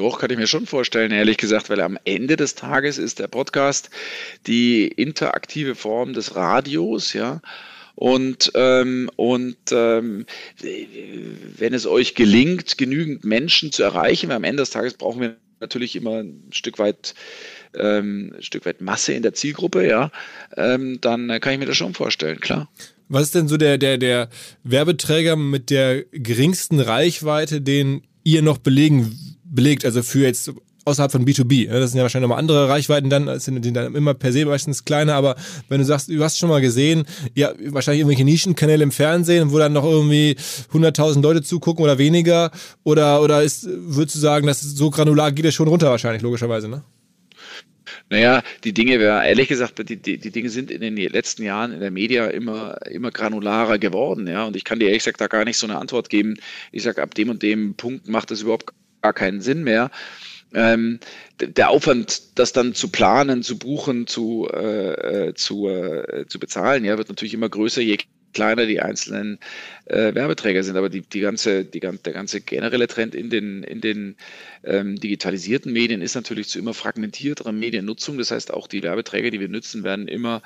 Doch, 0.00 0.18
kann 0.18 0.30
ich 0.30 0.38
mir 0.38 0.46
schon 0.46 0.64
vorstellen, 0.64 1.10
ehrlich 1.10 1.36
gesagt, 1.36 1.68
weil 1.68 1.82
am 1.82 1.98
Ende 2.06 2.36
des 2.36 2.54
Tages 2.54 2.96
ist 2.96 3.18
der 3.18 3.28
Podcast 3.28 3.90
die 4.46 4.88
interaktive 4.88 5.74
Form 5.74 6.14
des 6.14 6.34
Radios, 6.34 7.12
ja. 7.12 7.42
Und, 7.96 8.50
ähm, 8.54 9.10
und 9.16 9.58
ähm, 9.72 10.24
wenn 10.62 11.74
es 11.74 11.86
euch 11.86 12.14
gelingt, 12.14 12.78
genügend 12.78 13.26
Menschen 13.26 13.72
zu 13.72 13.82
erreichen, 13.82 14.30
weil 14.30 14.36
am 14.36 14.44
Ende 14.44 14.62
des 14.62 14.70
Tages 14.70 14.94
brauchen 14.94 15.20
wir 15.20 15.36
natürlich 15.60 15.94
immer 15.96 16.22
ein 16.22 16.44
Stück 16.50 16.78
weit 16.78 17.14
ähm, 17.74 18.32
ein 18.38 18.42
Stück 18.42 18.64
weit 18.64 18.80
Masse 18.80 19.12
in 19.12 19.22
der 19.22 19.34
Zielgruppe, 19.34 19.86
ja, 19.86 20.10
ähm, 20.56 20.98
dann 21.02 21.28
kann 21.42 21.52
ich 21.52 21.58
mir 21.58 21.66
das 21.66 21.76
schon 21.76 21.92
vorstellen, 21.92 22.40
klar. 22.40 22.70
Was 23.10 23.24
ist 23.24 23.34
denn 23.34 23.48
so 23.48 23.58
der, 23.58 23.76
der, 23.76 23.98
der 23.98 24.30
Werbeträger 24.64 25.36
mit 25.36 25.68
der 25.68 26.04
geringsten 26.04 26.80
Reichweite, 26.80 27.60
den 27.60 28.00
ihr 28.24 28.40
noch 28.40 28.56
belegen 28.56 29.29
belegt, 29.50 29.84
also 29.84 30.02
für 30.02 30.20
jetzt 30.20 30.52
außerhalb 30.84 31.12
von 31.12 31.24
B2B. 31.24 31.68
Das 31.68 31.90
sind 31.90 31.98
ja 31.98 32.02
wahrscheinlich 32.02 32.28
nochmal 32.28 32.38
andere 32.38 32.68
Reichweiten 32.68 33.10
dann, 33.10 33.38
sind, 33.38 33.62
sind 33.62 33.74
dann 33.74 33.94
immer 33.94 34.14
per 34.14 34.32
se 34.32 34.44
meistens 34.46 34.84
kleiner, 34.84 35.14
aber 35.14 35.36
wenn 35.68 35.78
du 35.78 35.84
sagst, 35.84 36.08
du 36.08 36.22
hast 36.22 36.38
schon 36.38 36.48
mal 36.48 36.60
gesehen, 36.60 37.04
ja, 37.34 37.52
wahrscheinlich 37.66 38.00
irgendwelche 38.00 38.24
Nischenkanäle 38.24 38.82
im 38.82 38.92
Fernsehen, 38.92 39.52
wo 39.52 39.58
dann 39.58 39.72
noch 39.72 39.84
irgendwie 39.84 40.36
100.000 40.72 41.22
Leute 41.22 41.42
zugucken 41.42 41.84
oder 41.84 41.98
weniger, 41.98 42.50
oder, 42.82 43.22
oder 43.22 43.42
ist, 43.42 43.68
würdest 43.68 44.16
du 44.16 44.20
sagen, 44.20 44.46
das 44.46 44.62
ist 44.62 44.76
so 44.76 44.90
granular 44.90 45.32
geht 45.32 45.44
es 45.44 45.54
schon 45.54 45.68
runter 45.68 45.90
wahrscheinlich, 45.90 46.22
logischerweise, 46.22 46.68
ne? 46.68 46.82
Naja, 48.08 48.42
die 48.64 48.72
Dinge, 48.72 48.94
ehrlich 48.94 49.48
gesagt, 49.48 49.88
die, 49.88 49.96
die, 49.96 50.18
die, 50.18 50.30
Dinge 50.30 50.48
sind 50.48 50.70
in 50.70 50.80
den 50.80 50.96
letzten 50.96 51.44
Jahren 51.44 51.72
in 51.72 51.80
der 51.80 51.92
Media 51.92 52.26
immer, 52.26 52.84
immer 52.86 53.10
granularer 53.10 53.78
geworden, 53.78 54.26
ja. 54.26 54.44
Und 54.44 54.56
ich 54.56 54.64
kann 54.64 54.80
dir 54.80 54.86
ehrlich 54.86 55.04
gesagt 55.04 55.20
da 55.20 55.28
gar 55.28 55.44
nicht 55.44 55.58
so 55.58 55.66
eine 55.66 55.78
Antwort 55.78 56.10
geben. 56.10 56.36
Ich 56.72 56.82
sage, 56.82 57.02
ab 57.02 57.14
dem 57.14 57.30
und 57.30 57.42
dem 57.42 57.74
Punkt 57.74 58.08
macht 58.08 58.30
das 58.30 58.42
überhaupt 58.42 58.72
gar 59.02 59.12
keinen 59.12 59.40
Sinn 59.40 59.62
mehr. 59.62 59.90
Ähm, 60.52 60.98
der 61.40 61.70
Aufwand, 61.70 62.38
das 62.38 62.52
dann 62.52 62.74
zu 62.74 62.88
planen, 62.88 63.42
zu 63.42 63.58
buchen, 63.58 64.06
zu, 64.06 64.48
äh, 64.52 65.28
äh, 65.28 65.34
zu, 65.34 65.68
äh, 65.68 66.26
zu 66.26 66.38
bezahlen, 66.40 66.84
ja, 66.84 66.98
wird 66.98 67.08
natürlich 67.08 67.34
immer 67.34 67.48
größer, 67.48 67.80
je 67.80 67.98
kleiner 68.32 68.66
die 68.66 68.80
einzelnen 68.80 69.38
äh, 69.86 70.14
Werbeträger 70.14 70.62
sind. 70.62 70.76
Aber 70.76 70.88
die, 70.88 71.02
die 71.02 71.20
ganze, 71.20 71.64
die, 71.64 71.80
der 71.80 72.12
ganze 72.12 72.40
generelle 72.40 72.86
Trend 72.86 73.14
in 73.14 73.30
den, 73.30 73.62
in 73.62 73.80
den 73.80 74.16
ähm, 74.64 74.98
digitalisierten 74.98 75.72
Medien 75.72 76.02
ist 76.02 76.14
natürlich 76.14 76.48
zu 76.48 76.58
immer 76.58 76.74
fragmentierterer 76.74 77.52
Mediennutzung. 77.52 78.18
Das 78.18 78.30
heißt, 78.30 78.52
auch 78.52 78.66
die 78.66 78.82
Werbeträger, 78.82 79.30
die 79.30 79.40
wir 79.40 79.48
nutzen, 79.48 79.84
werden 79.84 80.08
immer, 80.08 80.42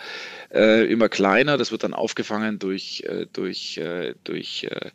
äh, 0.53 0.91
immer 0.91 1.09
kleiner. 1.09 1.59
Das 1.59 1.73
wird 1.73 1.85
dann 1.85 1.95
aufgefangen 1.95 2.59
durch, 2.59 3.05
äh, 3.07 3.27
durch, 3.33 3.79
äh, 3.79 4.15
durch 4.25 4.65
äh, 4.65 4.91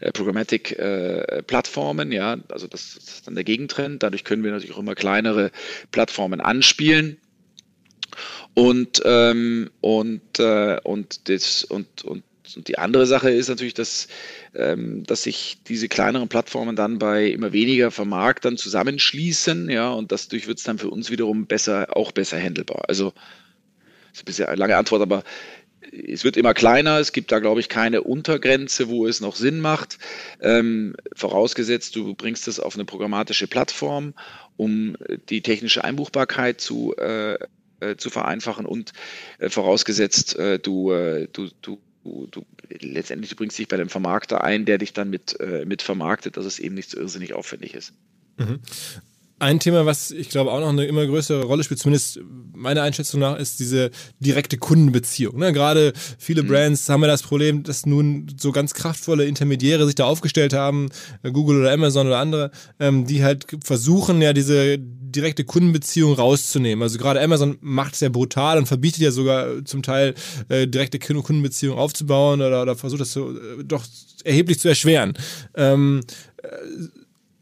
äh, 0.00 0.12
Programmatic-Plattformen. 0.12 2.12
ja, 2.12 2.36
also 2.48 2.66
das, 2.66 2.94
das 2.94 3.14
ist 3.14 3.26
dann 3.26 3.34
der 3.34 3.44
Gegentrend. 3.44 4.02
Dadurch 4.02 4.24
können 4.24 4.44
wir 4.44 4.50
natürlich 4.50 4.74
auch 4.74 4.80
immer 4.80 4.94
kleinere 4.94 5.50
Plattformen 5.90 6.40
anspielen. 6.40 7.18
Und, 8.54 9.02
ähm, 9.04 9.70
und, 9.80 10.38
äh, 10.38 10.78
und, 10.82 11.28
das, 11.28 11.64
und, 11.64 12.04
und, 12.04 12.22
und 12.54 12.68
die 12.68 12.78
andere 12.78 13.06
Sache 13.06 13.30
ist 13.30 13.48
natürlich, 13.48 13.74
dass, 13.74 14.08
ähm, 14.54 15.04
dass 15.04 15.24
sich 15.24 15.58
diese 15.66 15.88
kleineren 15.88 16.28
Plattformen 16.28 16.76
dann 16.76 16.98
bei 16.98 17.26
immer 17.26 17.52
weniger 17.52 17.90
Vermarktern 17.90 18.56
zusammenschließen, 18.56 19.70
ja, 19.70 19.90
und 19.90 20.12
dadurch 20.12 20.46
wird 20.46 20.58
es 20.58 20.64
dann 20.64 20.78
für 20.78 20.90
uns 20.90 21.10
wiederum 21.10 21.46
besser, 21.46 21.96
auch 21.96 22.12
besser 22.12 22.38
handelbar. 22.38 22.84
Also, 22.88 23.12
das 24.10 24.20
ist 24.20 24.22
ein 24.22 24.24
bisschen 24.26 24.46
eine 24.46 24.56
lange 24.56 24.76
Antwort, 24.76 25.02
aber 25.02 25.24
es 25.92 26.24
wird 26.24 26.36
immer 26.36 26.54
kleiner, 26.54 26.98
es 26.98 27.12
gibt 27.12 27.32
da, 27.32 27.38
glaube 27.38 27.60
ich, 27.60 27.68
keine 27.68 28.02
Untergrenze, 28.02 28.88
wo 28.88 29.06
es 29.06 29.20
noch 29.20 29.36
Sinn 29.36 29.60
macht. 29.60 29.98
Ähm, 30.40 30.94
vorausgesetzt, 31.14 31.96
du 31.96 32.14
bringst 32.14 32.48
es 32.48 32.60
auf 32.60 32.74
eine 32.74 32.84
programmatische 32.84 33.46
Plattform, 33.46 34.14
um 34.56 34.96
die 35.28 35.42
technische 35.42 35.84
Einbuchbarkeit 35.84 36.60
zu, 36.60 36.94
äh, 36.96 37.38
äh, 37.80 37.96
zu 37.96 38.10
vereinfachen 38.10 38.66
und 38.66 38.92
äh, 39.38 39.48
vorausgesetzt, 39.48 40.36
äh, 40.36 40.58
du, 40.58 40.92
äh, 40.92 41.28
du, 41.32 41.48
du 41.62 41.78
Du, 42.06 42.28
du, 42.30 42.46
letztendlich 42.68 43.30
du 43.30 43.36
bringst 43.36 43.58
dich 43.58 43.66
bei 43.66 43.76
dem 43.76 43.88
Vermarkter 43.88 44.44
ein, 44.44 44.64
der 44.64 44.78
dich 44.78 44.92
dann 44.92 45.10
mit, 45.10 45.38
äh, 45.40 45.64
mit 45.66 45.82
vermarktet, 45.82 46.36
dass 46.36 46.44
es 46.44 46.60
eben 46.60 46.76
nicht 46.76 46.90
so 46.90 46.98
irrsinnig 46.98 47.34
aufwendig 47.34 47.74
ist. 47.74 47.94
Mhm. 48.36 48.60
Ein 49.38 49.60
Thema, 49.60 49.84
was 49.84 50.10
ich 50.12 50.30
glaube 50.30 50.50
auch 50.50 50.60
noch 50.60 50.70
eine 50.70 50.86
immer 50.86 51.06
größere 51.06 51.44
Rolle 51.44 51.62
spielt, 51.62 51.78
zumindest 51.78 52.20
meiner 52.54 52.82
Einschätzung 52.82 53.20
nach, 53.20 53.38
ist 53.38 53.60
diese 53.60 53.90
direkte 54.18 54.56
Kundenbeziehung. 54.56 55.38
Ne? 55.38 55.52
Gerade 55.52 55.92
viele 56.18 56.42
mhm. 56.42 56.48
Brands 56.48 56.88
haben 56.88 57.02
ja 57.02 57.08
das 57.08 57.22
Problem, 57.22 57.62
dass 57.62 57.84
nun 57.84 58.28
so 58.38 58.50
ganz 58.50 58.72
kraftvolle 58.72 59.26
Intermediäre 59.26 59.84
sich 59.84 59.94
da 59.94 60.06
aufgestellt 60.06 60.54
haben, 60.54 60.88
äh, 61.22 61.30
Google 61.30 61.60
oder 61.60 61.72
Amazon 61.72 62.06
oder 62.06 62.18
andere, 62.18 62.50
ähm, 62.80 63.06
die 63.06 63.22
halt 63.22 63.46
versuchen 63.62 64.22
ja 64.22 64.32
diese 64.32 64.78
direkte 64.78 65.44
Kundenbeziehung 65.44 66.14
rauszunehmen. 66.14 66.82
Also 66.82 66.96
gerade 66.96 67.20
Amazon 67.20 67.58
macht 67.60 67.92
es 67.92 68.00
ja 68.00 68.08
brutal 68.08 68.56
und 68.56 68.66
verbietet 68.66 69.02
ja 69.02 69.10
sogar 69.10 69.64
zum 69.66 69.82
Teil 69.82 70.14
äh, 70.48 70.66
direkte 70.66 70.98
Kundenbeziehung 70.98 71.76
aufzubauen 71.76 72.40
oder, 72.40 72.62
oder 72.62 72.74
versucht 72.74 73.02
das 73.02 73.12
so, 73.12 73.32
äh, 73.32 73.64
doch 73.64 73.84
erheblich 74.24 74.60
zu 74.60 74.68
erschweren. 74.68 75.12
Ähm, 75.54 76.00
äh, 76.42 76.48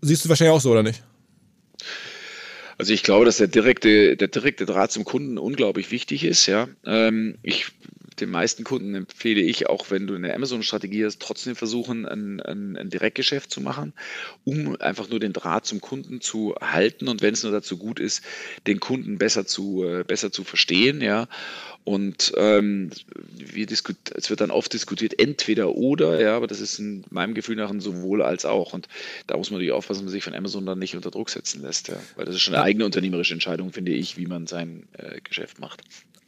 siehst 0.02 0.24
du 0.24 0.28
wahrscheinlich 0.28 0.56
auch 0.56 0.60
so, 0.60 0.72
oder 0.72 0.82
nicht? 0.82 1.04
Also 2.78 2.92
ich 2.92 3.02
glaube, 3.02 3.24
dass 3.24 3.36
der 3.36 3.46
direkte, 3.46 4.16
der 4.16 4.28
direkte 4.28 4.66
Draht 4.66 4.92
zum 4.92 5.04
Kunden 5.04 5.38
unglaublich 5.38 5.90
wichtig 5.90 6.24
ist. 6.24 6.46
Ja, 6.46 6.68
ähm, 6.84 7.36
ich 7.42 7.72
den 8.20 8.30
meisten 8.30 8.64
Kunden 8.64 8.94
empfehle 8.94 9.40
ich, 9.40 9.68
auch 9.68 9.90
wenn 9.90 10.06
du 10.06 10.14
eine 10.14 10.34
Amazon-Strategie 10.34 11.04
hast, 11.04 11.20
trotzdem 11.20 11.56
versuchen, 11.56 12.06
ein, 12.06 12.40
ein, 12.40 12.76
ein, 12.76 12.90
Direktgeschäft 12.90 13.50
zu 13.50 13.60
machen, 13.60 13.92
um 14.44 14.80
einfach 14.80 15.08
nur 15.08 15.20
den 15.20 15.32
Draht 15.32 15.66
zum 15.66 15.80
Kunden 15.80 16.20
zu 16.20 16.54
halten 16.60 17.08
und 17.08 17.22
wenn 17.22 17.34
es 17.34 17.42
nur 17.42 17.52
dazu 17.52 17.76
gut 17.76 17.98
ist, 17.98 18.22
den 18.66 18.80
Kunden 18.80 19.18
besser 19.18 19.46
zu, 19.46 19.84
äh, 19.84 20.04
besser 20.04 20.30
zu 20.30 20.44
verstehen, 20.44 21.00
ja. 21.00 21.28
Und 21.84 22.32
ähm, 22.36 22.90
wir 23.36 23.66
es 23.70 24.30
wird 24.30 24.40
dann 24.40 24.50
oft 24.50 24.72
diskutiert, 24.72 25.20
entweder 25.20 25.74
oder, 25.74 26.18
ja, 26.18 26.34
aber 26.34 26.46
das 26.46 26.60
ist 26.60 26.78
in 26.78 27.04
meinem 27.10 27.34
Gefühl 27.34 27.56
nach 27.56 27.70
ein 27.70 27.80
sowohl 27.80 28.22
als 28.22 28.46
auch. 28.46 28.72
Und 28.72 28.88
da 29.26 29.36
muss 29.36 29.50
man 29.50 29.58
natürlich 29.58 29.72
aufpassen, 29.72 30.00
dass 30.00 30.04
man 30.04 30.12
sich 30.12 30.24
von 30.24 30.34
Amazon 30.34 30.64
dann 30.64 30.78
nicht 30.78 30.96
unter 30.96 31.10
Druck 31.10 31.28
setzen 31.28 31.60
lässt, 31.60 31.88
ja. 31.88 31.96
Weil 32.16 32.24
das 32.24 32.36
ist 32.36 32.40
schon 32.40 32.54
eine 32.54 32.64
eigene 32.64 32.86
unternehmerische 32.86 33.34
Entscheidung, 33.34 33.72
finde 33.72 33.92
ich, 33.92 34.16
wie 34.16 34.26
man 34.26 34.46
sein 34.46 34.84
äh, 34.94 35.20
Geschäft 35.20 35.58
macht 35.58 35.82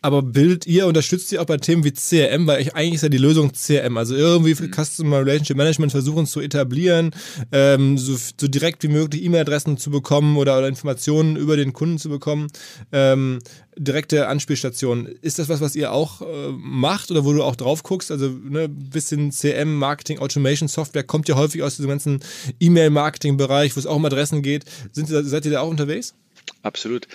aber 0.07 0.22
bildet 0.22 0.66
ihr, 0.68 0.86
unterstützt 0.86 1.32
ihr 1.32 1.42
auch 1.42 1.46
bei 1.46 1.57
Themen 1.57 1.82
wie 1.82 1.90
CRM, 1.90 2.46
weil 2.46 2.70
eigentlich 2.74 2.94
ist 2.94 3.02
ja 3.02 3.09
die 3.09 3.18
Lösung 3.18 3.52
CRM, 3.52 3.96
also 3.96 4.14
irgendwie 4.14 4.54
für 4.54 4.68
mhm. 4.68 4.72
Customer 4.72 5.18
Relationship 5.18 5.57
Management 5.57 5.90
versuchen 5.90 6.26
zu 6.26 6.40
etablieren, 6.40 7.11
ähm, 7.50 7.98
so, 7.98 8.16
so, 8.16 8.46
direkt 8.46 8.84
wie 8.84 8.88
möglich 8.88 9.24
E-Mail-Adressen 9.24 9.78
zu 9.78 9.90
bekommen 9.90 10.36
oder, 10.36 10.59
oder, 10.59 10.68
Informationen 10.68 11.34
über 11.34 11.57
den 11.57 11.72
Kunden 11.72 11.98
zu 11.98 12.09
bekommen. 12.09 12.46
Ähm, 12.92 13.40
direkte 13.76 14.28
Anspielstationen. 14.28 15.06
Ist 15.06 15.38
das 15.38 15.48
was, 15.48 15.60
was 15.60 15.76
ihr 15.76 15.92
auch 15.92 16.22
äh, 16.22 16.52
macht 16.52 17.10
oder 17.10 17.24
wo 17.24 17.32
du 17.32 17.42
auch 17.42 17.56
drauf 17.56 17.82
guckst? 17.82 18.10
Also 18.10 18.28
ne, 18.28 18.68
bisschen 18.68 19.32
CM, 19.32 19.76
Marketing, 19.76 20.18
Automation, 20.18 20.68
Software 20.68 21.04
kommt 21.04 21.28
ja 21.28 21.36
häufig 21.36 21.62
aus 21.62 21.76
diesem 21.76 21.90
ganzen 21.90 22.20
E-Mail-Marketing-Bereich, 22.60 23.76
wo 23.76 23.80
es 23.80 23.86
auch 23.86 23.96
um 23.96 24.04
Adressen 24.04 24.42
geht. 24.42 24.64
Sind, 24.92 25.08
seid 25.08 25.44
ihr 25.44 25.52
da 25.52 25.60
auch 25.60 25.70
unterwegs? 25.70 26.14
Absolut. 26.62 27.06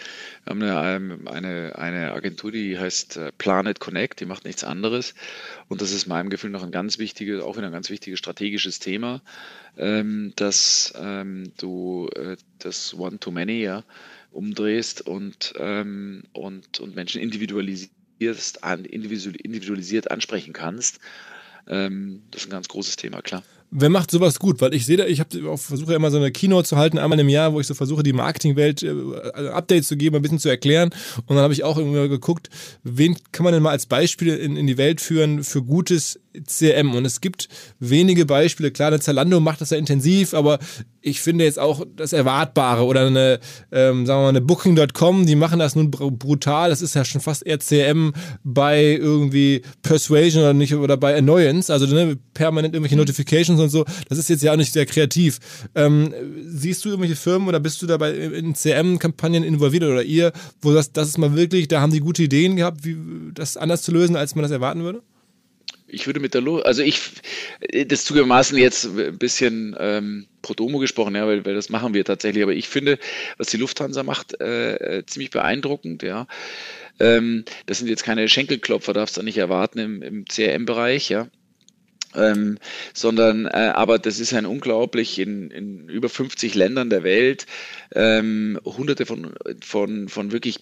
Wir 0.45 0.51
haben 0.51 0.62
eine, 0.62 0.95
ähm, 0.95 1.28
eine, 1.28 1.78
eine 1.78 2.14
Agentur, 2.14 2.51
die 2.51 2.78
heißt 2.78 3.18
äh, 3.18 3.32
Planet 3.38 3.80
Connect, 3.80 4.20
die 4.20 4.26
macht 4.26 4.45
nichts 4.45 4.64
anderes. 4.64 5.14
Und 5.68 5.82
das 5.82 5.91
ist 5.91 6.07
meinem 6.07 6.30
Gefühl 6.30 6.49
noch 6.51 6.64
ein 6.64 6.72
ganz 6.72 6.99
wichtiges, 6.99 7.41
auch 7.41 7.57
wieder 7.57 7.68
ein 7.68 7.74
ganz 7.74 7.89
wichtiges 7.89 8.20
strategisches 8.20 8.80
Thema, 8.80 9.22
ähm, 9.78 10.34
dass 10.36 10.93
ähm, 10.97 11.51
du 11.57 12.09
äh, 12.16 12.38
das 12.59 12.93
One-to-Many 12.93 13.62
ja, 13.62 13.84
umdrehst 14.32 15.02
und, 15.02 15.54
und, 15.58 16.80
und 16.80 16.96
Menschen 16.96 17.22
individualisierst, 17.22 18.64
individualisiert 18.64 20.10
ansprechen 20.12 20.54
kannst. 20.54 21.00
das 21.66 21.80
ist 21.80 22.48
ein 22.48 22.52
ganz 22.52 22.68
großes 22.68 22.96
Thema, 22.96 23.22
klar. 23.22 23.44
Wer 23.74 23.90
macht 23.90 24.12
sowas 24.12 24.38
gut? 24.38 24.60
Weil 24.60 24.74
ich 24.74 24.86
sehe 24.86 24.98
da, 24.98 25.06
ich 25.06 25.24
versuche 25.56 25.92
ja 25.92 25.96
immer 25.96 26.12
so 26.12 26.18
eine 26.18 26.32
Keynote 26.32 26.68
zu 26.68 26.78
halten, 26.78 26.98
einmal 26.98 27.20
im 27.20 27.30
Jahr, 27.30 27.54
wo 27.54 27.60
ich 27.62 27.68
so 27.68 27.74
versuche, 27.74 28.04
die 28.04 28.12
Marketingwelt 28.12 28.84
äh, 28.84 28.92
Updates 29.48 29.88
zu 29.88 29.96
geben, 29.96 30.18
ein 30.18 30.22
bisschen 30.22 30.40
zu 30.40 30.50
erklären. 30.50 30.90
Und 31.26 31.36
dann 31.36 31.44
habe 31.44 31.54
ich 31.54 31.64
auch 31.64 31.78
irgendwie 31.78 32.10
geguckt, 32.10 32.50
wen 32.84 33.16
kann 33.32 33.46
man 33.46 33.54
denn 33.54 33.64
mal 33.64 33.70
als 33.70 33.86
Beispiel 33.86 34.36
in, 34.36 34.58
in 34.58 34.68
die 34.68 34.78
Welt 34.78 35.00
führen 35.00 35.44
für 35.44 35.64
gutes 35.64 36.20
CRM. 36.48 36.96
Und 36.96 37.06
es 37.06 37.22
gibt 37.22 37.50
wenige 37.80 38.26
Beispiele. 38.26 38.72
Klar, 38.72 38.90
eine 38.90 39.00
Zalando 39.00 39.40
macht 39.40 39.62
das 39.62 39.70
ja 39.70 39.78
intensiv, 39.78 40.34
aber 40.34 40.60
ich 41.02 41.22
finde 41.22 41.46
jetzt 41.46 41.60
auch 41.60 41.86
das 41.96 42.14
Erwartbare 42.14 42.86
oder 42.86 43.08
eine, 43.08 43.40
ähm, 43.72 44.06
sagen 44.06 44.20
wir 44.20 44.24
mal, 44.24 44.30
eine 44.30 44.42
Booking.com, 44.42 45.26
die 45.26 45.36
machen 45.36 45.60
das 45.60 45.76
nun 45.76 45.92
brutal. 45.92 46.70
Das 46.70 46.82
ist 46.82 46.96
ja 46.96 47.04
schon 47.04 47.22
fast 47.22 47.46
eher 47.46 47.60
CRM 47.60 48.14
bei 48.44 48.84
irgendwie 48.84 49.64
Persuasion 49.82 50.44
oder 50.44 50.54
nicht 50.54 50.76
oder 50.76 50.98
bei 50.98 51.18
Annoyance, 51.18 51.72
also 51.72 51.86
ne, 51.88 52.18
permanent 52.34 52.76
irgendwelche 52.76 52.96
mhm. 52.96 53.02
Notifications 53.02 53.60
und 53.62 53.70
so. 53.70 53.86
Das 54.09 54.18
ist 54.18 54.30
jetzt 54.30 54.43
ja 54.43 54.53
auch 54.53 54.57
nicht 54.57 54.74
sehr 54.74 54.86
kreativ. 54.86 55.39
Ähm, 55.76 56.14
siehst 56.45 56.84
du 56.84 56.89
irgendwelche 56.89 57.16
Firmen 57.16 57.47
oder 57.47 57.59
bist 57.59 57.82
du 57.82 57.88
dabei 57.88 58.14
in 58.14 58.53
CRM-Kampagnen 58.53 59.43
involviert 59.43 59.84
oder 59.84 60.03
ihr, 60.03 60.34
wo 60.62 60.74
das, 60.74 60.91
das 60.91 61.09
ist 61.09 61.18
mal 61.18 61.36
wirklich, 61.36 61.68
da 61.68 61.82
haben 61.82 61.91
die 61.91 61.99
gute 61.99 62.24
Ideen 62.24 62.55
gehabt, 62.55 62.86
wie 62.86 62.97
das 63.34 63.57
anders 63.57 63.82
zu 63.82 63.91
lösen, 63.91 64.16
als 64.16 64.36
man 64.36 64.43
das 64.43 64.51
erwarten 64.51 64.84
würde? 64.84 65.01
ich 65.91 66.07
würde 66.07 66.20
mit 66.20 66.34
der 66.34 66.41
Luft, 66.41 66.66
also 66.66 66.82
ich, 66.82 66.99
das 67.88 68.05
zugegebenermaßen 68.05 68.57
jetzt 68.57 68.86
ein 68.86 69.18
bisschen 69.18 69.76
ähm, 69.78 70.28
pro 70.41 70.53
domo 70.53 70.80
gesprochen, 70.80 71.16
ja, 71.16 71.28
weil, 71.28 71.45
weil 71.45 71.53
das 71.53 71.70
machen 71.70 71.93
wir 71.93 72.05
tatsächlich, 72.05 72.43
aber 72.43 72.53
ich 72.53 72.68
finde, 72.68 72.97
was 73.38 73.47
die 73.47 73.57
Lufthansa 73.57 74.03
macht, 74.03 74.39
äh, 74.39 74.76
äh 74.76 75.05
ziemlich 75.05 75.32
beeindruckend, 75.32 76.01
ja. 76.03 76.28
Ähm, 76.99 77.45
das 77.66 77.80
sind 77.80 77.88
jetzt 77.88 78.03
keine 78.03 78.28
Schenkelklopfer, 78.30 78.93
darfst 78.93 79.18
du 79.18 79.24
nicht 79.24 79.38
erwarten 79.38 79.80
im, 79.80 80.01
im 80.01 80.26
CRM-Bereich, 80.26 81.09
ja. 81.09 81.28
Ähm, 82.16 82.57
sondern 82.93 83.45
äh, 83.45 83.72
aber 83.74 83.97
das 83.97 84.20
ist 84.20 84.34
ein 84.34 84.45
unglaublich 84.45 85.18
in, 85.18 85.49
in 85.49 85.88
über 85.88 86.09
50 86.09 86.55
Ländern 86.55 86.89
der 86.89 87.03
Welt 87.03 87.45
ähm, 87.93 88.59
hunderte 88.66 89.05
von, 89.05 89.34
von, 89.62 90.09
von 90.09 90.32
wirklich 90.32 90.59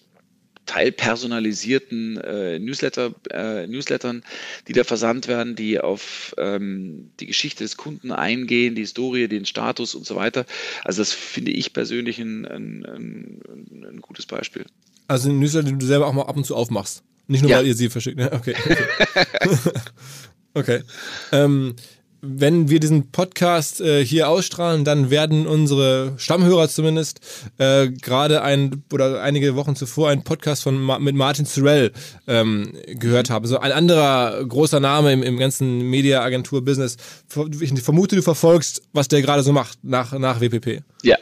teilpersonalisierten 0.66 2.18
äh, 2.18 2.58
Newsletter, 2.60 3.12
äh, 3.30 3.66
Newslettern, 3.66 4.22
die 4.68 4.72
da 4.72 4.84
versandt 4.84 5.26
werden, 5.26 5.56
die 5.56 5.80
auf 5.80 6.32
ähm, 6.38 7.10
die 7.18 7.26
Geschichte 7.26 7.64
des 7.64 7.76
Kunden 7.76 8.12
eingehen, 8.12 8.76
die 8.76 8.82
Historie, 8.82 9.26
den 9.26 9.46
Status 9.46 9.96
und 9.96 10.06
so 10.06 10.14
weiter. 10.14 10.46
Also 10.84 11.02
das 11.02 11.12
finde 11.12 11.50
ich 11.50 11.72
persönlich 11.72 12.20
ein, 12.20 12.46
ein, 12.46 12.84
ein, 12.86 13.40
ein 13.84 14.00
gutes 14.00 14.26
Beispiel. 14.26 14.64
Also 15.08 15.30
ein 15.30 15.40
Newsletter, 15.40 15.66
den 15.66 15.80
du 15.80 15.86
selber 15.86 16.06
auch 16.06 16.12
mal 16.12 16.22
ab 16.22 16.36
und 16.36 16.44
zu 16.44 16.54
aufmachst. 16.54 17.02
Nicht 17.26 17.42
nur, 17.42 17.50
ja. 17.50 17.58
weil 17.58 17.66
ihr 17.66 17.74
sie 17.74 17.90
verschickt. 17.90 18.16
Ne? 18.18 18.30
Okay. 18.32 18.54
Okay. 18.64 18.76
okay. 20.54 20.82
Ähm, 21.32 21.74
wenn 22.22 22.68
wir 22.68 22.80
diesen 22.80 23.10
Podcast 23.10 23.80
äh, 23.80 24.04
hier 24.04 24.28
ausstrahlen, 24.28 24.84
dann 24.84 25.10
werden 25.10 25.46
unsere 25.46 26.14
Stammhörer 26.18 26.68
zumindest 26.68 27.20
äh, 27.58 27.88
gerade 27.88 28.42
ein 28.42 28.82
oder 28.92 29.22
einige 29.22 29.56
Wochen 29.56 29.74
zuvor 29.74 30.10
einen 30.10 30.22
Podcast 30.22 30.62
von 30.62 30.78
Ma 30.78 30.98
mit 30.98 31.14
Martin 31.14 31.46
Sorrell 31.46 31.92
ähm, 32.26 32.72
gehört 32.86 33.30
haben. 33.30 33.46
So 33.46 33.58
ein 33.58 33.72
anderer 33.72 34.44
großer 34.44 34.80
Name 34.80 35.12
im, 35.12 35.22
im 35.22 35.38
ganzen 35.38 35.88
Media-Agentur-Business. 35.88 36.96
Ich 37.60 37.82
vermute, 37.82 38.16
du 38.16 38.22
verfolgst, 38.22 38.82
was 38.92 39.08
der 39.08 39.22
gerade 39.22 39.42
so 39.42 39.52
macht 39.52 39.78
nach, 39.82 40.12
nach 40.18 40.40
WPP. 40.40 40.82
Ja, 41.02 41.16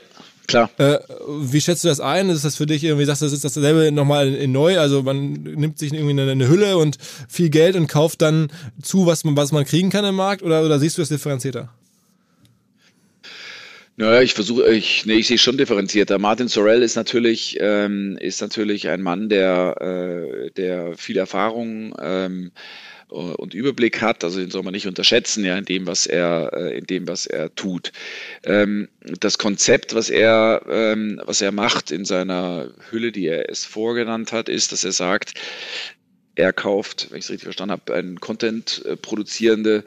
Klar. 0.49 0.71
Äh, 0.79 0.99
wie 1.43 1.61
schätzt 1.61 1.85
du 1.85 1.89
das 1.89 2.01
ein? 2.01 2.31
Ist 2.31 2.43
das 2.45 2.57
für 2.57 2.65
dich 2.65 2.83
irgendwie, 2.83 3.05
sagst 3.05 3.21
du, 3.21 3.27
das 3.27 3.35
ist 3.35 3.45
dasselbe 3.45 3.93
nochmal 3.93 4.35
in 4.35 4.51
neu? 4.51 4.81
Also 4.81 5.03
man 5.03 5.35
nimmt 5.35 5.79
sich 5.79 5.93
irgendwie 5.93 6.19
eine, 6.19 6.31
eine, 6.31 6.49
Hülle 6.49 6.79
und 6.79 6.97
viel 7.29 7.51
Geld 7.51 7.77
und 7.77 7.87
kauft 7.87 8.23
dann 8.23 8.51
zu, 8.83 9.05
was 9.05 9.25
man, 9.25 9.37
was 9.37 9.53
man 9.53 9.67
kriegen 9.67 9.91
kann 9.91 10.07
im 10.07 10.15
Markt 10.15 10.43
oder, 10.43 10.65
oder 10.65 10.79
siehst 10.79 10.97
du 10.97 11.03
das 11.03 11.11
differenzierter? 11.11 11.69
Naja, 13.99 14.23
ich 14.23 14.33
versuche, 14.33 14.73
ich, 14.73 15.05
nee, 15.05 15.15
ich 15.15 15.27
sehe 15.27 15.37
schon 15.37 15.59
differenzierter. 15.59 16.19
Martin 16.19 16.49
Sorrell 16.49 16.83
ist 16.83 16.97
natürlich, 16.97 17.59
ähm, 17.61 18.17
ist 18.19 18.41
natürlich 18.41 18.89
ein 18.89 19.03
Mann, 19.03 19.29
der, 19.29 19.77
äh, 19.83 20.51
der 20.53 20.97
viel 20.97 21.19
Erfahrung 21.19 21.95
ähm, 22.01 22.53
äh, 22.53 22.98
und 23.09 23.55
Überblick 23.55 24.01
hat. 24.01 24.23
Also 24.25 24.41
den 24.41 24.51
soll 24.51 24.63
man 24.63 24.73
nicht 24.73 24.87
unterschätzen, 24.87 25.45
ja, 25.45 25.57
in 25.57 25.65
dem, 25.65 25.87
was 25.87 26.07
er, 26.07 26.51
äh, 26.53 26.79
in 26.79 26.87
dem, 26.87 27.09
was 27.09 27.27
er 27.27 27.55
tut. 27.55 27.93
Ähm, 28.45 28.89
das 29.21 29.39
Konzept, 29.39 29.95
was 29.95 30.11
er, 30.11 30.63
ähm, 30.69 31.21
was 31.25 31.41
er 31.41 31.53
macht 31.53 31.91
in 31.91 32.05
seiner 32.05 32.71
Hülle, 32.91 33.13
die 33.13 33.27
er 33.27 33.51
es 33.51 33.65
vorgenannt 33.65 34.33
hat, 34.33 34.49
ist, 34.49 34.73
dass 34.73 34.85
er 34.85 34.93
sagt, 34.93 35.35
er 36.35 36.53
kauft, 36.53 37.09
wenn 37.11 37.19
ich 37.19 37.25
es 37.25 37.31
richtig 37.31 37.47
verstanden 37.47 37.73
habe, 37.73 37.95
ein 37.95 38.21
Content 38.21 38.83
äh, 38.87 38.97
produzierende 38.97 39.85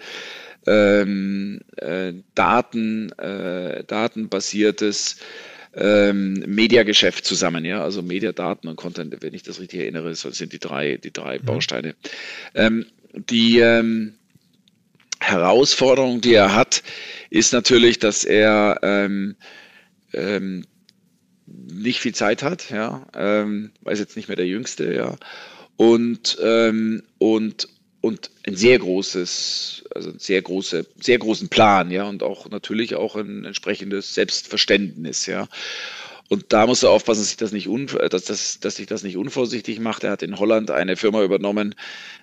ähm, 0.67 1.61
äh, 1.78 2.13
Daten, 2.36 3.11
äh, 3.13 3.84
datenbasiertes 3.86 5.17
ähm, 5.74 6.34
Mediageschäft 6.47 7.26
zusammen, 7.26 7.65
ja, 7.65 7.84
also 7.84 8.01
Mediadaten 8.01 8.69
und 8.69 8.76
Content, 8.76 9.15
wenn 9.22 9.34
ich 9.34 9.43
das 9.43 9.59
richtig 9.59 9.82
erinnere, 9.82 10.13
sind 10.15 10.53
die 10.53 10.59
drei, 10.59 10.97
die 10.97 11.13
drei 11.13 11.39
mhm. 11.39 11.45
Bausteine. 11.45 11.95
Ähm, 12.53 12.86
die 13.13 13.59
ähm, 13.59 14.13
Herausforderung, 15.19 16.22
die 16.22 16.34
er 16.34 16.55
hat, 16.55 16.84
ist 17.30 17.53
natürlich, 17.53 17.99
dass 17.99 18.26
er 18.26 18.80
ähm, 18.82 19.36
ähm, 20.13 20.65
nicht 21.45 21.99
viel 21.99 22.15
Zeit 22.15 22.43
hat, 22.43 22.69
ja, 22.69 23.07
ähm, 23.15 23.72
weil 23.82 23.97
jetzt 23.97 24.15
nicht 24.15 24.28
mehr 24.28 24.38
der 24.38 24.47
Jüngste, 24.47 24.93
ja, 24.93 25.15
und, 25.76 26.38
ähm, 26.43 27.03
und, 27.17 27.67
und 28.02 28.32
ein 28.47 28.56
sehr 28.56 28.80
großes, 28.80 29.84
also 29.93 30.10
ein 30.10 30.20
sehr 30.20 30.41
große, 30.41 30.86
sehr 30.99 31.20
großen 31.20 31.49
Plan, 31.49 31.91
ja, 31.91 32.06
und 32.06 32.24
auch 32.24 32.49
natürlich 32.49 32.95
auch 32.95 33.16
ein 33.16 33.45
entsprechendes 33.45 34.14
Selbstverständnis, 34.16 35.28
ja. 35.28 35.47
Und 36.30 36.45
da 36.54 36.66
muss 36.66 36.82
er 36.82 36.91
aufpassen, 36.91 37.20
dass 37.20 37.28
sich 37.28 37.38
das 37.38 37.52
nicht, 37.52 37.68
un, 37.68 37.88
dass, 37.88 38.24
dass, 38.24 38.60
dass 38.62 38.78
sich 38.78 38.88
das 38.88 39.04
nicht 39.04 39.18
unvorsichtig 39.18 39.82
macht. 39.82 40.06
Er 40.06 40.12
hat 40.12 40.24
in 40.24 40.39
Holland 40.39 40.72
eine 40.72 40.95
Firma 40.95 41.22
übernommen, 41.24 41.76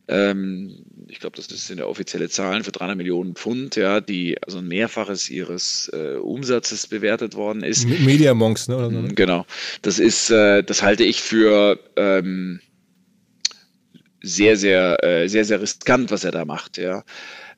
ähm, 0.08 0.76
ich 1.08 1.20
glaube, 1.20 1.36
das 1.36 1.48
sind 1.48 1.78
ja 1.78 1.84
offizielle 1.84 2.30
Zahlen 2.30 2.64
für 2.64 2.72
300 2.72 2.96
Millionen 2.96 3.34
Pfund, 3.34 3.76
ja, 3.76 4.00
die 4.00 4.42
also 4.42 4.58
ein 4.58 4.66
Mehrfaches 4.66 5.28
ihres 5.28 5.90
äh, 5.92 6.16
Umsatzes 6.16 6.86
bewertet 6.86 7.34
worden 7.34 7.62
ist. 7.62 7.86
Media 7.86 8.32
Monks, 8.32 8.68
ne? 8.68 8.76
Oder 8.78 8.90
ne? 8.90 9.08
Genau. 9.14 9.44
Das 9.82 9.98
ist, 9.98 10.30
äh, 10.30 10.62
das 10.62 10.82
halte 10.82 11.04
ich 11.04 11.20
für 11.20 11.78
ähm, 11.96 12.60
sehr, 14.20 14.56
sehr, 14.56 15.02
äh, 15.04 15.28
sehr, 15.28 15.44
sehr 15.44 15.60
riskant, 15.60 16.10
was 16.10 16.24
er 16.24 16.32
da 16.32 16.44
macht, 16.44 16.78
ja. 16.78 17.04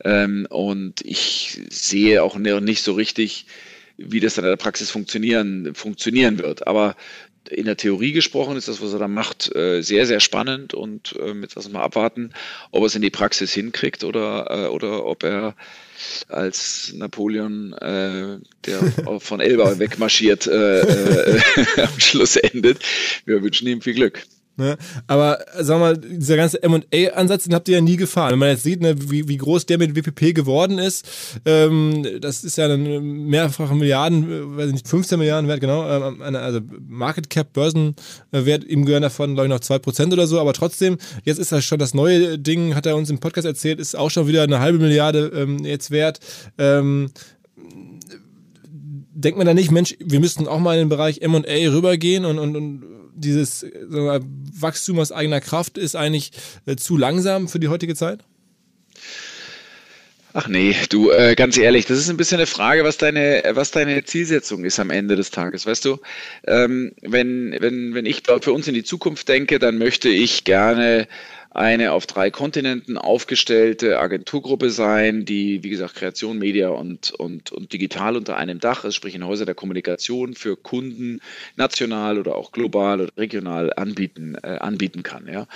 Ähm, 0.04 0.46
und 0.50 1.00
ich 1.04 1.60
sehe 1.70 2.22
auch 2.22 2.36
nicht 2.38 2.82
so 2.82 2.92
richtig, 2.92 3.46
wie 3.96 4.20
das 4.20 4.34
dann 4.34 4.44
in 4.44 4.50
der 4.50 4.56
Praxis 4.56 4.90
funktionieren, 4.90 5.74
funktionieren 5.74 6.38
wird. 6.38 6.66
Aber 6.66 6.96
in 7.48 7.66
der 7.66 7.76
Theorie 7.76 8.12
gesprochen 8.12 8.56
ist 8.56 8.68
das, 8.68 8.82
was 8.82 8.92
er 8.92 8.98
da 8.98 9.08
macht, 9.08 9.54
äh, 9.54 9.82
sehr, 9.82 10.06
sehr 10.06 10.20
spannend 10.20 10.74
und 10.74 11.16
äh, 11.18 11.32
jetzt 11.40 11.54
lassen 11.54 11.72
wir 11.72 11.78
mal 11.78 11.84
abwarten, 11.84 12.32
ob 12.70 12.82
er 12.82 12.86
es 12.86 12.94
in 12.94 13.02
die 13.02 13.10
Praxis 13.10 13.52
hinkriegt 13.52 14.04
oder, 14.04 14.46
äh, 14.50 14.68
oder 14.68 15.04
ob 15.04 15.22
er 15.24 15.54
als 16.28 16.94
Napoleon, 16.94 17.74
der 17.78 18.40
von 19.18 19.40
Elba 19.40 19.78
wegmarschiert, 19.78 20.48
am 20.48 22.00
Schluss 22.00 22.36
endet. 22.36 22.78
Wir 23.26 23.42
wünschen 23.42 23.68
ihm 23.68 23.82
viel 23.82 23.94
Glück. 23.94 24.24
Ne? 24.60 24.76
Aber 25.06 25.38
sag 25.58 25.80
mal, 25.80 25.96
dieser 25.96 26.36
ganze 26.36 26.60
MA-Ansatz, 26.66 27.44
den 27.44 27.54
habt 27.54 27.68
ihr 27.68 27.76
ja 27.76 27.80
nie 27.80 27.96
gefahren. 27.96 28.32
Wenn 28.32 28.38
man 28.38 28.50
jetzt 28.50 28.62
sieht, 28.62 28.80
ne, 28.82 28.94
wie, 29.10 29.26
wie 29.26 29.38
groß 29.38 29.66
der 29.66 29.78
mit 29.78 29.96
WPP 29.96 30.34
geworden 30.34 30.78
ist, 30.78 31.08
ähm, 31.46 32.06
das 32.20 32.44
ist 32.44 32.58
ja 32.58 32.68
dann 32.68 32.82
mehrfache 33.26 33.74
Milliarden, 33.74 34.30
äh, 34.30 34.56
weiß 34.58 34.72
nicht, 34.72 34.86
15 34.86 35.18
Milliarden 35.18 35.48
wert, 35.48 35.60
genau. 35.60 35.88
Ähm, 35.88 36.22
also 36.22 36.60
Market 36.86 37.30
Cap, 37.30 37.54
Börsenwert, 37.54 38.64
ihm 38.64 38.84
gehören 38.84 39.02
davon, 39.02 39.34
glaube 39.34 39.46
ich, 39.46 39.50
noch 39.50 39.60
2% 39.60 40.12
oder 40.12 40.26
so. 40.26 40.38
Aber 40.38 40.52
trotzdem, 40.52 40.98
jetzt 41.24 41.38
ist 41.38 41.52
das 41.52 41.64
schon 41.64 41.78
das 41.78 41.94
neue 41.94 42.38
Ding, 42.38 42.74
hat 42.74 42.84
er 42.84 42.96
uns 42.96 43.08
im 43.08 43.18
Podcast 43.18 43.46
erzählt, 43.46 43.80
ist 43.80 43.96
auch 43.96 44.10
schon 44.10 44.26
wieder 44.26 44.42
eine 44.42 44.60
halbe 44.60 44.78
Milliarde 44.78 45.32
ähm, 45.34 45.64
jetzt 45.64 45.90
wert. 45.90 46.20
Ähm, 46.58 47.10
denkt 49.20 49.38
man 49.38 49.46
da 49.46 49.54
nicht, 49.54 49.70
Mensch, 49.70 49.96
wir 49.98 50.20
müssten 50.20 50.46
auch 50.46 50.58
mal 50.58 50.74
in 50.74 50.80
den 50.80 50.88
Bereich 50.88 51.20
MA 51.26 51.40
rübergehen 51.46 52.24
und, 52.24 52.38
und, 52.38 52.56
und 52.56 52.82
dieses 53.20 53.62
wir, 53.62 54.20
Wachstum 54.58 54.98
aus 54.98 55.12
eigener 55.12 55.40
Kraft 55.40 55.78
ist 55.78 55.96
eigentlich 55.96 56.32
äh, 56.66 56.76
zu 56.76 56.96
langsam 56.96 57.48
für 57.48 57.60
die 57.60 57.68
heutige 57.68 57.94
Zeit? 57.94 58.24
Ach 60.32 60.46
nee, 60.46 60.76
du, 60.90 61.10
äh, 61.10 61.34
ganz 61.34 61.58
ehrlich, 61.58 61.86
das 61.86 61.98
ist 61.98 62.08
ein 62.08 62.16
bisschen 62.16 62.38
eine 62.38 62.46
Frage, 62.46 62.84
was 62.84 62.98
deine, 62.98 63.42
was 63.54 63.72
deine 63.72 64.04
Zielsetzung 64.04 64.64
ist 64.64 64.78
am 64.78 64.90
Ende 64.90 65.16
des 65.16 65.32
Tages. 65.32 65.66
Weißt 65.66 65.84
du, 65.84 65.98
ähm, 66.46 66.92
wenn, 67.02 67.56
wenn, 67.58 67.94
wenn 67.94 68.06
ich 68.06 68.22
für 68.40 68.52
uns 68.52 68.68
in 68.68 68.74
die 68.74 68.84
Zukunft 68.84 69.28
denke, 69.28 69.58
dann 69.58 69.78
möchte 69.78 70.08
ich 70.08 70.44
gerne 70.44 71.08
eine 71.50 71.92
auf 71.92 72.06
drei 72.06 72.30
Kontinenten 72.30 72.96
aufgestellte 72.96 73.98
Agenturgruppe 73.98 74.70
sein, 74.70 75.24
die, 75.24 75.64
wie 75.64 75.70
gesagt, 75.70 75.96
Kreation, 75.96 76.38
Media 76.38 76.68
und, 76.68 77.10
und, 77.10 77.50
und 77.50 77.72
digital 77.72 78.16
unter 78.16 78.36
einem 78.36 78.60
Dach 78.60 78.84
ist, 78.84 78.94
sprich 78.94 79.16
in 79.16 79.26
Häuser 79.26 79.46
der 79.46 79.56
Kommunikation 79.56 80.34
für 80.34 80.56
Kunden 80.56 81.20
national 81.56 82.18
oder 82.18 82.36
auch 82.36 82.52
global 82.52 83.00
oder 83.00 83.12
regional 83.16 83.72
anbieten, 83.74 84.36
äh, 84.42 84.58
anbieten 84.58 85.02
kann. 85.02 85.26
Ja. 85.26 85.46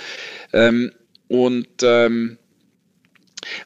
Ähm, 0.51 0.91
und 1.29 1.67
ähm, 1.81 2.37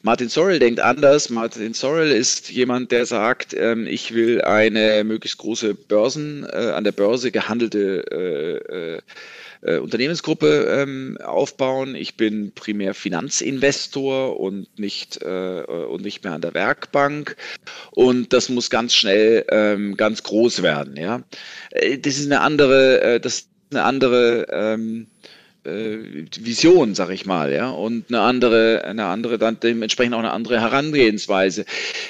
Martin 0.02 0.28
Sorrell 0.28 0.58
denkt 0.58 0.80
anders. 0.80 1.30
Martin 1.30 1.74
Sorrell 1.74 2.12
ist 2.12 2.50
jemand, 2.50 2.92
der 2.92 3.06
sagt, 3.06 3.54
ähm, 3.54 3.86
ich 3.86 4.14
will 4.14 4.42
eine 4.42 5.02
möglichst 5.04 5.38
große 5.38 5.74
Börsen, 5.74 6.44
äh, 6.44 6.72
an 6.74 6.84
der 6.84 6.92
Börse 6.92 7.32
gehandelte 7.32 8.04
äh, 8.10 9.00
äh, 9.62 9.70
äh, 9.70 9.78
Unternehmensgruppe 9.78 10.66
ähm, 10.70 11.18
aufbauen. 11.22 11.94
Ich 11.94 12.16
bin 12.16 12.52
primär 12.52 12.94
Finanzinvestor 12.94 14.38
und 14.38 14.66
nicht, 14.78 15.22
äh, 15.22 15.62
und 15.62 16.02
nicht 16.02 16.24
mehr 16.24 16.32
an 16.32 16.40
der 16.40 16.54
Werkbank. 16.54 17.36
Und 17.90 18.32
das 18.32 18.48
muss 18.48 18.70
ganz 18.70 18.94
schnell 18.94 19.44
ähm, 19.50 19.96
ganz 19.96 20.22
groß 20.22 20.62
werden. 20.62 20.96
Ja? 20.96 21.22
Äh, 21.70 21.98
das 21.98 22.18
ist 22.18 22.26
eine 22.26 22.40
andere, 22.40 23.00
äh, 23.02 23.20
das 23.20 23.34
ist 23.34 23.48
eine 23.70 23.84
andere 23.84 24.46
ähm, 24.50 25.06
äh, 25.64 26.24
Vision, 26.38 26.94
sag 26.94 27.10
ich 27.10 27.26
mal, 27.26 27.52
ja, 27.52 27.70
und 27.70 28.06
eine 28.08 28.20
andere, 28.20 28.84
eine 28.84 29.06
andere, 29.06 29.38
dann 29.38 29.58
dementsprechend 29.60 30.14
auch 30.14 30.18
eine 30.20 30.30
andere 30.30 30.60
Herangehensweise. 30.60 31.64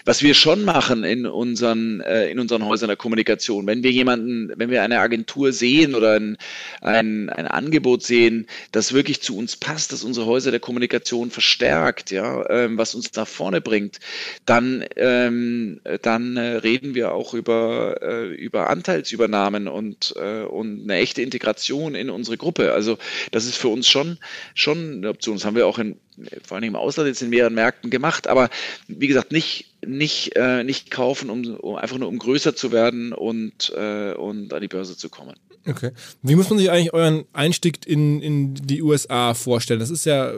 Was 0.04 0.22
wir 0.22 0.34
schon 0.34 0.64
machen 0.64 1.04
in 1.04 1.26
unseren, 1.26 2.00
äh, 2.00 2.30
in 2.30 2.38
unseren 2.38 2.64
Häusern 2.64 2.88
der 2.88 2.96
Kommunikation, 2.96 3.66
wenn 3.66 3.82
wir 3.82 3.90
jemanden, 3.90 4.52
wenn 4.56 4.70
wir 4.70 4.82
eine 4.82 5.00
Agentur 5.00 5.52
sehen 5.52 5.94
oder 5.94 6.14
ein, 6.14 6.36
ein, 6.80 7.28
ein 7.28 7.48
Angebot 7.48 8.02
sehen, 8.02 8.46
das 8.72 8.92
wirklich 8.92 9.20
zu 9.20 9.36
uns 9.36 9.56
passt, 9.56 9.92
das 9.92 10.04
unsere 10.04 10.26
Häuser 10.26 10.52
der 10.52 10.60
Kommunikation 10.60 11.30
verstärkt, 11.30 12.10
ja, 12.12 12.48
ähm, 12.50 12.78
was 12.78 12.94
uns 12.94 13.12
nach 13.14 13.28
vorne 13.28 13.60
bringt, 13.60 13.98
dann, 14.46 14.84
ähm, 14.96 15.80
dann 16.02 16.36
äh, 16.36 16.56
reden 16.56 16.94
wir 16.94 17.12
auch 17.12 17.34
über, 17.34 18.00
über 18.30 18.70
Anteilsübernahmen 18.70 19.68
und, 19.68 20.12
und 20.12 20.82
eine 20.82 20.94
echte 20.94 21.22
Integration 21.22 21.94
in 21.94 22.10
unsere 22.10 22.36
Gruppe. 22.36 22.72
Also 22.72 22.98
das 23.30 23.39
ist 23.46 23.56
für 23.56 23.68
uns 23.68 23.88
schon, 23.88 24.18
schon 24.54 24.96
eine 24.96 25.08
Option. 25.08 25.36
Das 25.36 25.44
haben 25.44 25.56
wir 25.56 25.66
auch 25.66 25.78
in, 25.78 25.96
vor 26.44 26.56
allem 26.56 26.64
im 26.64 26.76
Ausland 26.76 27.08
jetzt 27.08 27.22
in 27.22 27.30
mehreren 27.30 27.54
Märkten 27.54 27.90
gemacht. 27.90 28.26
Aber 28.26 28.50
wie 28.88 29.06
gesagt, 29.06 29.32
nicht, 29.32 29.66
nicht, 29.86 30.36
äh, 30.36 30.64
nicht 30.64 30.90
kaufen, 30.90 31.30
um, 31.30 31.54
um, 31.56 31.76
einfach 31.76 31.98
nur 31.98 32.08
um 32.08 32.18
größer 32.18 32.54
zu 32.54 32.72
werden 32.72 33.12
und, 33.12 33.72
äh, 33.76 34.12
und 34.12 34.52
an 34.52 34.60
die 34.60 34.68
Börse 34.68 34.96
zu 34.96 35.08
kommen. 35.08 35.34
Okay. 35.66 35.90
Wie 36.22 36.36
muss 36.36 36.48
man 36.48 36.58
sich 36.58 36.70
eigentlich 36.70 36.94
euren 36.94 37.24
Einstieg 37.32 37.86
in, 37.86 38.22
in 38.22 38.54
die 38.54 38.82
USA 38.82 39.34
vorstellen? 39.34 39.80
Das 39.80 39.90
ist 39.90 40.06
ja, 40.06 40.32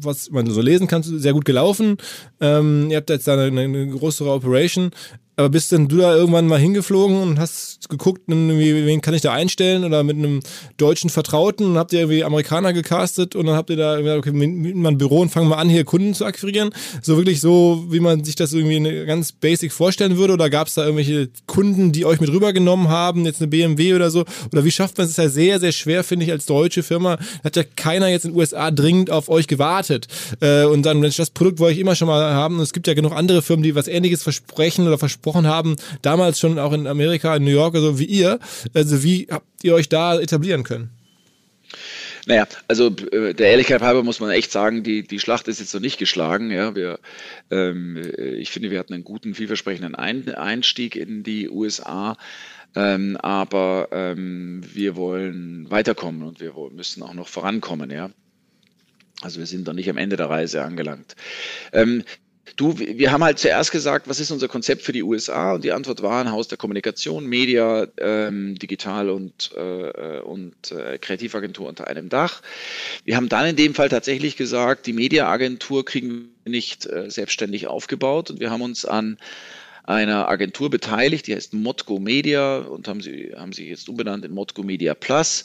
was 0.00 0.30
man 0.30 0.48
so 0.48 0.60
lesen 0.60 0.86
kann, 0.86 1.02
sehr 1.02 1.32
gut 1.32 1.44
gelaufen. 1.44 1.96
Ähm, 2.40 2.88
ihr 2.90 2.98
habt 2.98 3.10
jetzt 3.10 3.26
da 3.26 3.34
eine, 3.34 3.60
eine 3.60 3.88
größere 3.88 4.30
Operation. 4.30 4.90
Aber 5.42 5.48
bist 5.48 5.72
denn 5.72 5.88
du 5.88 5.96
da 5.96 6.14
irgendwann 6.14 6.46
mal 6.46 6.60
hingeflogen 6.60 7.20
und 7.20 7.40
hast 7.40 7.88
geguckt, 7.88 8.22
wen 8.28 9.00
kann 9.00 9.12
ich 9.12 9.22
da 9.22 9.32
einstellen 9.32 9.82
oder 9.82 10.04
mit 10.04 10.16
einem 10.16 10.38
deutschen 10.76 11.10
Vertrauten 11.10 11.66
und 11.66 11.78
habt 11.78 11.92
ihr 11.92 11.98
irgendwie 11.98 12.22
Amerikaner 12.22 12.72
gecastet 12.72 13.34
und 13.34 13.46
dann 13.46 13.56
habt 13.56 13.68
ihr 13.68 13.76
da 13.76 13.96
gesagt, 13.96 14.18
okay, 14.18 14.30
mieten 14.30 14.82
wir 14.82 14.88
ein 14.88 14.98
Büro 14.98 15.18
und 15.18 15.30
fangen 15.30 15.48
mal 15.48 15.56
an, 15.56 15.68
hier 15.68 15.82
Kunden 15.84 16.14
zu 16.14 16.24
akquirieren? 16.24 16.70
So 17.02 17.16
wirklich 17.16 17.40
so, 17.40 17.86
wie 17.88 17.98
man 17.98 18.22
sich 18.22 18.36
das 18.36 18.52
irgendwie 18.52 19.04
ganz 19.04 19.32
basic 19.32 19.72
vorstellen 19.72 20.16
würde 20.16 20.34
oder 20.34 20.48
gab 20.48 20.68
es 20.68 20.74
da 20.74 20.82
irgendwelche 20.84 21.28
Kunden, 21.48 21.90
die 21.90 22.04
euch 22.04 22.20
mit 22.20 22.30
rübergenommen 22.30 22.88
haben, 22.88 23.24
jetzt 23.24 23.40
eine 23.40 23.48
BMW 23.48 23.94
oder 23.94 24.12
so? 24.12 24.24
Oder 24.52 24.64
wie 24.64 24.70
schafft 24.70 24.96
man 24.96 25.06
es? 25.06 25.10
Ist 25.10 25.18
ja 25.18 25.28
sehr, 25.28 25.58
sehr 25.58 25.72
schwer, 25.72 26.04
finde 26.04 26.24
ich, 26.24 26.30
als 26.30 26.46
deutsche 26.46 26.84
Firma. 26.84 27.18
Hat 27.42 27.56
ja 27.56 27.64
keiner 27.64 28.06
jetzt 28.06 28.26
in 28.26 28.30
den 28.30 28.38
USA 28.38 28.70
dringend 28.70 29.10
auf 29.10 29.28
euch 29.28 29.48
gewartet. 29.48 30.06
Äh, 30.38 30.66
und 30.66 30.86
dann, 30.86 31.02
wenn 31.02 31.08
ich 31.08 31.16
das 31.16 31.30
Produkt 31.30 31.58
wollte 31.58 31.74
ich 31.74 31.80
immer 31.80 31.96
schon 31.96 32.06
mal 32.06 32.32
haben, 32.32 32.58
und 32.58 32.62
es 32.62 32.72
gibt 32.72 32.86
ja 32.86 32.94
genug 32.94 33.12
andere 33.12 33.42
Firmen, 33.42 33.64
die 33.64 33.74
was 33.74 33.88
ähnliches 33.88 34.22
versprechen 34.22 34.86
oder 34.86 34.98
versprechen 34.98 35.31
gesprochen 35.32 35.46
haben, 35.46 35.76
damals 36.02 36.38
schon 36.38 36.58
auch 36.58 36.72
in 36.72 36.86
Amerika, 36.86 37.36
in 37.36 37.44
New 37.44 37.50
York, 37.50 37.74
also 37.74 37.98
wie 37.98 38.04
ihr. 38.04 38.38
Also 38.74 39.02
wie 39.02 39.26
habt 39.30 39.46
ihr 39.62 39.74
euch 39.74 39.88
da 39.88 40.18
etablieren 40.20 40.64
können? 40.64 40.90
Naja, 42.26 42.46
also 42.68 42.94
äh, 43.10 43.34
der 43.34 43.50
Ehrlichkeit 43.50 43.82
halber 43.82 44.04
muss 44.04 44.20
man 44.20 44.30
echt 44.30 44.52
sagen, 44.52 44.84
die, 44.84 45.02
die 45.02 45.18
Schlacht 45.18 45.48
ist 45.48 45.58
jetzt 45.58 45.74
noch 45.74 45.80
nicht 45.80 45.98
geschlagen. 45.98 46.50
Ja, 46.50 46.76
wir, 46.76 47.00
ähm, 47.50 48.00
ich 48.16 48.50
finde, 48.50 48.70
wir 48.70 48.78
hatten 48.78 48.94
einen 48.94 49.04
guten, 49.04 49.34
vielversprechenden 49.34 49.94
Ein 49.96 50.28
Einstieg 50.32 50.94
in 50.94 51.22
die 51.24 51.48
USA. 51.48 52.16
Ähm, 52.74 53.16
aber 53.16 53.88
ähm, 53.90 54.62
wir 54.72 54.96
wollen 54.96 55.70
weiterkommen 55.70 56.22
und 56.22 56.40
wir 56.40 56.54
müssen 56.70 57.02
auch 57.02 57.12
noch 57.12 57.28
vorankommen, 57.28 57.90
ja. 57.90 58.10
Also 59.20 59.38
wir 59.40 59.46
sind 59.46 59.66
noch 59.66 59.74
nicht 59.74 59.90
am 59.90 59.98
Ende 59.98 60.16
der 60.16 60.30
Reise 60.30 60.62
angelangt. 60.62 61.14
Ähm, 61.72 62.02
Du, 62.56 62.76
wir 62.78 63.12
haben 63.12 63.22
halt 63.22 63.38
zuerst 63.38 63.70
gesagt, 63.70 64.08
was 64.08 64.18
ist 64.18 64.30
unser 64.32 64.48
Konzept 64.48 64.82
für 64.82 64.92
die 64.92 65.02
USA? 65.02 65.54
Und 65.54 65.64
die 65.64 65.72
Antwort 65.72 66.02
war 66.02 66.20
ein 66.20 66.32
Haus 66.32 66.48
der 66.48 66.58
Kommunikation, 66.58 67.24
Media, 67.26 67.86
ähm, 67.98 68.58
Digital 68.58 69.10
und, 69.10 69.52
äh, 69.56 70.20
und 70.20 70.72
äh, 70.72 70.98
Kreativagentur 70.98 71.68
unter 71.68 71.86
einem 71.86 72.08
Dach. 72.08 72.42
Wir 73.04 73.16
haben 73.16 73.28
dann 73.28 73.46
in 73.46 73.56
dem 73.56 73.74
Fall 73.74 73.88
tatsächlich 73.88 74.36
gesagt, 74.36 74.86
die 74.86 74.92
Mediaagentur 74.92 75.84
kriegen 75.84 76.30
wir 76.44 76.50
nicht 76.50 76.84
äh, 76.86 77.10
selbstständig 77.10 77.68
aufgebaut 77.68 78.30
und 78.30 78.40
wir 78.40 78.50
haben 78.50 78.62
uns 78.62 78.84
an 78.84 79.18
einer 79.84 80.28
Agentur 80.28 80.70
beteiligt, 80.70 81.26
die 81.26 81.34
heißt 81.34 81.54
Modco 81.54 81.98
Media 81.98 82.58
und 82.58 82.86
haben 82.88 83.00
sie 83.00 83.32
haben 83.36 83.52
sich 83.52 83.68
jetzt 83.68 83.88
umbenannt 83.88 84.24
in 84.24 84.32
Modco 84.32 84.62
Media 84.62 84.94
Plus. 84.94 85.44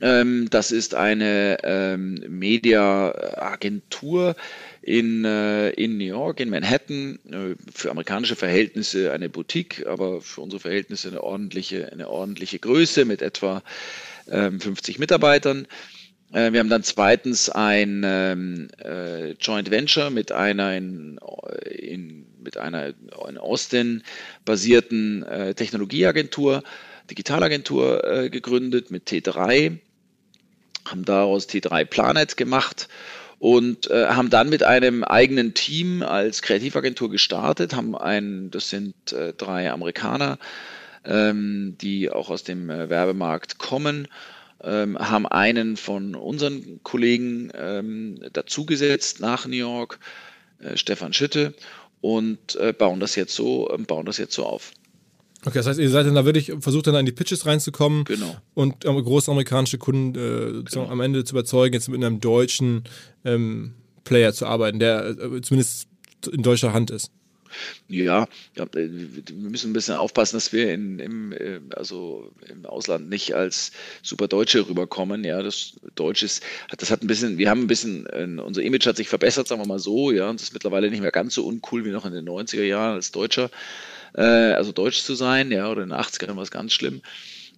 Ähm, 0.00 0.48
das 0.50 0.72
ist 0.72 0.94
eine 0.94 1.58
ähm, 1.62 2.16
Media-Agentur 2.28 4.36
in, 4.82 5.24
äh, 5.24 5.70
in 5.70 5.96
New 5.96 6.04
York, 6.04 6.40
in 6.40 6.50
Manhattan, 6.50 7.18
äh, 7.30 7.54
für 7.74 7.90
amerikanische 7.90 8.36
Verhältnisse 8.36 9.12
eine 9.12 9.30
Boutique, 9.30 9.86
aber 9.86 10.20
für 10.20 10.42
unsere 10.42 10.60
Verhältnisse 10.60 11.08
eine 11.08 11.22
ordentliche, 11.22 11.90
eine 11.92 12.10
ordentliche 12.10 12.58
Größe 12.58 13.06
mit 13.06 13.22
etwa 13.22 13.62
ähm, 14.30 14.60
50 14.60 14.98
Mitarbeitern. 14.98 15.66
Äh, 16.32 16.52
wir 16.52 16.60
haben 16.60 16.68
dann 16.68 16.82
zweitens 16.82 17.48
ein 17.48 18.02
ähm, 18.04 18.68
äh, 18.84 19.30
Joint 19.40 19.70
Venture 19.70 20.10
mit 20.10 20.30
einer 20.30 20.76
in, 20.76 21.18
in, 21.70 22.26
mit 22.42 22.58
einer 22.58 22.92
in 23.28 23.38
Austin 23.38 24.02
basierten 24.44 25.24
Technologieagentur, 25.56 26.62
Digitalagentur 27.10 28.04
äh, 28.04 28.30
gegründet 28.30 28.90
mit 28.90 29.08
T3 29.08 29.78
haben 30.90 31.04
daraus 31.04 31.48
T3 31.48 31.84
Planet 31.84 32.36
gemacht 32.36 32.88
und 33.38 33.90
äh, 33.90 34.06
haben 34.06 34.30
dann 34.30 34.48
mit 34.48 34.62
einem 34.62 35.04
eigenen 35.04 35.54
Team 35.54 36.02
als 36.02 36.42
Kreativagentur 36.42 37.10
gestartet, 37.10 37.74
haben 37.74 37.96
ein, 37.96 38.50
das 38.50 38.70
sind 38.70 39.12
äh, 39.12 39.32
drei 39.34 39.70
Amerikaner, 39.70 40.38
ähm, 41.04 41.76
die 41.80 42.10
auch 42.10 42.30
aus 42.30 42.44
dem 42.44 42.70
äh, 42.70 42.88
Werbemarkt 42.88 43.58
kommen, 43.58 44.08
ähm, 44.62 44.98
haben 44.98 45.26
einen 45.26 45.76
von 45.76 46.14
unseren 46.14 46.80
Kollegen 46.82 47.50
ähm, 47.54 48.20
dazugesetzt 48.32 49.20
nach 49.20 49.46
New 49.46 49.56
York, 49.56 49.98
äh, 50.60 50.76
Stefan 50.76 51.12
Schütte, 51.12 51.54
und 52.00 52.56
äh, 52.56 52.72
bauen 52.72 53.00
das 53.00 53.16
jetzt 53.16 53.34
so, 53.34 53.74
bauen 53.86 54.06
das 54.06 54.18
jetzt 54.18 54.34
so 54.34 54.46
auf. 54.46 54.72
Okay, 55.44 55.58
das 55.58 55.66
heißt, 55.66 55.78
ihr 55.78 55.90
seid 55.90 56.06
dann 56.06 56.14
da 56.14 56.24
wirklich 56.24 56.52
versucht 56.60 56.86
dann 56.86 56.94
in 56.96 57.06
die 57.06 57.12
Pitches 57.12 57.46
reinzukommen 57.46 58.04
genau. 58.04 58.36
und 58.54 58.84
ähm, 58.84 59.02
große 59.02 59.30
amerikanische 59.30 59.78
Kunden 59.78 60.14
äh, 60.14 60.62
genau. 60.64 60.88
am 60.88 61.00
Ende 61.00 61.24
zu 61.24 61.34
überzeugen, 61.34 61.74
jetzt 61.74 61.88
mit 61.88 62.02
einem 62.02 62.20
deutschen 62.20 62.84
ähm, 63.24 63.74
Player 64.04 64.32
zu 64.32 64.46
arbeiten, 64.46 64.78
der 64.78 65.06
äh, 65.06 65.40
zumindest 65.42 65.88
in 66.32 66.42
deutscher 66.42 66.72
Hand 66.72 66.90
ist. 66.90 67.12
Ja, 67.88 68.26
ja, 68.56 68.64
äh, 68.64 68.88
wir 68.88 69.50
müssen 69.50 69.70
ein 69.70 69.72
bisschen 69.72 69.94
aufpassen, 69.94 70.36
dass 70.36 70.52
wir 70.52 70.72
in, 70.72 70.98
im, 70.98 71.32
äh, 71.32 71.60
also 71.74 72.32
im 72.48 72.66
Ausland 72.66 73.08
nicht 73.08 73.34
als 73.34 73.72
super 74.02 74.28
Deutsche 74.28 74.68
rüberkommen. 74.68 75.24
Ja, 75.24 75.42
das 75.42 75.74
Deutsch 75.94 76.22
ist, 76.22 76.42
das 76.76 76.90
hat 76.90 77.02
ein 77.02 77.06
bisschen, 77.06 77.38
wir 77.38 77.50
haben 77.50 77.62
ein 77.62 77.66
bisschen, 77.66 78.06
unser 78.40 78.62
Image 78.62 78.86
hat 78.86 78.96
sich 78.96 79.08
verbessert, 79.08 79.48
sagen 79.48 79.60
wir 79.60 79.66
mal 79.66 79.78
so, 79.78 80.10
ja, 80.10 80.28
und 80.28 80.36
es 80.36 80.48
ist 80.48 80.52
mittlerweile 80.52 80.90
nicht 80.90 81.02
mehr 81.02 81.12
ganz 81.12 81.34
so 81.34 81.46
uncool 81.46 81.84
wie 81.84 81.90
noch 81.90 82.04
in 82.04 82.12
den 82.12 82.28
90er 82.28 82.64
Jahren 82.64 82.94
als 82.94 83.12
Deutscher 83.12 83.50
äh, 84.16 84.22
also 84.22 84.72
deutsch 84.72 85.02
zu 85.02 85.14
sein, 85.14 85.50
ja, 85.50 85.70
oder 85.70 85.82
in 85.82 85.90
den 85.90 85.98
80ern 85.98 86.36
war 86.36 86.42
es 86.42 86.50
ganz 86.50 86.72
schlimm. 86.72 87.02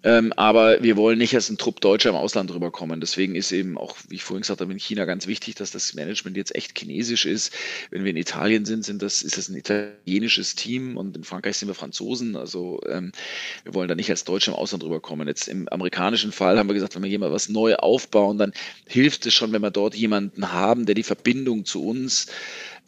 Ähm, 0.05 0.33
aber 0.37 0.81
wir 0.81 0.97
wollen 0.97 1.19
nicht 1.19 1.35
als 1.35 1.51
ein 1.51 1.59
Trupp 1.59 1.81
Deutscher 1.81 2.11
im 2.11 2.15
Ausland 2.15 2.53
rüberkommen. 2.55 3.01
Deswegen 3.01 3.35
ist 3.35 3.51
eben 3.51 3.77
auch, 3.77 3.97
wie 4.09 4.15
ich 4.15 4.23
vorhin 4.23 4.43
gesagt 4.43 4.61
habe, 4.61 4.71
in 4.73 4.79
China 4.79 5.07
ganz 5.07 5.27
wichtig, 5.27 5.57
dass 5.57 5.73
das 5.73 5.93
Management 5.95 6.37
jetzt 6.37 6.55
echt 6.55 6.79
chinesisch 6.79 7.27
ist. 7.27 7.53
Wenn 7.91 8.05
wir 8.05 8.13
in 8.13 8.17
Italien 8.17 8.65
sind, 8.65 8.85
sind 8.85 9.03
das, 9.03 9.23
ist 9.23 9.39
das 9.39 9.49
ein 9.49 9.57
italienisches 9.57 10.55
Team 10.55 10.97
und 10.97 11.17
in 11.17 11.25
Frankreich 11.25 11.57
sind 11.57 11.67
wir 11.67 11.75
Franzosen. 11.75 12.37
Also 12.37 12.81
ähm, 12.89 13.11
wir 13.65 13.75
wollen 13.75 13.89
da 13.89 13.97
nicht 13.97 14.11
als 14.11 14.23
Deutsche 14.23 14.53
im 14.53 14.57
Ausland 14.57 14.85
rüberkommen. 14.85 15.27
Jetzt 15.27 15.49
im 15.49 15.69
amerikanischen 15.69 16.31
Fall 16.31 16.59
haben 16.59 16.69
wir 16.69 16.75
gesagt, 16.75 16.95
wenn 16.95 17.03
wir 17.03 17.11
jemand 17.11 17.33
was 17.33 17.49
neu 17.49 17.75
aufbauen, 17.75 18.39
dann 18.39 18.53
hilft 18.87 19.27
es 19.27 19.35
schon, 19.35 19.53
wenn 19.53 19.63
wir 19.63 19.73
dort 19.73 19.97
jemanden 19.97 20.53
haben, 20.53 20.87
der 20.87 20.95
die 20.95 21.03
Verbindung 21.03 21.65
zu 21.65 21.85
uns 21.85 22.29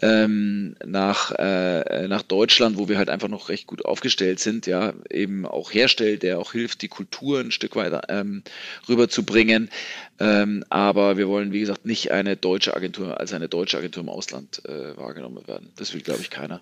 ähm, 0.03 0.77
nach, 0.85 1.33
äh, 1.33 2.09
nach 2.09 2.23
Deutschland, 2.23 2.79
wo 2.79 2.89
wir 2.89 2.99
halt 2.99 3.11
einfach 3.11 3.29
noch 3.29 3.49
recht 3.49 3.67
gut 3.67 3.85
aufgestellt 3.85 4.41
sind, 4.41 4.67
ja, 4.67 4.95
eben 5.11 5.47
auch 5.47 5.73
herstellt, 5.73 6.23
der 6.23 6.39
auch 6.39 6.53
hilft, 6.53 6.83
die 6.83 6.89
Kultur 6.89 7.41
ein 7.41 7.51
Stück 7.51 7.77
weiter 7.77 8.03
ähm, 8.09 8.43
rüberzubringen. 8.89 9.71
Ähm, 10.19 10.65
aber 10.69 11.17
wir 11.17 11.29
wollen, 11.29 11.53
wie 11.53 11.61
gesagt, 11.61 11.87
nicht 11.87 12.11
eine 12.11 12.37
deutsche 12.37 12.75
Agentur 12.75 13.21
als 13.21 13.33
eine 13.33 13.49
deutsche 13.49 13.79
Agentur 13.79 14.03
im 14.03 14.09
Ausland 14.09 14.63
äh, 14.67 14.97
wahrgenommen 14.97 15.47
werden. 15.47 15.71
Das 15.77 15.93
will, 15.95 16.03
glaube 16.03 16.21
ich, 16.21 16.31
keiner. 16.31 16.61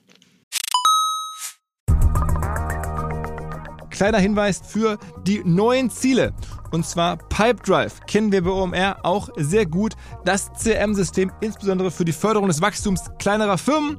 Kleiner 3.98 4.20
Hinweis 4.20 4.62
für 4.64 4.96
die 5.26 5.42
neuen 5.44 5.90
Ziele. 5.90 6.32
Und 6.70 6.86
zwar 6.86 7.16
Pipedrive 7.16 7.94
kennen 8.06 8.30
wir 8.30 8.44
bei 8.44 8.50
OMR 8.50 8.98
auch 9.02 9.28
sehr 9.34 9.66
gut. 9.66 9.94
Das 10.24 10.52
CRM-System 10.52 11.32
insbesondere 11.40 11.90
für 11.90 12.04
die 12.04 12.12
Förderung 12.12 12.46
des 12.46 12.62
Wachstums 12.62 13.02
kleinerer 13.18 13.58
Firmen. 13.58 13.98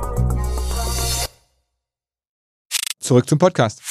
Zurück 3.11 3.27
zum 3.27 3.39
Podcast. 3.39 3.81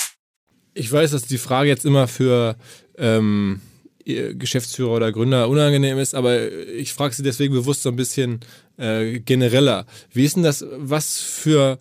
Ich 0.72 0.90
weiß, 0.90 1.10
dass 1.10 1.24
die 1.24 1.36
Frage 1.36 1.68
jetzt 1.68 1.84
immer 1.84 2.08
für 2.08 2.56
ähm, 2.96 3.60
Geschäftsführer 4.06 4.92
oder 4.92 5.12
Gründer 5.12 5.46
unangenehm 5.50 5.98
ist, 5.98 6.14
aber 6.14 6.50
ich 6.50 6.94
frage 6.94 7.14
Sie 7.14 7.22
deswegen 7.22 7.52
bewusst 7.52 7.82
so 7.82 7.90
ein 7.90 7.96
bisschen 7.96 8.40
äh, 8.78 9.20
genereller. 9.20 9.84
Wie 10.10 10.24
ist 10.24 10.36
denn 10.36 10.42
das, 10.42 10.64
was 10.74 11.20
für 11.20 11.78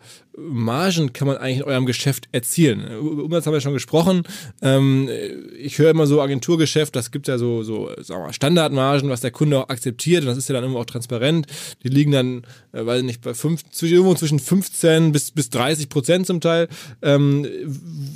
Margen 0.48 1.14
kann 1.14 1.28
man 1.28 1.38
eigentlich 1.38 1.58
in 1.58 1.64
eurem 1.64 1.86
Geschäft 1.86 2.30
erzielen? 2.32 2.86
Umsatz 3.00 3.46
haben 3.46 3.54
wir 3.54 3.62
schon 3.62 3.74
gesprochen. 3.74 4.24
Ähm, 4.62 5.10
ich 5.58 5.78
höre 5.78 5.92
immer 5.92 6.08
so 6.08 6.22
Agenturgeschäft, 6.22 6.96
das 6.96 7.12
gibt 7.12 7.28
ja 7.28 7.38
so, 7.38 7.64
so 7.64 7.90
sagen 8.00 8.24
wir, 8.24 8.34
Standardmargen, 8.34 9.10
was 9.10 9.22
der 9.22 9.32
Kunde 9.32 9.60
auch 9.60 9.70
akzeptiert 9.70 10.22
und 10.22 10.28
das 10.28 10.38
ist 10.38 10.50
ja 10.50 10.54
dann 10.54 10.64
immer 10.64 10.80
auch 10.80 10.86
transparent. 10.86 11.48
Die 11.84 11.90
liegen 11.90 12.12
dann, 12.12 12.44
äh, 12.72 12.86
weiß 12.86 13.04
nicht, 13.04 13.22
bei 13.22 13.34
fünf, 13.34 13.64
irgendwo 13.82 14.14
zwischen 14.16 14.40
15 14.40 15.12
bis, 15.12 15.32
bis 15.32 15.50
30 15.50 15.90
Prozent 15.90 16.28
zum 16.28 16.42
Teil. 16.42 16.68
Ähm, 17.02 17.48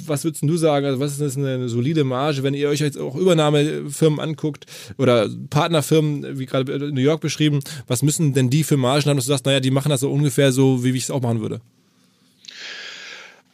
was 0.05 0.23
würdest 0.23 0.43
du 0.43 0.57
sagen? 0.57 0.85
Also 0.85 0.99
was 0.99 1.19
ist 1.19 1.37
eine 1.37 1.69
solide 1.69 2.03
Marge, 2.03 2.43
wenn 2.43 2.53
ihr 2.53 2.69
euch 2.69 2.79
jetzt 2.79 2.97
auch 2.97 3.15
Übernahmefirmen 3.15 4.19
anguckt 4.19 4.65
oder 4.97 5.29
Partnerfirmen, 5.49 6.39
wie 6.39 6.45
gerade 6.45 6.91
New 6.91 7.01
York 7.01 7.21
beschrieben, 7.21 7.59
was 7.87 8.03
müssen 8.03 8.33
denn 8.33 8.49
die 8.49 8.63
für 8.63 8.77
Margen 8.77 9.09
haben, 9.09 9.17
dass 9.17 9.25
du 9.25 9.29
sagst, 9.29 9.45
naja, 9.45 9.59
die 9.59 9.71
machen 9.71 9.89
das 9.89 10.01
so 10.01 10.11
ungefähr 10.11 10.51
so, 10.51 10.83
wie 10.83 10.91
ich 10.91 11.03
es 11.03 11.11
auch 11.11 11.21
machen 11.21 11.41
würde? 11.41 11.61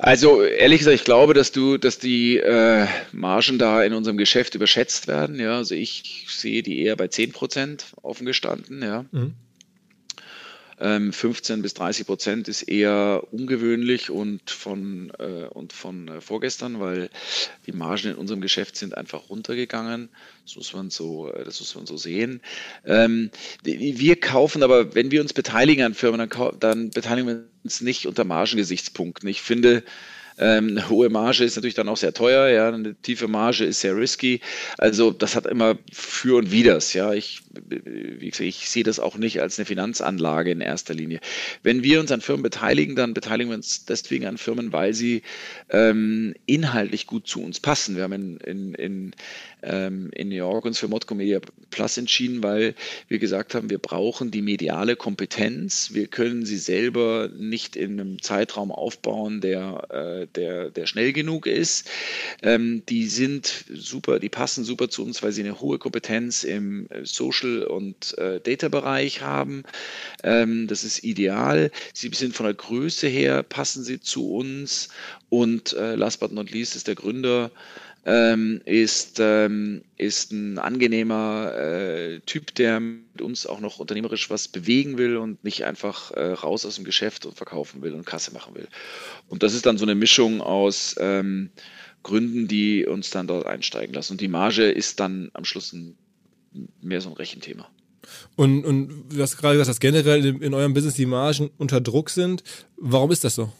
Also 0.01 0.41
ehrlich 0.43 0.79
gesagt, 0.79 0.95
ich 0.95 1.03
glaube, 1.03 1.33
dass 1.33 1.51
du, 1.51 1.77
dass 1.77 1.99
die 1.99 2.37
äh, 2.37 2.87
Margen 3.11 3.59
da 3.59 3.83
in 3.83 3.91
unserem 3.91 4.15
Geschäft 4.15 4.55
überschätzt 4.55 5.09
werden. 5.09 5.37
Ja, 5.39 5.57
also 5.57 5.75
ich 5.75 6.25
sehe 6.29 6.63
die 6.63 6.81
eher 6.81 6.95
bei 6.95 7.09
10 7.09 7.33
Prozent 7.33 7.87
offen 8.01 8.25
gestanden. 8.25 8.81
Ja. 8.81 9.03
Mhm. 9.11 9.33
15 10.79 11.55
ähm, 11.55 11.61
bis 11.61 11.73
30 11.73 12.05
Prozent 12.05 12.47
ist 12.47 12.61
eher 12.63 13.23
ungewöhnlich 13.31 14.09
und 14.09 14.49
von, 14.49 15.11
äh, 15.19 15.45
und 15.49 15.73
von 15.73 16.07
äh, 16.07 16.21
vorgestern, 16.21 16.79
weil 16.79 17.09
die 17.67 17.73
Margen 17.73 18.11
in 18.11 18.15
unserem 18.15 18.39
Geschäft 18.39 18.77
sind 18.77 18.95
einfach 18.95 19.29
runtergegangen. 19.29 20.07
Das 20.45 20.55
muss 20.55 20.73
man 20.73 20.89
so, 20.89 21.29
äh, 21.33 21.43
das 21.43 21.59
muss 21.59 21.75
man 21.75 21.85
so 21.85 21.97
sehen. 21.97 22.41
Ähm, 22.85 23.29
wir 23.63 24.19
kaufen 24.21 24.63
aber, 24.63 24.95
wenn 24.95 25.11
wir 25.11 25.19
uns 25.19 25.33
beteiligen 25.33 25.83
an 25.83 25.93
Firmen, 25.95 26.29
dann, 26.29 26.59
dann 26.59 26.89
beteiligen 26.91 27.27
wir 27.27 27.43
uns 27.65 27.81
nicht 27.81 28.07
unter 28.07 28.23
Margengesichtspunkten. 28.23 29.27
Ich 29.27 29.41
finde, 29.41 29.83
ähm, 30.39 30.89
hohe 30.89 31.09
Marge 31.09 31.43
ist 31.43 31.55
natürlich 31.55 31.75
dann 31.75 31.89
auch 31.89 31.97
sehr 31.97 32.13
teuer, 32.13 32.47
ja, 32.47 32.69
eine 32.69 32.95
tiefe 32.95 33.27
Marge 33.27 33.65
ist 33.65 33.81
sehr 33.81 33.95
risky. 33.95 34.39
Also 34.77 35.11
das 35.11 35.35
hat 35.35 35.45
immer 35.45 35.77
für 35.91 36.37
und 36.37 36.51
widers, 36.51 36.93
ja. 36.93 37.13
Ich, 37.13 37.41
ich 38.19 38.69
sehe 38.69 38.83
das 38.83 38.99
auch 38.99 39.17
nicht 39.17 39.41
als 39.41 39.59
eine 39.59 39.65
Finanzanlage 39.65 40.51
in 40.51 40.61
erster 40.61 40.93
Linie. 40.93 41.19
Wenn 41.63 41.83
wir 41.83 41.99
uns 41.99 42.11
an 42.11 42.21
Firmen 42.21 42.43
beteiligen, 42.43 42.95
dann 42.95 43.13
beteiligen 43.13 43.51
wir 43.51 43.57
uns 43.57 43.85
deswegen 43.85 44.25
an 44.25 44.37
Firmen, 44.37 44.71
weil 44.71 44.93
sie 44.93 45.23
ähm, 45.69 46.33
inhaltlich 46.45 47.05
gut 47.05 47.27
zu 47.27 47.43
uns 47.43 47.59
passen. 47.59 47.95
Wir 47.95 48.03
haben 48.03 48.13
in, 48.13 48.37
in, 48.37 48.73
in 48.75 49.11
ähm, 49.61 50.09
in 50.13 50.29
New 50.29 50.35
York 50.35 50.65
uns 50.65 50.79
für 50.79 50.87
Modco 50.87 51.15
Media 51.15 51.39
Plus 51.69 51.97
entschieden, 51.97 52.41
weil 52.43 52.75
wir 53.07 53.19
gesagt 53.19 53.53
haben, 53.53 53.69
wir 53.69 53.77
brauchen 53.77 54.31
die 54.31 54.41
mediale 54.41 54.95
Kompetenz. 54.95 55.91
Wir 55.93 56.07
können 56.07 56.45
sie 56.45 56.57
selber 56.57 57.29
nicht 57.37 57.75
in 57.75 57.99
einem 57.99 58.21
Zeitraum 58.21 58.71
aufbauen, 58.71 59.41
der, 59.41 59.87
äh, 59.89 60.27
der, 60.35 60.69
der 60.69 60.85
schnell 60.85 61.13
genug 61.13 61.47
ist. 61.47 61.89
Ähm, 62.41 62.83
die 62.89 63.07
sind 63.07 63.65
super, 63.73 64.19
die 64.19 64.29
passen 64.29 64.63
super 64.63 64.89
zu 64.89 65.03
uns, 65.03 65.21
weil 65.23 65.31
sie 65.31 65.43
eine 65.43 65.59
hohe 65.59 65.79
Kompetenz 65.79 66.43
im 66.43 66.87
Social- 67.03 67.63
und 67.63 68.17
äh, 68.17 68.39
Data-Bereich 68.39 69.21
haben. 69.21 69.63
Ähm, 70.23 70.67
das 70.67 70.83
ist 70.83 71.03
ideal. 71.03 71.71
Sie 71.93 72.09
sind 72.13 72.35
von 72.35 72.45
der 72.45 72.55
Größe 72.55 73.07
her, 73.07 73.43
passen 73.43 73.83
sie 73.83 73.99
zu 73.99 74.33
uns. 74.33 74.89
Und 75.29 75.73
äh, 75.73 75.95
last 75.95 76.19
but 76.19 76.31
not 76.31 76.51
least 76.51 76.75
ist 76.75 76.87
der 76.87 76.95
Gründer 76.95 77.51
ähm, 78.09 78.61
ist, 78.65 79.19
ähm, 79.19 79.83
ist 79.95 80.31
ein 80.31 80.57
angenehmer 80.57 81.53
äh, 81.55 82.19
Typ, 82.21 82.55
der 82.55 82.79
mit 82.79 83.21
uns 83.21 83.45
auch 83.45 83.59
noch 83.59 83.77
unternehmerisch 83.77 84.31
was 84.31 84.47
bewegen 84.47 84.97
will 84.97 85.17
und 85.17 85.43
nicht 85.43 85.63
einfach 85.63 86.09
äh, 86.11 86.31
raus 86.31 86.65
aus 86.65 86.77
dem 86.77 86.85
Geschäft 86.85 87.27
und 87.27 87.37
verkaufen 87.37 87.83
will 87.83 87.93
und 87.93 88.07
Kasse 88.07 88.33
machen 88.33 88.55
will. 88.55 88.67
Und 89.27 89.43
das 89.43 89.53
ist 89.53 89.67
dann 89.67 89.77
so 89.77 89.85
eine 89.85 89.93
Mischung 89.93 90.41
aus 90.41 90.95
ähm, 90.99 91.51
Gründen, 92.01 92.47
die 92.47 92.87
uns 92.87 93.11
dann 93.11 93.27
dort 93.27 93.45
einsteigen 93.45 93.93
lassen. 93.93 94.13
Und 94.13 94.21
die 94.21 94.27
Marge 94.27 94.63
ist 94.63 94.99
dann 94.99 95.29
am 95.33 95.45
Schluss 95.45 95.71
ein, 95.71 95.95
mehr 96.81 97.01
so 97.01 97.09
ein 97.09 97.15
Rechenthema. 97.15 97.69
Und, 98.35 98.65
und 98.65 99.09
du 99.13 99.21
hast 99.21 99.37
gerade 99.37 99.53
gesagt, 99.53 99.69
dass 99.69 99.79
generell 99.79 100.25
in, 100.25 100.53
eurem 100.55 100.73
Business 100.73 100.95
die 100.95 101.05
Margen 101.05 101.51
unter 101.59 101.79
Druck 101.79 102.09
sind. 102.09 102.43
Warum 102.75 103.11
ist 103.11 103.23
das 103.23 103.35
so? 103.35 103.51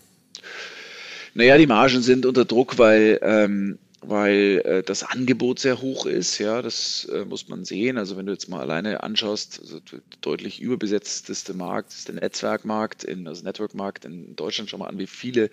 Naja, 1.36 1.56
die 1.60 1.68
Margen 1.68 2.02
sind 2.02 2.26
unter 2.26 2.46
Druck, 2.46 2.80
weil 2.80 3.20
ähm, 3.22 3.78
weil 4.02 4.62
äh, 4.66 4.84
das 4.84 5.04
Angebot 5.04 5.60
sehr 5.60 5.82
hoch 5.82 6.06
ist. 6.06 6.38
Ja, 6.38 6.62
das 6.62 7.06
äh, 7.06 7.26
muss 7.26 7.48
man 7.48 7.66
sehen. 7.66 7.98
Also 7.98 8.18
wenn 8.18 8.26
du 8.26 8.32
jetzt 8.32 8.50
mal 8.50 8.62
alleine 8.62 9.04
anschaust, 9.04 9.60
also 9.62 9.80
deutlich 10.22 10.62
überbesetzteste 10.62 11.54
Markt 11.54 11.94
ist 11.94 12.08
der 12.08 12.16
Netzwerkmarkt, 12.16 13.04
in, 13.04 13.28
also 13.28 13.44
Networkmarkt 13.44 14.06
in 14.06 14.36
Deutschland. 14.36 14.70
Schau 14.70 14.78
mal 14.78 14.88
an, 14.88 15.00
wie 15.00 15.08
viele 15.08 15.50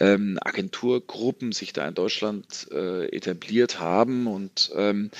ähm, 0.00 0.38
Agenturgruppen 0.40 1.52
sich 1.52 1.72
da 1.72 1.86
in 1.86 1.94
Deutschland 1.94 2.68
äh, 2.72 3.06
etabliert 3.06 3.80
haben 3.80 4.26
und 4.26 4.70
ähm, 4.74 5.10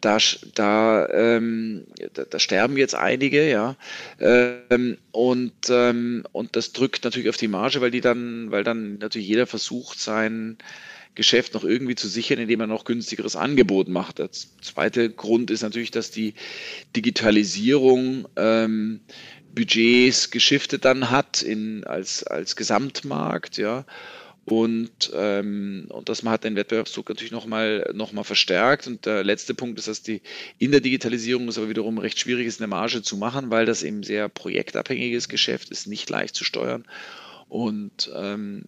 da, 0.00 0.18
da, 0.54 1.08
ähm, 1.08 1.86
da, 2.12 2.24
da, 2.24 2.38
sterben 2.38 2.76
jetzt 2.76 2.94
einige, 2.94 3.48
ja. 3.48 3.76
Ähm, 4.20 4.98
und, 5.12 5.54
ähm, 5.70 6.24
und 6.32 6.56
das 6.56 6.72
drückt 6.72 7.04
natürlich 7.04 7.30
auf 7.30 7.38
die 7.38 7.48
Marge, 7.48 7.80
weil 7.80 7.90
die 7.90 8.02
dann, 8.02 8.50
weil 8.50 8.64
dann 8.64 8.98
natürlich 8.98 9.28
jeder 9.28 9.46
versucht, 9.46 9.98
sein 9.98 10.58
Geschäft 11.14 11.54
noch 11.54 11.64
irgendwie 11.64 11.94
zu 11.94 12.08
sichern, 12.08 12.38
indem 12.38 12.60
er 12.60 12.66
noch 12.66 12.84
günstigeres 12.84 13.36
Angebot 13.36 13.88
macht. 13.88 14.18
Der 14.18 14.30
zweite 14.30 15.10
Grund 15.10 15.50
ist 15.50 15.62
natürlich, 15.62 15.90
dass 15.90 16.10
die 16.10 16.34
Digitalisierung 16.96 18.26
ähm, 18.36 19.00
Budgets 19.54 20.30
geschiftet 20.30 20.84
dann 20.84 21.10
hat 21.10 21.42
in, 21.42 21.84
als, 21.84 22.24
als 22.24 22.56
Gesamtmarkt, 22.56 23.56
ja. 23.56 23.84
Und, 24.46 25.10
ähm, 25.14 25.86
und 25.88 26.10
das 26.10 26.22
hat 26.22 26.44
den 26.44 26.54
Wettbewerbsdruck 26.56 27.08
natürlich 27.08 27.32
nochmal 27.32 27.90
noch 27.94 28.12
mal 28.12 28.24
verstärkt. 28.24 28.86
Und 28.86 29.06
der 29.06 29.24
letzte 29.24 29.54
Punkt 29.54 29.78
ist, 29.78 29.88
dass 29.88 30.02
die 30.02 30.20
in 30.58 30.70
der 30.70 30.80
Digitalisierung 30.80 31.48
es 31.48 31.56
aber 31.56 31.70
wiederum 31.70 31.96
recht 31.96 32.18
schwierig 32.18 32.46
ist, 32.46 32.60
eine 32.60 32.68
Marge 32.68 33.00
zu 33.00 33.16
machen, 33.16 33.50
weil 33.50 33.64
das 33.64 33.82
eben 33.82 34.02
sehr 34.02 34.28
projektabhängiges 34.28 35.30
Geschäft 35.30 35.70
ist, 35.70 35.86
nicht 35.86 36.10
leicht 36.10 36.34
zu 36.34 36.44
steuern. 36.44 36.84
Und 37.54 38.10
ähm, 38.16 38.64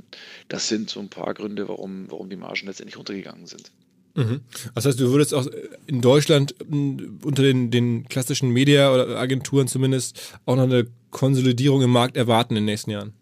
das 0.46 0.68
sind 0.68 0.90
so 0.90 1.00
ein 1.00 1.08
paar 1.08 1.34
Gründe, 1.34 1.66
warum, 1.66 2.04
warum 2.08 2.30
die 2.30 2.36
Margen 2.36 2.68
letztendlich 2.68 2.96
runtergegangen 2.96 3.48
sind. 3.48 3.72
Mhm. 4.14 4.42
Das 4.76 4.86
heißt, 4.86 5.00
du 5.00 5.10
würdest 5.10 5.34
auch 5.34 5.44
in 5.88 6.00
Deutschland 6.00 6.54
unter 6.60 7.42
den, 7.42 7.72
den 7.72 8.06
klassischen 8.08 8.50
Media- 8.50 8.94
oder 8.94 9.18
Agenturen 9.18 9.66
zumindest 9.66 10.38
auch 10.44 10.54
noch 10.54 10.62
eine 10.62 10.86
Konsolidierung 11.10 11.82
im 11.82 11.90
Markt 11.90 12.16
erwarten 12.16 12.54
in 12.54 12.62
den 12.62 12.66
nächsten 12.66 12.92
Jahren? 12.92 13.12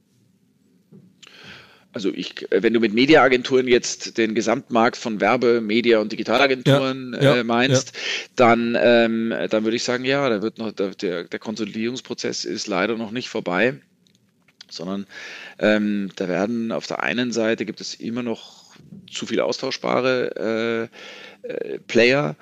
Also 1.92 2.12
ich, 2.12 2.46
wenn 2.50 2.74
du 2.74 2.80
mit 2.80 2.92
Mediaagenturen 2.92 3.66
jetzt 3.66 4.18
den 4.18 4.34
Gesamtmarkt 4.34 4.98
von 4.98 5.22
Werbe-, 5.22 5.62
Media- 5.62 5.98
und 5.98 6.12
Digitalagenturen 6.12 7.14
ja, 7.14 7.22
ja, 7.22 7.36
äh, 7.36 7.44
meinst, 7.44 7.94
ja. 7.94 8.00
dann, 8.36 8.76
ähm, 8.78 9.32
dann 9.48 9.64
würde 9.64 9.76
ich 9.76 9.84
sagen, 9.84 10.04
ja, 10.04 10.28
da 10.28 10.42
wird 10.42 10.58
noch 10.58 10.72
der, 10.72 11.24
der 11.24 11.38
Konsolidierungsprozess 11.38 12.44
ist 12.44 12.66
leider 12.66 12.98
noch 12.98 13.12
nicht 13.12 13.30
vorbei 13.30 13.80
sondern 14.68 15.06
ähm, 15.58 16.10
da 16.16 16.28
werden 16.28 16.72
auf 16.72 16.86
der 16.86 17.02
einen 17.02 17.32
Seite 17.32 17.64
gibt 17.64 17.80
es 17.80 17.94
immer 17.94 18.22
noch 18.22 18.64
zu 19.10 19.26
viele 19.26 19.44
austauschbare 19.44 20.90
äh, 21.42 21.48
äh, 21.48 21.78
Player. 21.86 22.36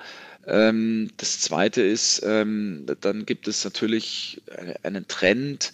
Ähm, 0.45 1.11
das 1.17 1.39
zweite 1.39 1.81
ist, 1.81 2.21
ähm, 2.25 2.85
dann 3.01 3.25
gibt 3.25 3.47
es 3.47 3.63
natürlich 3.63 4.41
einen 4.83 5.07
Trend, 5.07 5.71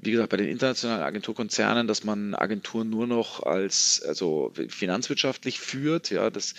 wie 0.00 0.12
gesagt, 0.12 0.30
bei 0.30 0.36
den 0.36 0.48
internationalen 0.48 1.02
Agenturkonzernen, 1.02 1.86
dass 1.86 2.04
man 2.04 2.34
Agenturen 2.34 2.88
nur 2.88 3.06
noch 3.06 3.42
als 3.42 4.02
also 4.06 4.52
finanzwirtschaftlich 4.68 5.60
führt. 5.60 6.10
Ja, 6.10 6.30
das 6.30 6.54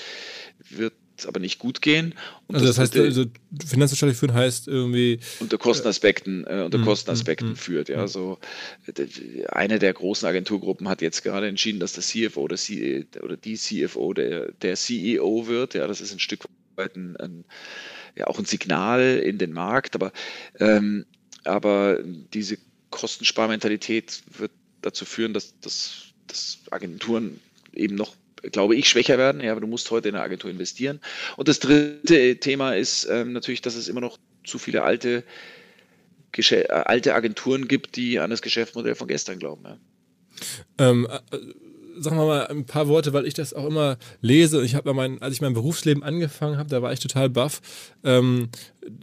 wird 0.70 0.94
aber 1.26 1.40
nicht 1.40 1.60
gut 1.60 1.82
gehen. 1.82 2.14
Also 2.48 2.66
das, 2.66 2.76
das 2.76 2.80
heißt, 2.80 2.98
also 2.98 3.26
finanzwirtschaftlich 3.66 4.18
führen 4.18 4.34
heißt 4.34 4.68
irgendwie 4.68 5.20
unter 5.40 5.58
Kostenaspekten, 5.58 6.46
äh, 6.46 6.64
unter 6.66 6.78
mm, 6.78 6.86
Kostenaspekten 6.86 7.52
mm, 7.52 7.56
führt. 7.56 7.90
Ja, 7.90 8.08
so 8.08 8.40
eine 9.50 9.80
der 9.80 9.94
großen 9.94 10.28
Agenturgruppen 10.28 10.90
hat 10.90 11.02
jetzt 11.02 11.24
gerade 11.24 11.48
entschieden, 11.48 11.80
dass 11.80 11.94
der 11.94 12.04
CFO 12.04 12.42
oder, 12.42 12.58
C, 12.58 13.06
oder 13.22 13.38
die 13.38 13.56
CFO 13.56 14.14
der, 14.14 14.52
der 14.62 14.76
CEO 14.76 15.48
wird. 15.48 15.74
Ja, 15.74 15.88
das 15.88 16.02
ist 16.02 16.14
ein 16.14 16.20
Stück 16.20 16.46
weit 16.76 16.96
ein, 16.96 17.16
ein 17.18 17.46
ja 18.16 18.28
auch 18.28 18.40
ein 18.40 18.46
Signal 18.46 19.18
in 19.18 19.38
den 19.38 19.54
Markt, 19.54 19.96
aber 19.96 20.12
ähm, 20.60 21.06
aber 21.44 22.00
diese 22.04 22.58
Kostensparmentalität 22.90 24.22
wird 24.38 24.52
dazu 24.82 25.06
führen, 25.06 25.34
dass, 25.34 25.60
dass, 25.60 26.14
dass 26.28 26.60
Agenturen 26.72 27.40
eben 27.74 27.96
noch 27.96 28.16
glaube 28.44 28.76
ich, 28.76 28.90
schwächer 28.90 29.18
werden. 29.18 29.42
Ja, 29.42 29.52
aber 29.52 29.62
du 29.62 29.68
musst 29.68 29.90
heute 29.92 30.10
in 30.10 30.16
eine 30.16 30.24
Agentur 30.24 30.50
investieren. 30.50 31.00
Und 31.38 31.48
das 31.48 31.60
dritte 31.60 32.38
Thema 32.40 32.74
ist 32.74 33.08
ähm, 33.10 33.34
natürlich, 33.34 33.62
dass 33.62 33.76
es 33.76 33.88
immer 33.88 34.02
noch 34.02 34.18
zu 34.46 34.58
viele 34.58 34.84
alte, 34.84 35.24
Gesche 36.32 36.70
äh, 36.70 36.72
alte 36.72 37.16
Agenturen 37.16 37.68
gibt, 37.68 37.96
die 37.96 38.20
an 38.20 38.30
das 38.30 38.42
Geschäftsmodell 38.42 38.96
von 38.96 39.08
gestern 39.08 39.40
glauben. 39.40 39.64
Ja. 39.66 39.78
Ähm, 40.78 41.08
äh, 41.32 41.38
sagen 42.02 42.18
wir 42.18 42.26
mal 42.26 42.48
ein 42.48 42.66
paar 42.66 42.88
Worte, 42.88 43.14
weil 43.14 43.26
ich 43.26 43.34
das 43.34 43.54
auch 43.54 43.66
immer 43.66 43.98
lese. 44.22 44.64
Ich 44.64 44.76
habe 44.76 44.94
mein, 44.94 45.22
als 45.22 45.34
ich 45.34 45.42
mein 45.42 45.54
Berufsleben 45.54 46.04
angefangen 46.04 46.58
habe, 46.58 46.70
da 46.70 46.82
war 46.82 46.94
ich 46.94 47.00
total 47.00 47.30
baff. 47.30 47.62
Ähm, 48.04 48.50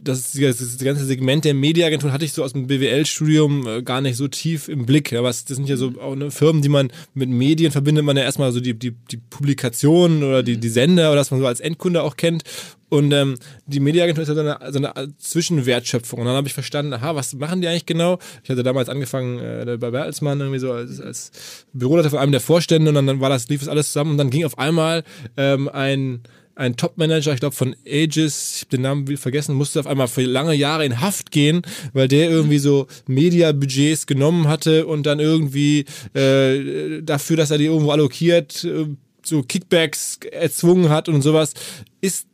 das, 0.03 0.33
das, 0.33 0.77
ganze 0.77 1.05
Segment 1.05 1.45
der 1.45 1.53
Mediaagenturen 1.53 2.13
hatte 2.13 2.25
ich 2.25 2.33
so 2.33 2.43
aus 2.43 2.53
dem 2.53 2.67
BWL-Studium 2.67 3.67
äh, 3.67 3.81
gar 3.81 4.01
nicht 4.01 4.17
so 4.17 4.27
tief 4.27 4.67
im 4.67 4.85
Blick. 4.85 5.13
Aber 5.13 5.27
das 5.27 5.45
sind 5.45 5.67
ja 5.69 5.77
so 5.77 5.93
auch 5.99 6.15
ne, 6.15 6.31
Firmen, 6.31 6.61
die 6.61 6.69
man 6.69 6.91
mit 7.13 7.29
Medien 7.29 7.71
verbindet, 7.71 8.03
man 8.03 8.17
ja 8.17 8.23
erstmal 8.23 8.51
so 8.51 8.59
die, 8.59 8.73
die, 8.73 8.91
die 8.91 9.17
Publikationen 9.17 10.23
oder 10.23 10.43
die, 10.43 10.57
die 10.57 10.69
Sender 10.69 11.09
oder 11.09 11.17
dass 11.17 11.31
man 11.31 11.39
so 11.39 11.47
als 11.47 11.59
Endkunde 11.59 12.03
auch 12.03 12.17
kennt. 12.17 12.43
Und 12.89 13.11
ähm, 13.11 13.35
die 13.65 13.81
Mediaagentur 13.81 14.21
ist 14.21 14.29
ja 14.29 14.35
so 14.35 14.41
eine, 14.41 14.71
so 14.71 14.79
eine 14.79 15.17
Zwischenwertschöpfung. 15.17 16.19
Und 16.19 16.25
dann 16.25 16.35
habe 16.35 16.47
ich 16.47 16.53
verstanden, 16.53 16.93
aha, 16.93 17.15
was 17.15 17.33
machen 17.33 17.61
die 17.61 17.67
eigentlich 17.67 17.85
genau? 17.85 18.17
Ich 18.43 18.49
hatte 18.49 18.63
damals 18.63 18.87
angefangen 18.87 19.39
äh, 19.39 19.77
bei 19.79 19.91
Bertelsmann 19.91 20.39
irgendwie 20.39 20.59
so 20.59 20.71
als, 20.71 21.01
als 21.01 21.65
Büroleiter 21.73 22.09
von 22.09 22.19
einem 22.19 22.31
der 22.31 22.41
Vorstände 22.41 22.89
und 22.89 22.95
dann, 22.95 23.07
dann 23.07 23.19
war 23.19 23.29
das, 23.29 23.49
lief 23.49 23.59
das 23.59 23.69
alles 23.69 23.87
zusammen 23.87 24.11
und 24.11 24.17
dann 24.17 24.29
ging 24.29 24.45
auf 24.45 24.57
einmal 24.57 25.03
ähm, 25.35 25.67
ein 25.67 26.21
ein 26.57 26.75
Top-Manager, 26.75 27.33
ich 27.33 27.39
glaube 27.39 27.55
von 27.55 27.75
Aegis, 27.85 28.55
ich 28.55 28.61
habe 28.61 28.77
den 28.77 28.81
Namen 28.81 29.17
vergessen, 29.17 29.55
musste 29.55 29.79
auf 29.79 29.87
einmal 29.87 30.07
für 30.07 30.23
lange 30.23 30.53
Jahre 30.53 30.85
in 30.85 30.99
Haft 31.01 31.31
gehen, 31.31 31.61
weil 31.93 32.07
der 32.07 32.29
irgendwie 32.29 32.57
so 32.57 32.87
Media-Budgets 33.05 34.07
genommen 34.07 34.47
hatte 34.47 34.87
und 34.87 35.05
dann 35.05 35.19
irgendwie 35.19 35.85
äh, 36.13 37.01
dafür, 37.01 37.37
dass 37.37 37.51
er 37.51 37.59
die 37.59 37.65
irgendwo 37.65 37.91
allokiert, 37.91 38.63
äh, 38.63 38.87
so 39.23 39.43
Kickbacks 39.43 40.19
erzwungen 40.31 40.89
hat 40.89 41.09
und 41.09 41.21
sowas, 41.21 41.53
ist 42.01 42.27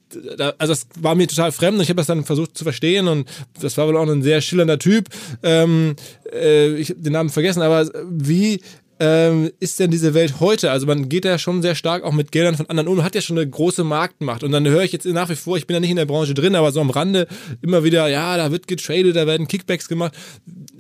also 0.60 0.74
das 0.74 0.86
war 1.00 1.16
mir 1.16 1.28
total 1.28 1.52
fremd. 1.52 1.82
Ich 1.82 1.90
habe 1.90 1.98
das 1.98 2.06
dann 2.06 2.24
versucht 2.24 2.56
zu 2.56 2.64
verstehen 2.64 3.08
und 3.08 3.28
das 3.60 3.78
war 3.78 3.88
wohl 3.88 3.98
auch 3.98 4.08
ein 4.08 4.22
sehr 4.22 4.42
schillernder 4.42 4.78
Typ. 4.78 5.10
Ähm, 5.42 5.96
äh, 6.32 6.76
ich 6.76 6.92
habe 6.92 7.00
den 7.00 7.14
Namen 7.14 7.30
vergessen, 7.30 7.64
aber 7.64 7.90
wie 8.08 8.62
ähm, 9.00 9.52
ist 9.60 9.80
denn 9.80 9.92
diese 9.92 10.14
Welt 10.14 10.40
heute? 10.40 10.72
Also 10.72 10.86
man 10.86 11.10
geht 11.10 11.26
ja 11.26 11.38
schon 11.38 11.62
sehr 11.62 11.76
stark 11.76 12.04
auch 12.04 12.14
mit 12.14 12.32
Geldern 12.32 12.56
von 12.56 12.70
anderen 12.70 12.88
um, 12.88 13.04
hat 13.04 13.16
ja 13.16 13.22
schon 13.22 13.38
eine 13.38 13.50
große 13.50 13.84
Marktmacht. 13.84 14.44
Und 14.44 14.52
dann 14.52 14.68
höre 14.68 14.84
ich 14.84 14.92
jetzt 14.92 15.06
nach 15.06 15.30
wie 15.30 15.36
vor, 15.36 15.58
ich 15.58 15.68
bin 15.68 15.76
ja 15.76 15.80
nicht 15.80 15.90
in 15.90 15.96
der 15.96 16.06
Branche 16.06 16.34
drin, 16.34 16.56
aber 16.56 16.72
so 16.72 16.82
am 16.82 16.90
Rande 16.90 17.28
immer 17.62 17.84
wieder, 17.84 18.08
ja, 18.08 18.38
da 18.38 18.52
wird 18.52 18.68
getradet, 18.68 19.16
da 19.16 19.28
werden 19.28 19.48
Kickbacks 19.48 19.88
gemacht. 19.88 20.14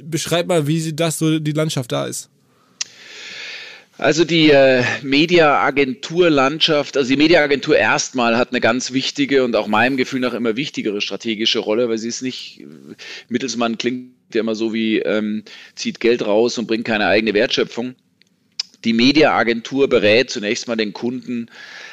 Beschreib 0.03 0.47
mal, 0.47 0.67
wie 0.67 0.93
das 0.93 1.17
so 1.17 1.39
die 1.39 1.51
Landschaft 1.51 1.91
da 1.91 2.05
ist. 2.05 2.29
Also 3.97 4.25
die 4.25 4.49
äh, 4.49 4.83
Mediaagenturlandschaft, 5.03 6.97
also 6.97 7.07
die 7.09 7.17
Mediaagentur 7.17 7.77
erstmal 7.77 8.37
hat 8.37 8.49
eine 8.49 8.59
ganz 8.59 8.91
wichtige 8.91 9.43
und 9.43 9.55
auch 9.55 9.67
meinem 9.67 9.97
Gefühl 9.97 10.19
nach 10.19 10.33
immer 10.33 10.55
wichtigere 10.55 10.99
strategische 10.99 11.59
Rolle, 11.59 11.89
weil 11.89 11.99
sie 11.99 12.07
ist 12.07 12.23
nicht, 12.23 12.65
Mittelsmann 13.29 13.77
klingt 13.77 14.13
ja 14.35 14.41
immer 14.41 14.55
so 14.55 14.73
wie, 14.73 14.99
ähm, 14.99 15.43
zieht 15.75 15.99
Geld 15.99 16.25
raus 16.25 16.57
und 16.57 16.67
bringt 16.67 16.85
keine 16.85 17.07
eigene 17.07 17.33
Wertschöpfung. 17.33 17.95
Die 18.83 18.93
Mediaagentur 18.93 19.87
berät 19.87 20.29
zunächst 20.29 20.67
mal 20.67 20.75
den 20.75 20.93
Kunden, 20.93 21.49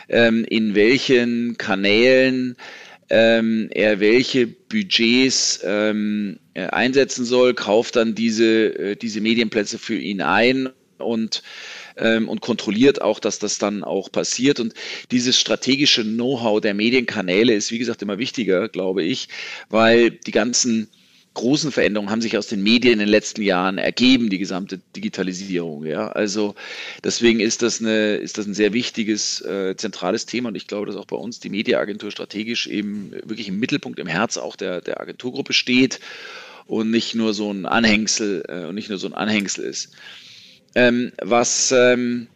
ähm, 0.08 0.44
in 0.48 0.74
welchen 0.74 1.56
Kanälen 1.56 2.56
ähm, 3.10 3.68
er 3.72 3.98
welche 3.98 4.46
Budgets 4.46 5.60
ähm, 5.64 6.38
einsetzen 6.54 7.24
soll, 7.24 7.54
kauft 7.54 7.96
dann 7.96 8.14
diese, 8.14 8.78
äh, 8.78 8.96
diese 8.96 9.20
Medienplätze 9.20 9.78
für 9.78 9.96
ihn 9.96 10.20
ein 10.20 10.68
und, 10.98 11.42
ähm, 11.96 12.28
und 12.28 12.40
kontrolliert 12.40 13.02
auch, 13.02 13.18
dass 13.18 13.40
das 13.40 13.58
dann 13.58 13.82
auch 13.82 14.12
passiert. 14.12 14.60
Und 14.60 14.74
dieses 15.10 15.40
strategische 15.40 16.04
Know-how 16.04 16.60
der 16.60 16.74
Medienkanäle 16.74 17.54
ist, 17.54 17.72
wie 17.72 17.78
gesagt, 17.78 18.02
immer 18.02 18.18
wichtiger, 18.18 18.68
glaube 18.68 19.02
ich, 19.02 19.28
weil 19.68 20.10
die 20.10 20.30
ganzen 20.30 20.88
großen 21.34 21.70
Veränderungen 21.70 22.10
haben 22.10 22.22
sich 22.22 22.36
aus 22.36 22.48
den 22.48 22.62
Medien 22.62 22.94
in 22.94 22.98
den 23.00 23.08
letzten 23.08 23.42
Jahren 23.42 23.78
ergeben, 23.78 24.30
die 24.30 24.38
gesamte 24.38 24.80
Digitalisierung. 24.96 25.86
Ja, 25.86 26.08
also 26.08 26.54
deswegen 27.04 27.40
ist 27.40 27.62
das, 27.62 27.80
eine, 27.80 28.16
ist 28.16 28.38
das 28.38 28.46
ein 28.46 28.54
sehr 28.54 28.72
wichtiges, 28.72 29.40
äh, 29.42 29.76
zentrales 29.76 30.26
Thema 30.26 30.48
und 30.48 30.56
ich 30.56 30.66
glaube, 30.66 30.86
dass 30.86 30.96
auch 30.96 31.06
bei 31.06 31.16
uns 31.16 31.40
die 31.40 31.50
Mediaagentur 31.50 32.10
strategisch 32.10 32.66
eben 32.66 33.12
wirklich 33.24 33.48
im 33.48 33.60
Mittelpunkt, 33.60 33.98
im 33.98 34.06
Herz 34.06 34.36
auch 34.36 34.56
der, 34.56 34.80
der 34.80 35.00
Agenturgruppe 35.00 35.52
steht 35.52 36.00
und 36.66 36.90
nicht 36.90 37.14
nur 37.14 37.32
so 37.32 37.50
ein 37.50 37.66
Anhängsel 37.66 38.44
äh, 38.48 38.66
und 38.66 38.74
nicht 38.74 38.88
nur 38.88 38.98
so 38.98 39.06
ein 39.06 39.14
Anhängsel 39.14 39.64
ist. 39.64 39.92
Ähm, 40.74 41.12
was 41.20 41.72
ähm, 41.72 42.28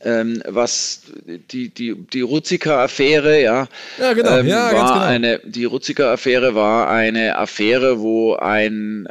ähm, 0.00 0.42
was 0.46 1.02
die, 1.50 1.70
die, 1.70 1.94
die 1.94 2.20
Ruziker-Affäre, 2.20 3.40
ja, 3.40 3.66
ja, 3.98 4.12
genau. 4.12 4.38
Ähm, 4.38 4.46
ja, 4.46 4.72
war 4.72 4.92
genau. 4.92 5.06
eine, 5.06 5.40
die 5.44 5.64
Ruziker-Affäre 5.64 6.54
war 6.54 6.90
eine 6.90 7.38
Affäre, 7.38 8.00
wo 8.00 8.34
ein, 8.34 9.08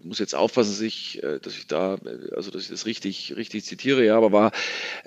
ich 0.00 0.04
muss 0.04 0.18
jetzt 0.18 0.34
aufpassen, 0.34 0.72
dass 0.72 0.80
ich, 0.82 1.22
äh, 1.22 1.38
dass 1.40 1.54
ich 1.56 1.66
da, 1.66 1.96
also 2.34 2.50
dass 2.50 2.62
ich 2.62 2.68
das 2.68 2.84
richtig, 2.84 3.34
richtig 3.36 3.64
zitiere, 3.64 4.04
ja, 4.04 4.16
aber 4.16 4.30
war, 4.30 4.52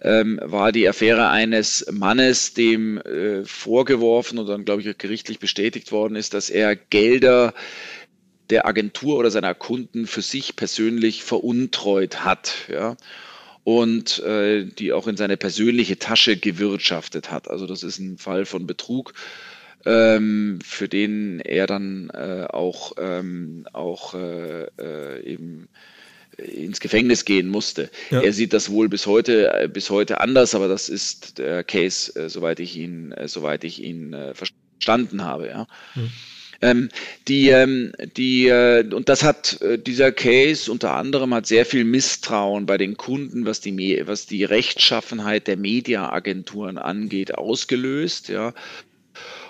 ähm, 0.01 0.39
war 0.43 0.71
die 0.71 0.89
Affäre 0.89 1.29
eines 1.29 1.85
Mannes, 1.91 2.55
dem 2.55 2.97
äh, 2.97 3.45
vorgeworfen 3.45 4.39
und 4.39 4.47
dann, 4.47 4.65
glaube 4.65 4.81
ich, 4.81 4.97
gerichtlich 4.97 5.37
bestätigt 5.37 5.91
worden 5.91 6.15
ist, 6.15 6.33
dass 6.33 6.49
er 6.49 6.75
Gelder 6.75 7.53
der 8.49 8.65
Agentur 8.65 9.17
oder 9.19 9.29
seiner 9.29 9.53
Kunden 9.53 10.07
für 10.07 10.23
sich 10.23 10.55
persönlich 10.55 11.23
veruntreut 11.23 12.25
hat, 12.25 12.55
ja 12.67 12.97
und 13.69 14.17
äh, 14.23 14.65
die 14.65 14.93
auch 14.93 15.05
in 15.05 15.15
seine 15.15 15.37
persönliche 15.37 15.99
Tasche 15.99 16.37
gewirtschaftet 16.37 17.29
hat. 17.29 17.51
Also 17.51 17.67
das 17.67 17.83
ist 17.83 17.99
ein 17.99 18.17
Fall 18.17 18.45
von 18.45 18.65
Betrug, 18.65 19.13
ähm, 19.85 20.57
für 20.65 20.89
den 20.89 21.39
er 21.39 21.67
dann 21.67 22.09
äh, 22.09 22.47
auch, 22.49 22.93
ähm, 22.97 23.67
auch 23.71 24.15
äh, 24.15 24.63
äh 24.63 25.23
eben 25.23 25.67
ins 26.37 26.79
Gefängnis 26.79 27.25
gehen 27.25 27.47
musste. 27.47 27.91
Ja. 28.09 28.21
Er 28.21 28.33
sieht 28.33 28.53
das 28.53 28.71
wohl 28.71 28.89
bis 28.89 29.05
heute, 29.05 29.53
äh, 29.53 29.67
bis 29.67 29.91
heute 29.91 30.19
anders, 30.19 30.55
aber 30.55 30.67
das 30.67 30.89
ist 30.89 31.37
der 31.37 31.63
Case, 31.63 32.19
äh, 32.19 32.27
soweit 32.27 32.59
ich 32.59 32.75
ihn, 32.75 33.13
soweit 33.25 33.63
ich 33.63 33.83
ihn 33.83 34.15
verstanden 34.33 35.23
habe. 35.23 35.47
Ja. 35.47 35.67
Mhm. 35.93 36.09
Ähm, 36.61 36.89
die, 37.27 37.49
ähm, 37.49 37.93
die, 38.17 38.47
äh, 38.47 38.83
und 38.93 39.07
das 39.07 39.23
hat 39.23 39.61
äh, 39.61 39.77
dieser 39.77 40.11
Case 40.11 40.69
unter 40.71 40.93
anderem 40.93 41.33
hat 41.33 41.47
sehr 41.47 41.65
viel 41.65 41.85
Misstrauen 41.85 42.65
bei 42.65 42.77
den 42.77 42.97
Kunden, 42.97 43.45
was 43.45 43.61
die, 43.61 44.01
was 44.05 44.25
die 44.25 44.43
Rechtschaffenheit 44.43 45.47
der 45.47 45.57
Mediaagenturen 45.57 46.77
angeht, 46.77 47.35
ausgelöst. 47.35 48.29
Ja 48.29 48.53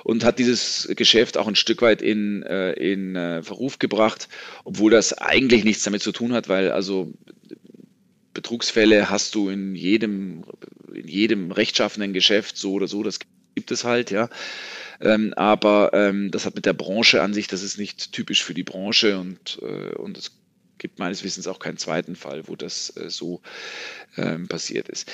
und 0.04 0.24
hat 0.24 0.40
dieses 0.40 0.90
Geschäft 0.96 1.38
auch 1.38 1.48
ein 1.48 1.56
Stück 1.56 1.82
weit 1.82 2.02
in, 2.02 2.44
äh, 2.44 2.72
in 2.72 3.16
äh, 3.16 3.44
Verruf 3.44 3.80
gebracht, 3.80 4.28
obwohl 4.64 4.92
das 4.92 5.14
eigentlich 5.14 5.64
nichts 5.64 5.84
damit 5.84 6.02
zu 6.02 6.12
tun 6.12 6.34
hat, 6.34 6.50
weil 6.50 6.72
also 6.72 7.14
Betrugsfälle 8.34 9.10
hast 9.10 9.36
du 9.36 9.50
in 9.50 9.76
jedem, 9.76 10.44
in 10.94 11.08
jedem 11.08 11.52
rechtschaffenen 11.52 12.14
Geschäft 12.14 12.58
so 12.58 12.74
oder 12.74 12.88
so, 12.88 13.04
das 13.04 13.20
gibt 13.56 13.72
es 13.72 13.84
halt, 13.84 14.12
ja. 14.12 14.30
Ähm, 15.02 15.34
aber 15.36 15.92
ähm, 15.94 16.32
das 16.32 16.46
hat 16.46 16.56
mit 16.56 16.66
der 16.66 16.74
Branche 16.74 17.22
an 17.22 17.34
sich, 17.34 17.48
das 17.48 17.64
ist 17.64 17.78
nicht 17.78 18.12
typisch 18.12 18.44
für 18.44 18.54
die 18.54 18.64
Branche 18.64 19.18
und, 19.18 19.60
äh, 19.62 19.96
und 19.96 20.18
es 20.18 20.32
gibt 20.78 21.00
meines 21.00 21.24
Wissens 21.24 21.48
auch 21.48 21.60
keinen 21.60 21.78
zweiten 21.78 22.16
Fall, 22.16 22.48
wo 22.48 22.56
das 22.56 22.96
äh, 22.98 23.10
so 23.10 23.42
ähm, 24.18 24.48
passiert 24.48 24.90
ist. 24.90 25.10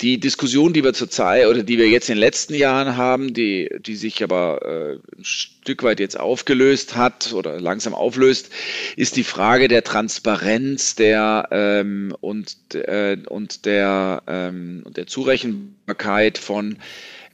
Die 0.00 0.18
Diskussion, 0.18 0.72
die 0.72 0.82
wir 0.82 0.92
zurzeit 0.92 1.46
oder 1.46 1.62
die 1.62 1.78
wir 1.78 1.88
jetzt 1.88 2.08
in 2.08 2.16
den 2.16 2.20
letzten 2.20 2.54
Jahren 2.54 2.96
haben, 2.96 3.32
die, 3.32 3.70
die 3.78 3.94
sich 3.94 4.24
aber 4.24 4.60
äh, 4.62 5.16
ein 5.16 5.24
Stück 5.24 5.84
weit 5.84 6.00
jetzt 6.00 6.18
aufgelöst 6.18 6.96
hat 6.96 7.32
oder 7.32 7.60
langsam 7.60 7.94
auflöst, 7.94 8.50
ist 8.96 9.14
die 9.14 9.22
Frage 9.22 9.68
der 9.68 9.84
Transparenz 9.84 10.96
der, 10.96 11.48
ähm, 11.52 12.12
und, 12.20 12.56
äh, 12.74 13.18
und, 13.28 13.66
der, 13.66 14.24
ähm, 14.26 14.82
und 14.84 14.96
der 14.96 15.06
Zurechenbarkeit 15.06 16.38
von 16.38 16.78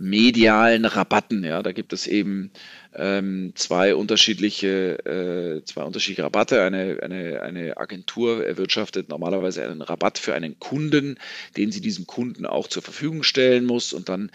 medialen 0.00 0.86
Rabatten. 0.86 1.44
Ja, 1.44 1.62
da 1.62 1.72
gibt 1.72 1.92
es 1.92 2.06
eben 2.06 2.50
ähm, 2.96 3.52
zwei 3.54 3.94
unterschiedliche, 3.94 4.98
äh, 5.04 5.62
zwei 5.64 5.82
unterschiedliche 5.82 6.24
Rabatte. 6.24 6.62
Eine, 6.62 6.98
eine, 7.02 7.42
eine 7.42 7.76
Agentur 7.76 8.44
erwirtschaftet 8.44 9.10
normalerweise 9.10 9.62
einen 9.62 9.82
Rabatt 9.82 10.18
für 10.18 10.34
einen 10.34 10.58
Kunden, 10.58 11.18
den 11.58 11.70
sie 11.70 11.82
diesem 11.82 12.06
Kunden 12.06 12.46
auch 12.46 12.66
zur 12.66 12.82
Verfügung 12.82 13.22
stellen 13.22 13.66
muss. 13.66 13.92
Und 13.92 14.08
dann 14.08 14.30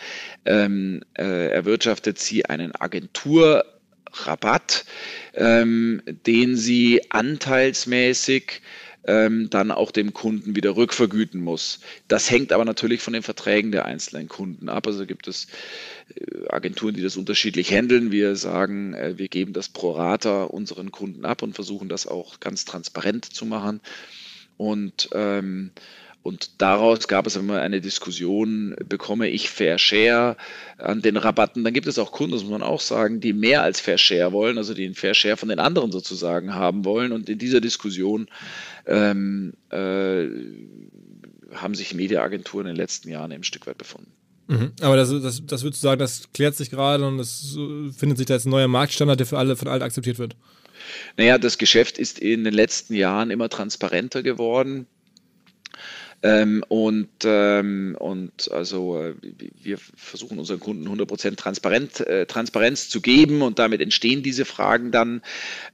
ähm, 0.45 1.01
äh, 1.17 1.49
erwirtschaftet 1.49 2.19
sie 2.19 2.45
einen 2.45 2.75
Agenturrabatt, 2.75 4.85
ähm, 5.33 6.01
den 6.05 6.55
sie 6.55 7.01
anteilsmäßig 7.09 8.61
ähm, 9.07 9.49
dann 9.49 9.71
auch 9.71 9.91
dem 9.91 10.13
Kunden 10.13 10.55
wieder 10.55 10.75
rückvergüten 10.75 11.41
muss. 11.41 11.79
Das 12.07 12.29
hängt 12.29 12.51
aber 12.51 12.65
natürlich 12.65 13.01
von 13.01 13.13
den 13.13 13.23
Verträgen 13.23 13.71
der 13.71 13.85
einzelnen 13.85 14.27
Kunden 14.27 14.69
ab. 14.69 14.87
Also 14.87 15.05
gibt 15.05 15.27
es 15.27 15.47
äh, 16.15 16.47
Agenturen, 16.49 16.95
die 16.95 17.01
das 17.01 17.17
unterschiedlich 17.17 17.71
handeln. 17.71 18.11
Wir 18.11 18.35
sagen, 18.35 18.93
äh, 18.93 19.17
wir 19.17 19.27
geben 19.27 19.53
das 19.53 19.69
pro 19.69 19.91
Rata 19.91 20.43
unseren 20.43 20.91
Kunden 20.91 21.25
ab 21.25 21.41
und 21.41 21.53
versuchen 21.53 21.89
das 21.89 22.07
auch 22.07 22.39
ganz 22.39 22.65
transparent 22.65 23.25
zu 23.25 23.45
machen. 23.45 23.81
Und 24.57 25.09
ähm, 25.13 25.71
und 26.25 26.59
daraus 26.59 27.07
gab 27.07 27.27
es 27.27 27.35
immer 27.35 27.61
eine 27.61 27.81
Diskussion, 27.81 28.75
bekomme 28.89 29.29
ich 29.29 29.51
Fair 29.51 29.77
Share 29.77 30.37
an 30.79 31.03
den 31.03 31.17
Rabatten? 31.17 31.63
Dann 31.63 31.71
gibt 31.71 31.85
es 31.85 31.99
auch 31.99 32.11
Kunden, 32.11 32.31
das 32.31 32.41
muss 32.41 32.49
man 32.49 32.63
auch 32.63 32.81
sagen, 32.81 33.19
die 33.19 33.31
mehr 33.31 33.61
als 33.61 33.79
Fair 33.79 33.99
Share 33.99 34.31
wollen, 34.31 34.57
also 34.57 34.73
die 34.73 34.85
einen 34.85 34.95
Fair 34.95 35.13
Share 35.13 35.37
von 35.37 35.49
den 35.49 35.59
anderen 35.59 35.91
sozusagen 35.91 36.55
haben 36.55 36.83
wollen. 36.83 37.11
Und 37.11 37.29
in 37.29 37.37
dieser 37.37 37.61
Diskussion 37.61 38.27
ähm, 38.87 39.53
äh, 39.69 40.25
haben 41.53 41.75
sich 41.75 41.93
Mediaagenturen 41.93 42.65
in 42.65 42.73
den 42.73 42.81
letzten 42.81 43.09
Jahren 43.09 43.31
ein 43.31 43.43
Stück 43.43 43.67
weit 43.67 43.77
befunden. 43.77 44.09
Mhm. 44.47 44.71
Aber 44.81 44.95
das, 44.95 45.11
das, 45.11 45.45
das 45.45 45.61
würdest 45.61 45.83
du 45.83 45.87
sagen, 45.87 45.99
das 45.99 46.23
klärt 46.33 46.55
sich 46.55 46.71
gerade 46.71 47.07
und 47.07 47.19
es 47.19 47.55
findet 47.95 48.17
sich 48.17 48.25
da 48.25 48.33
jetzt 48.33 48.47
ein 48.47 48.49
neuer 48.49 48.67
Marktstandard, 48.67 49.19
der 49.19 49.27
für 49.27 49.37
alle 49.37 49.55
von 49.55 49.67
allen 49.67 49.83
akzeptiert 49.83 50.17
wird? 50.17 50.35
Naja, 51.17 51.37
das 51.37 51.59
Geschäft 51.59 51.99
ist 51.99 52.17
in 52.17 52.43
den 52.43 52.53
letzten 52.55 52.95
Jahren 52.95 53.29
immer 53.29 53.47
transparenter 53.47 54.23
geworden. 54.23 54.87
Ähm, 56.25 56.63
und, 56.69 57.09
ähm, 57.23 57.95
und 57.99 58.51
also 58.51 58.99
äh, 58.99 59.13
wir 59.61 59.77
versuchen 59.77 60.39
unseren 60.39 60.59
Kunden 60.59 60.87
100% 60.87 61.35
Transparent, 61.35 61.99
äh, 61.99 62.25
Transparenz 62.25 62.89
zu 62.89 62.99
geben 62.99 63.43
und 63.43 63.59
damit 63.59 63.79
entstehen 63.79 64.23
diese 64.23 64.43
Fragen 64.43 64.89
dann 64.89 65.21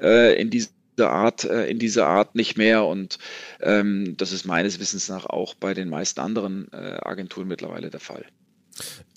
äh, 0.01 0.37
in 0.41 0.49
dieser 0.49 0.69
Art, 0.99 1.45
äh, 1.45 1.67
in 1.67 1.79
dieser 1.79 2.07
Art 2.07 2.35
nicht 2.35 2.57
mehr. 2.57 2.83
Und 2.83 3.17
ähm, 3.61 4.17
das 4.17 4.33
ist 4.33 4.43
meines 4.43 4.77
Wissens 4.81 5.07
nach 5.07 5.25
auch 5.25 5.55
bei 5.55 5.73
den 5.73 5.87
meisten 5.87 6.19
anderen 6.19 6.67
äh, 6.73 6.97
Agenturen 7.01 7.47
mittlerweile 7.47 7.89
der 7.89 8.01
Fall. 8.01 8.25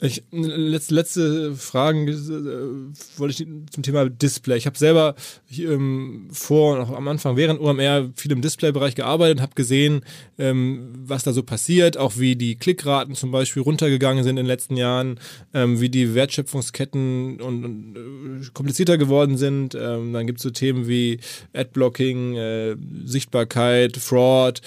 Ich, 0.00 0.22
letzte, 0.32 0.94
letzte 0.94 1.54
Fragen 1.54 2.08
äh, 2.08 3.18
wollte 3.18 3.42
ich 3.42 3.48
zum 3.70 3.82
Thema 3.82 4.10
Display. 4.10 4.56
Ich 4.56 4.66
habe 4.66 4.76
selber 4.76 5.14
ähm, 5.56 6.28
vor, 6.30 6.76
noch 6.76 6.90
am 6.90 7.08
Anfang 7.08 7.36
während 7.36 7.60
OMR 7.60 8.10
viel 8.14 8.32
im 8.32 8.42
Display-Bereich 8.42 8.96
gearbeitet, 8.96 9.40
habe 9.40 9.54
gesehen, 9.54 10.04
ähm, 10.36 10.92
was 11.06 11.22
da 11.22 11.32
so 11.32 11.42
passiert, 11.42 11.96
auch 11.96 12.18
wie 12.18 12.36
die 12.36 12.56
Klickraten 12.56 13.14
zum 13.14 13.30
Beispiel 13.30 13.62
runtergegangen 13.62 14.24
sind 14.24 14.30
in 14.30 14.44
den 14.44 14.46
letzten 14.46 14.76
Jahren, 14.76 15.20
ähm, 15.54 15.80
wie 15.80 15.88
die 15.88 16.14
Wertschöpfungsketten 16.14 17.40
und, 17.40 17.64
und 17.64 17.96
äh, 17.96 18.46
komplizierter 18.52 18.98
geworden 18.98 19.38
sind. 19.38 19.74
Ähm, 19.74 20.12
dann 20.12 20.26
gibt 20.26 20.40
es 20.40 20.42
so 20.42 20.50
Themen 20.50 20.88
wie 20.88 21.20
Adblocking, 21.54 22.34
äh, 22.34 22.76
Sichtbarkeit, 23.04 23.96
Fraud. 23.96 24.60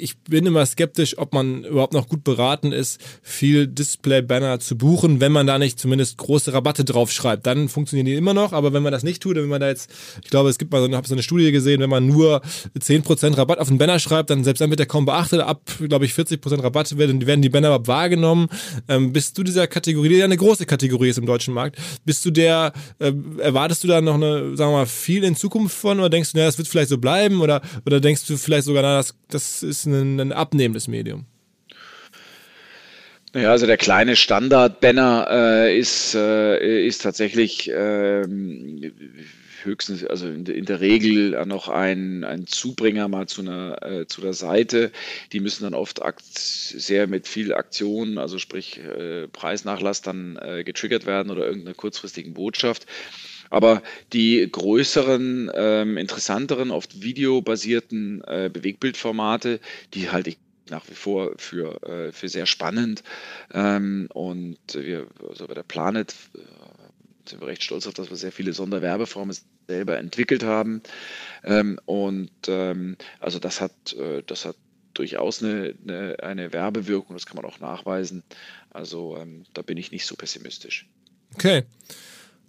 Ich 0.00 0.18
bin 0.20 0.46
immer 0.46 0.64
skeptisch, 0.66 1.18
ob 1.18 1.34
man 1.34 1.64
überhaupt 1.64 1.92
noch 1.92 2.08
gut 2.08 2.24
beraten 2.24 2.72
ist, 2.72 3.00
viel 3.22 3.66
Display-Banner 3.66 4.60
zu 4.60 4.76
buchen, 4.76 5.20
wenn 5.20 5.32
man 5.32 5.46
da 5.46 5.58
nicht 5.58 5.78
zumindest 5.78 6.18
große 6.18 6.52
Rabatte 6.52 6.84
draufschreibt. 6.84 7.46
Dann 7.46 7.68
funktionieren 7.68 8.06
die 8.06 8.14
immer 8.14 8.34
noch, 8.34 8.52
aber 8.52 8.72
wenn 8.72 8.82
man 8.82 8.92
das 8.92 9.02
nicht 9.02 9.22
tut, 9.22 9.36
wenn 9.36 9.48
man 9.48 9.60
da 9.60 9.68
jetzt, 9.68 9.90
ich 10.22 10.30
glaube, 10.30 10.48
es 10.48 10.58
gibt 10.58 10.72
mal 10.72 10.82
so, 10.82 10.96
habe 10.96 11.08
so 11.08 11.14
eine 11.14 11.22
Studie 11.22 11.52
gesehen, 11.52 11.80
wenn 11.80 11.90
man 11.90 12.06
nur 12.06 12.42
10% 12.78 13.36
Rabatt 13.36 13.58
auf 13.58 13.68
einen 13.68 13.78
Banner 13.78 13.98
schreibt, 13.98 14.30
dann 14.30 14.44
selbst 14.44 14.60
dann 14.60 14.70
wird 14.70 14.80
der 14.80 14.86
kaum 14.86 15.04
beachtet, 15.04 15.40
ab, 15.40 15.62
glaube 15.88 16.04
ich, 16.04 16.12
40% 16.12 16.62
Rabatt 16.62 16.96
werden, 16.96 17.26
werden 17.26 17.42
die 17.42 17.48
Banner 17.48 17.86
wahrgenommen. 17.86 18.48
Ähm, 18.88 19.12
bist 19.12 19.36
du 19.36 19.42
dieser 19.42 19.66
Kategorie, 19.66 20.08
die 20.08 20.16
ja 20.16 20.24
eine 20.24 20.36
große 20.36 20.66
Kategorie 20.66 21.08
ist 21.08 21.18
im 21.18 21.26
deutschen 21.26 21.54
Markt, 21.54 21.76
bist 22.04 22.24
du 22.24 22.30
der, 22.30 22.72
äh, 22.98 23.12
erwartest 23.38 23.84
du 23.84 23.88
da 23.88 24.00
noch 24.00 24.14
eine, 24.14 24.56
sagen 24.56 24.72
wir 24.72 24.78
mal, 24.78 24.86
viel 24.86 25.24
in 25.24 25.36
Zukunft 25.36 25.76
von 25.76 25.98
oder 25.98 26.10
denkst 26.10 26.32
du, 26.32 26.38
naja, 26.38 26.48
das 26.48 26.58
wird 26.58 26.68
vielleicht 26.68 26.90
so 26.90 26.98
bleiben 26.98 27.40
oder, 27.40 27.60
oder 27.84 28.00
denkst 28.00 28.26
du 28.26 28.36
vielleicht 28.36 28.64
sogar, 28.64 28.82
na, 28.82 28.96
das, 28.98 29.14
das 29.28 29.62
ist 29.62 29.86
ein, 29.92 30.20
ein 30.20 30.32
abnehmendes 30.32 30.88
Medium? 30.88 31.26
Naja, 33.34 33.50
also 33.50 33.66
der 33.66 33.76
kleine 33.76 34.16
Standard-Banner 34.16 35.28
äh, 35.30 35.78
ist, 35.78 36.14
äh, 36.14 36.86
ist 36.86 37.02
tatsächlich, 37.02 37.70
äh, 37.70 38.22
höchstens, 39.64 40.04
also 40.04 40.26
in, 40.26 40.46
in, 40.46 40.64
der 40.64 40.80
Regel 40.80 41.44
noch 41.46 41.68
ein, 41.68 42.24
ein 42.24 42.46
Zubringer 42.46 43.08
mal 43.08 43.26
zu 43.26 43.42
einer 43.42 43.82
äh, 43.82 44.06
zu 44.06 44.20
der 44.20 44.32
Seite. 44.32 44.92
Die 45.32 45.40
müssen 45.40 45.64
dann 45.64 45.74
oft 45.74 46.00
sehr 46.34 47.06
mit 47.06 47.28
viel 47.28 47.52
Aktion, 47.52 48.18
also 48.18 48.38
sprich 48.38 48.78
äh, 48.78 49.28
Preisnachlass 49.28 50.02
dann 50.02 50.38
äh, 50.40 50.64
getriggert 50.64 51.06
werden 51.06 51.30
oder 51.30 51.46
irgendeiner 51.46 51.74
kurzfristigen 51.74 52.34
Botschaft. 52.34 52.86
Aber 53.50 53.82
die 54.12 54.48
größeren, 54.50 55.50
ähm, 55.54 55.96
interessanteren, 55.96 56.70
oft 56.70 57.02
videobasierten 57.02 58.22
äh, 58.26 58.50
Bewegbildformate, 58.52 59.60
die 59.94 60.10
halte 60.10 60.30
ich 60.30 60.38
nach 60.70 60.88
wie 60.88 60.94
vor 60.94 61.32
für, 61.36 61.82
äh, 61.82 62.12
für 62.12 62.28
sehr 62.28 62.46
spannend. 62.46 63.02
Ähm, 63.52 64.08
und 64.12 64.58
wir, 64.74 65.06
also 65.28 65.46
bei 65.46 65.54
der 65.54 65.62
Planet 65.62 66.14
äh, 66.34 66.38
sind 67.28 67.40
wir 67.40 67.48
recht 67.48 67.62
stolz 67.62 67.86
auf, 67.86 67.94
dass 67.94 68.10
wir 68.10 68.16
sehr 68.16 68.32
viele 68.32 68.52
Sonderwerbeformen 68.52 69.36
selber 69.66 69.98
entwickelt 69.98 70.42
haben. 70.42 70.82
Ähm, 71.44 71.78
und 71.86 72.30
ähm, 72.48 72.96
also 73.20 73.38
das 73.38 73.60
hat, 73.60 73.92
äh, 73.94 74.22
das 74.26 74.44
hat 74.44 74.56
durchaus 74.94 75.42
eine, 75.42 75.74
eine, 75.86 76.16
eine, 76.22 76.52
Werbewirkung, 76.52 77.14
das 77.14 77.26
kann 77.26 77.36
man 77.36 77.44
auch 77.44 77.60
nachweisen. 77.60 78.24
Also 78.70 79.16
ähm, 79.16 79.44
da 79.54 79.62
bin 79.62 79.76
ich 79.76 79.92
nicht 79.92 80.06
so 80.06 80.16
pessimistisch. 80.16 80.86
Okay. 81.34 81.64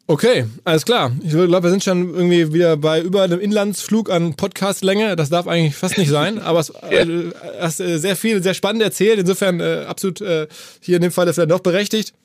Okay, 0.10 0.46
alles 0.64 0.86
klar. 0.86 1.12
Ich 1.22 1.30
glaube, 1.30 1.62
wir 1.62 1.70
sind 1.70 1.84
schon 1.84 2.16
irgendwie 2.16 2.52
wieder 2.52 2.78
bei 2.78 3.00
über 3.00 3.22
einem 3.22 3.40
Inlandsflug 3.40 4.10
an 4.10 4.34
Podcastlänge. 4.34 5.16
Das 5.16 5.30
darf 5.30 5.46
eigentlich 5.46 5.76
fast 5.76 6.00
nicht 6.00 6.10
sein, 6.10 6.40
aber 6.42 6.62
es 6.62 6.74
ja. 6.90 7.02
äh, 7.02 7.32
hast 7.60 7.80
äh, 7.80 8.00
sehr 8.00 8.16
viel, 8.16 8.42
sehr 8.42 8.56
spannend 8.56 8.82
erzählt. 8.82 9.20
Insofern 9.20 9.60
äh, 9.60 9.86
absolut 9.88 10.20
äh, 10.22 10.48
hier 10.82 10.96
in 10.96 11.04
dem 11.04 11.12
Fall 11.12 11.32
vielleicht 11.32 11.52
noch 11.52 11.60
berechtigt. 11.60 12.16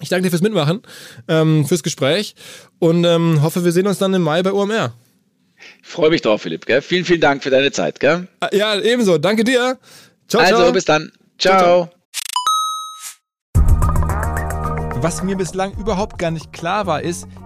Ich 0.00 0.10
danke 0.10 0.22
dir 0.22 0.30
fürs 0.30 0.42
Mitmachen, 0.42 0.80
ähm, 1.26 1.66
fürs 1.66 1.82
Gespräch 1.82 2.36
und 2.78 3.02
ähm, 3.02 3.42
hoffe, 3.42 3.64
wir 3.64 3.72
sehen 3.72 3.88
uns 3.88 3.98
dann 3.98 4.14
im 4.14 4.22
Mai 4.22 4.44
bei 4.44 4.52
OMR. 4.52 4.92
Ich 5.82 5.88
freue 5.88 6.10
mich 6.10 6.22
drauf, 6.22 6.42
Philipp. 6.42 6.66
Gell? 6.66 6.82
Vielen, 6.82 7.04
vielen 7.04 7.20
Dank 7.20 7.42
für 7.42 7.50
deine 7.50 7.72
Zeit. 7.72 7.98
Gell? 7.98 8.28
Ah, 8.38 8.50
ja, 8.52 8.78
ebenso. 8.78 9.18
Danke 9.18 9.42
dir. 9.42 9.76
Ciao, 10.28 10.40
also, 10.40 10.56
ciao. 10.56 10.72
bis 10.72 10.84
dann. 10.84 11.10
ciao. 11.36 11.58
ciao. 11.58 11.84
ciao. 11.84 11.97
Was 15.00 15.22
mir 15.22 15.36
bislang 15.36 15.74
überhaupt 15.74 16.18
gar 16.18 16.32
nicht 16.32 16.52
klar 16.52 16.86
war, 16.86 17.02
ist, 17.02 17.28